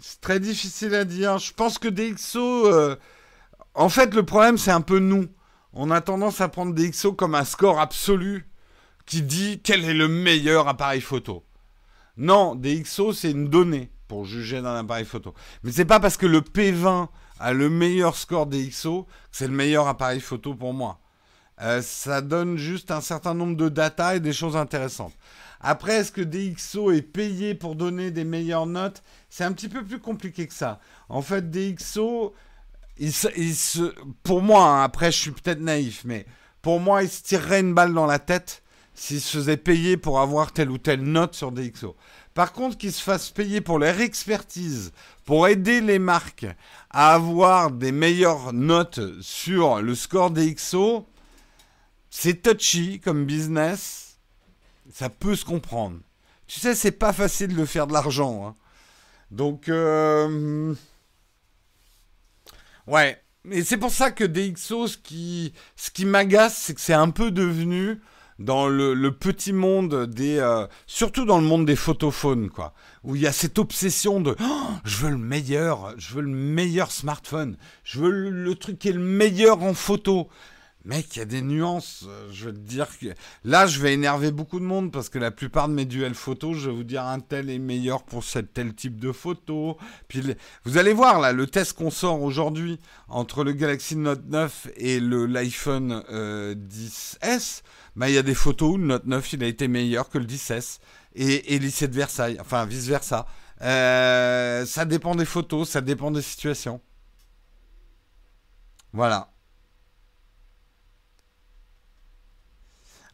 C'est 0.00 0.20
très 0.20 0.38
difficile 0.38 0.94
à 0.94 1.04
dire. 1.04 1.38
Je 1.38 1.54
pense 1.54 1.78
que 1.78 1.88
DxO... 1.88 2.66
Euh, 2.66 2.96
en 3.72 3.88
fait, 3.88 4.14
le 4.14 4.22
problème, 4.22 4.58
c'est 4.58 4.70
un 4.70 4.82
peu 4.82 4.98
nous. 4.98 5.28
On 5.72 5.90
a 5.90 6.02
tendance 6.02 6.42
à 6.42 6.48
prendre 6.48 6.74
DxO 6.74 7.14
comme 7.14 7.34
un 7.34 7.44
score 7.44 7.80
absolu 7.80 8.46
qui 9.06 9.22
dit 9.22 9.60
quel 9.64 9.84
est 9.84 9.94
le 9.94 10.08
meilleur 10.08 10.68
appareil 10.68 11.00
photo. 11.00 11.42
Non, 12.18 12.54
DxO, 12.54 13.14
c'est 13.14 13.30
une 13.30 13.48
donnée 13.48 13.90
pour 14.08 14.26
juger 14.26 14.60
d'un 14.60 14.76
appareil 14.76 15.06
photo. 15.06 15.32
Mais 15.62 15.72
c'est 15.72 15.86
pas 15.86 16.00
parce 16.00 16.18
que 16.18 16.26
le 16.26 16.42
P20 16.42 17.08
a 17.40 17.52
le 17.54 17.70
meilleur 17.70 18.14
score 18.14 18.46
DxO 18.46 19.04
que 19.04 19.08
c'est 19.32 19.48
le 19.48 19.54
meilleur 19.54 19.88
appareil 19.88 20.20
photo 20.20 20.54
pour 20.54 20.74
moi. 20.74 21.00
Euh, 21.60 21.80
ça 21.82 22.20
donne 22.20 22.58
juste 22.58 22.90
un 22.90 23.00
certain 23.00 23.34
nombre 23.34 23.56
de 23.56 23.68
data 23.68 24.16
et 24.16 24.20
des 24.20 24.32
choses 24.32 24.56
intéressantes. 24.56 25.14
Après, 25.60 25.94
est-ce 25.94 26.12
que 26.12 26.20
DxO 26.20 26.92
est 26.92 27.02
payé 27.02 27.54
pour 27.54 27.76
donner 27.76 28.10
des 28.10 28.24
meilleures 28.24 28.66
notes? 28.66 29.02
C'est 29.30 29.44
un 29.44 29.52
petit 29.52 29.68
peu 29.68 29.82
plus 29.84 29.98
compliqué 29.98 30.46
que 30.46 30.54
ça. 30.54 30.80
En 31.08 31.22
fait, 31.22 31.50
DxO, 31.50 32.34
pour 34.22 34.42
moi, 34.42 34.64
hein, 34.64 34.82
après 34.84 35.10
je 35.10 35.18
suis 35.18 35.30
peut-être 35.30 35.60
naïf, 35.60 36.02
mais 36.04 36.26
pour 36.60 36.78
moi, 36.78 37.02
il 37.02 37.08
se 37.08 37.22
tirerait 37.22 37.60
une 37.60 37.74
balle 37.74 37.94
dans 37.94 38.06
la 38.06 38.18
tête 38.18 38.62
s'il 38.94 39.20
se 39.20 39.38
faisait 39.38 39.56
payer 39.56 39.96
pour 39.96 40.20
avoir 40.20 40.52
telle 40.52 40.70
ou 40.70 40.78
telle 40.78 41.02
note 41.02 41.34
sur 41.34 41.52
DxO. 41.52 41.96
Par 42.34 42.52
contre, 42.52 42.76
qu'il 42.76 42.92
se 42.92 43.02
fasse 43.02 43.30
payer 43.30 43.60
pour 43.60 43.78
leur 43.78 44.00
expertise, 44.00 44.92
pour 45.24 45.48
aider 45.48 45.80
les 45.80 45.98
marques 45.98 46.46
à 46.90 47.14
avoir 47.14 47.70
des 47.70 47.92
meilleures 47.92 48.52
notes 48.52 49.00
sur 49.20 49.80
le 49.80 49.94
score 49.94 50.30
DxO, 50.30 51.06
c'est 52.10 52.42
touchy 52.42 53.00
comme 53.00 53.24
business. 53.26 54.18
Ça 54.92 55.08
peut 55.08 55.34
se 55.34 55.44
comprendre. 55.44 55.98
Tu 56.46 56.60
sais, 56.60 56.74
c'est 56.74 56.92
pas 56.92 57.12
facile 57.12 57.56
de 57.56 57.64
faire 57.64 57.86
de 57.86 57.92
l'argent. 57.92 58.46
Hein. 58.46 58.54
Donc, 59.30 59.68
euh, 59.68 60.74
ouais. 62.86 63.20
Et 63.50 63.62
c'est 63.64 63.76
pour 63.76 63.90
ça 63.90 64.10
que 64.10 64.24
DxO, 64.24 64.86
ce 64.88 64.96
qui, 64.96 65.52
ce 65.76 65.90
qui 65.90 66.04
m'agace, 66.04 66.56
c'est 66.56 66.74
que 66.74 66.80
c'est 66.80 66.92
un 66.92 67.10
peu 67.10 67.30
devenu 67.30 68.00
dans 68.38 68.68
le, 68.68 69.10
petit 69.12 69.52
monde 69.52 70.06
des, 70.06 70.38
euh, 70.38 70.66
surtout 70.86 71.24
dans 71.24 71.38
le 71.38 71.46
monde 71.46 71.64
des 71.64 71.76
photophones, 71.76 72.50
quoi, 72.50 72.74
où 73.02 73.16
il 73.16 73.22
y 73.22 73.26
a 73.26 73.32
cette 73.32 73.58
obsession 73.58 74.20
de, 74.20 74.36
oh, 74.40 74.68
je 74.84 74.96
veux 74.98 75.10
le 75.10 75.16
meilleur, 75.16 75.94
je 75.96 76.14
veux 76.14 76.22
le 76.22 76.28
meilleur 76.28 76.90
smartphone, 76.90 77.56
je 77.84 78.00
veux 78.00 78.30
le 78.30 78.54
truc 78.56 78.78
qui 78.78 78.88
est 78.88 78.92
le 78.92 79.00
meilleur 79.00 79.62
en 79.62 79.74
photo. 79.74 80.28
Mec, 80.86 81.16
il 81.16 81.18
y 81.18 81.22
a 81.22 81.24
des 81.24 81.42
nuances. 81.42 82.04
Euh, 82.06 82.28
je 82.30 82.46
veux 82.46 82.52
te 82.52 82.60
dire 82.60 82.86
que 82.96 83.06
là, 83.44 83.66
je 83.66 83.80
vais 83.80 83.92
énerver 83.92 84.30
beaucoup 84.30 84.60
de 84.60 84.64
monde 84.64 84.92
parce 84.92 85.08
que 85.08 85.18
la 85.18 85.32
plupart 85.32 85.68
de 85.68 85.74
mes 85.74 85.84
duels 85.84 86.14
photos, 86.14 86.56
je 86.56 86.70
vais 86.70 86.76
vous 86.76 86.84
dire 86.84 87.02
un 87.04 87.18
tel 87.18 87.50
est 87.50 87.58
meilleur 87.58 88.04
pour 88.04 88.24
tel 88.24 88.72
type 88.72 89.00
de 89.00 89.10
photo. 89.10 89.78
Puis 90.06 90.22
vous 90.64 90.78
allez 90.78 90.92
voir 90.92 91.20
là, 91.20 91.32
le 91.32 91.48
test 91.48 91.72
qu'on 91.72 91.90
sort 91.90 92.22
aujourd'hui 92.22 92.78
entre 93.08 93.42
le 93.42 93.52
Galaxy 93.52 93.96
Note 93.96 94.26
9 94.28 94.68
et 94.76 95.00
le 95.00 95.26
l'iPhone 95.26 96.04
10S, 96.08 96.12
euh, 96.12 96.54
bah 97.96 98.08
il 98.08 98.14
y 98.14 98.18
a 98.18 98.22
des 98.22 98.34
photos 98.34 98.74
où 98.74 98.76
le 98.78 98.86
Note 98.86 99.06
9 99.06 99.32
il 99.32 99.42
a 99.42 99.48
été 99.48 99.66
meilleur 99.66 100.08
que 100.08 100.18
le 100.18 100.26
10S 100.26 100.78
et, 101.16 101.54
et 101.54 101.58
de 101.58 101.94
Versailles, 101.94 102.38
enfin 102.40 102.64
vice 102.64 102.86
versa. 102.86 103.26
Euh, 103.62 104.64
ça 104.66 104.84
dépend 104.84 105.16
des 105.16 105.24
photos, 105.24 105.68
ça 105.68 105.80
dépend 105.80 106.12
des 106.12 106.22
situations. 106.22 106.80
Voilà. 108.92 109.30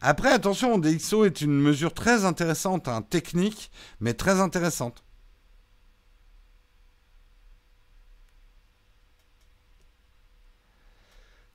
Après, 0.05 0.33
attention, 0.33 0.77
DxO 0.79 1.23
est 1.23 1.39
une 1.39 1.57
mesure 1.61 1.93
très 1.93 2.25
intéressante, 2.25 2.89
hein, 2.89 3.01
technique, 3.03 3.71
mais 4.01 4.13
très 4.13 4.41
intéressante. 4.41 5.01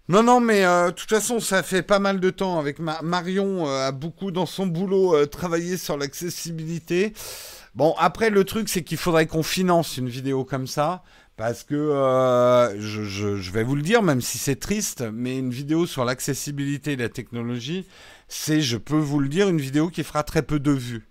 Non, 0.09 0.23
non, 0.23 0.41
mais 0.41 0.65
euh, 0.65 0.87
de 0.87 0.93
toute 0.93 1.11
façon, 1.11 1.41
ça 1.41 1.63
fait 1.63 1.83
pas 1.83 1.99
mal 1.99 2.21
de 2.21 2.31
temps 2.31 2.59
avec 2.59 2.79
Marion 2.79 3.69
euh, 3.69 3.89
a 3.89 3.93
beaucoup 3.93 4.31
dans 4.31 4.47
son 4.47 4.67
boulot 4.67 5.15
euh, 5.15 5.27
travaillé 5.27 5.77
sur 5.77 5.99
l'accessibilité. 5.99 7.13
Bon, 7.75 7.95
après, 7.99 8.31
le 8.31 8.45
truc, 8.45 8.71
c'est 8.71 8.83
qu'il 8.83 8.97
faudrait 8.97 9.27
qu'on 9.27 9.43
finance 9.43 9.99
une 9.99 10.09
vidéo 10.09 10.45
comme 10.47 10.67
ça. 10.67 11.03
Parce 11.37 11.63
que 11.63 11.77
je, 12.81 13.05
je 13.05 13.53
vais 13.53 13.63
vous 13.63 13.77
le 13.77 13.83
dire, 13.83 14.03
même 14.03 14.21
si 14.21 14.39
c'est 14.39 14.57
triste, 14.57 15.05
mais 15.13 15.39
une 15.39 15.51
vidéo 15.51 15.87
sur 15.87 16.05
l'accessibilité 16.05 16.95
et 16.95 16.97
la 16.97 17.09
technologie, 17.09 17.87
c'est, 18.29 18.61
je 18.61 18.77
peux 18.77 18.99
vous 18.99 19.19
le 19.19 19.29
dire, 19.29 19.49
une 19.49 19.61
vidéo 19.61 19.89
qui 19.89 20.05
fera 20.05 20.23
très 20.23 20.43
peu 20.43 20.61
de 20.61 20.71
vues. 20.71 21.09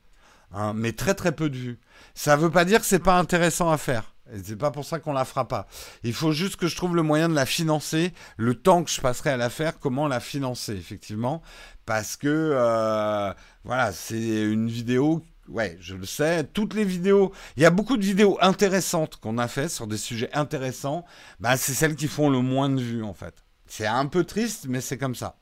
Hein, 0.54 0.74
mais 0.74 0.94
très 0.94 1.14
très 1.14 1.34
peu 1.34 1.50
de 1.50 1.58
vues. 1.58 1.80
Ça 2.14 2.38
ne 2.38 2.42
veut 2.42 2.52
pas 2.52 2.64
dire 2.64 2.80
que 2.80 2.86
c'est 2.86 3.00
pas 3.00 3.18
intéressant 3.18 3.70
à 3.70 3.78
faire. 3.78 4.16
Et 4.34 4.40
c'est 4.44 4.56
pas 4.56 4.72
pour 4.72 4.86
ça 4.86 5.00
qu'on 5.00 5.14
la 5.14 5.26
fera 5.26 5.48
pas. 5.48 5.68
Il 6.04 6.14
faut 6.14 6.32
juste 6.32 6.58
que 6.58 6.68
je 6.68 6.76
trouve 6.76 6.96
le 6.96 7.02
moyen 7.02 7.30
de 7.30 7.34
la 7.34 7.46
financer, 7.46 8.14
le 8.36 8.56
temps 8.56 8.84
que 8.84 8.92
je 8.92 9.00
passerai 9.00 9.32
à 9.32 9.38
la 9.38 9.50
faire, 9.50 9.80
comment 9.80 10.08
la 10.08 10.20
financer, 10.20 10.74
effectivement. 10.74 11.42
Parce 11.86 12.18
que, 12.18 12.28
euh, 12.28 13.34
voilà, 13.64 13.92
c'est 13.94 14.44
une 14.44 14.68
vidéo, 14.68 15.24
ouais, 15.48 15.78
je 15.80 15.96
le 15.96 16.06
sais, 16.06 16.44
toutes 16.44 16.74
les 16.74 16.84
vidéos, 16.84 17.32
il 17.56 17.64
y 17.64 17.66
a 17.66 17.70
beaucoup 17.70 17.96
de 17.96 18.04
vidéos 18.04 18.38
intéressantes 18.42 19.16
qu'on 19.18 19.38
a 19.38 19.48
fait 19.48 19.70
sur 19.70 19.88
des 19.88 19.98
sujets 19.98 20.30
intéressants, 20.34 21.06
bah, 21.40 21.56
c'est 21.56 21.74
celles 21.74 21.96
qui 21.96 22.08
font 22.08 22.30
le 22.30 22.42
moins 22.42 22.70
de 22.70 22.82
vues, 22.82 23.04
en 23.04 23.14
fait. 23.14 23.46
C'est 23.66 23.88
un 23.88 24.08
peu 24.08 24.26
triste, 24.26 24.66
mais 24.68 24.82
c'est 24.82 24.98
comme 24.98 25.16
ça. 25.16 25.38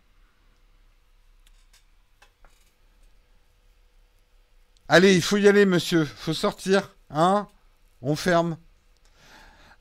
Allez, 4.88 5.16
il 5.16 5.22
faut 5.24 5.38
y 5.38 5.48
aller, 5.48 5.66
monsieur. 5.66 6.06
Faut 6.06 6.34
sortir. 6.34 6.96
Hein 7.10 7.48
On 8.04 8.16
ferme. 8.16 8.58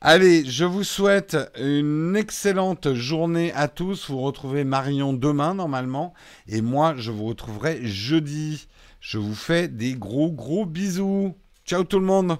Allez, 0.01 0.45
je 0.45 0.65
vous 0.65 0.83
souhaite 0.83 1.37
une 1.59 2.15
excellente 2.15 2.93
journée 2.95 3.53
à 3.53 3.67
tous. 3.67 4.09
Vous 4.09 4.21
retrouvez 4.21 4.63
Marion 4.63 5.13
demain 5.13 5.53
normalement. 5.53 6.15
Et 6.47 6.61
moi, 6.61 6.95
je 6.97 7.11
vous 7.11 7.25
retrouverai 7.25 7.85
jeudi. 7.85 8.67
Je 8.99 9.19
vous 9.19 9.35
fais 9.35 9.67
des 9.67 9.93
gros 9.93 10.31
gros 10.31 10.65
bisous. 10.65 11.35
Ciao 11.65 11.83
tout 11.83 11.99
le 11.99 12.05
monde 12.05 12.37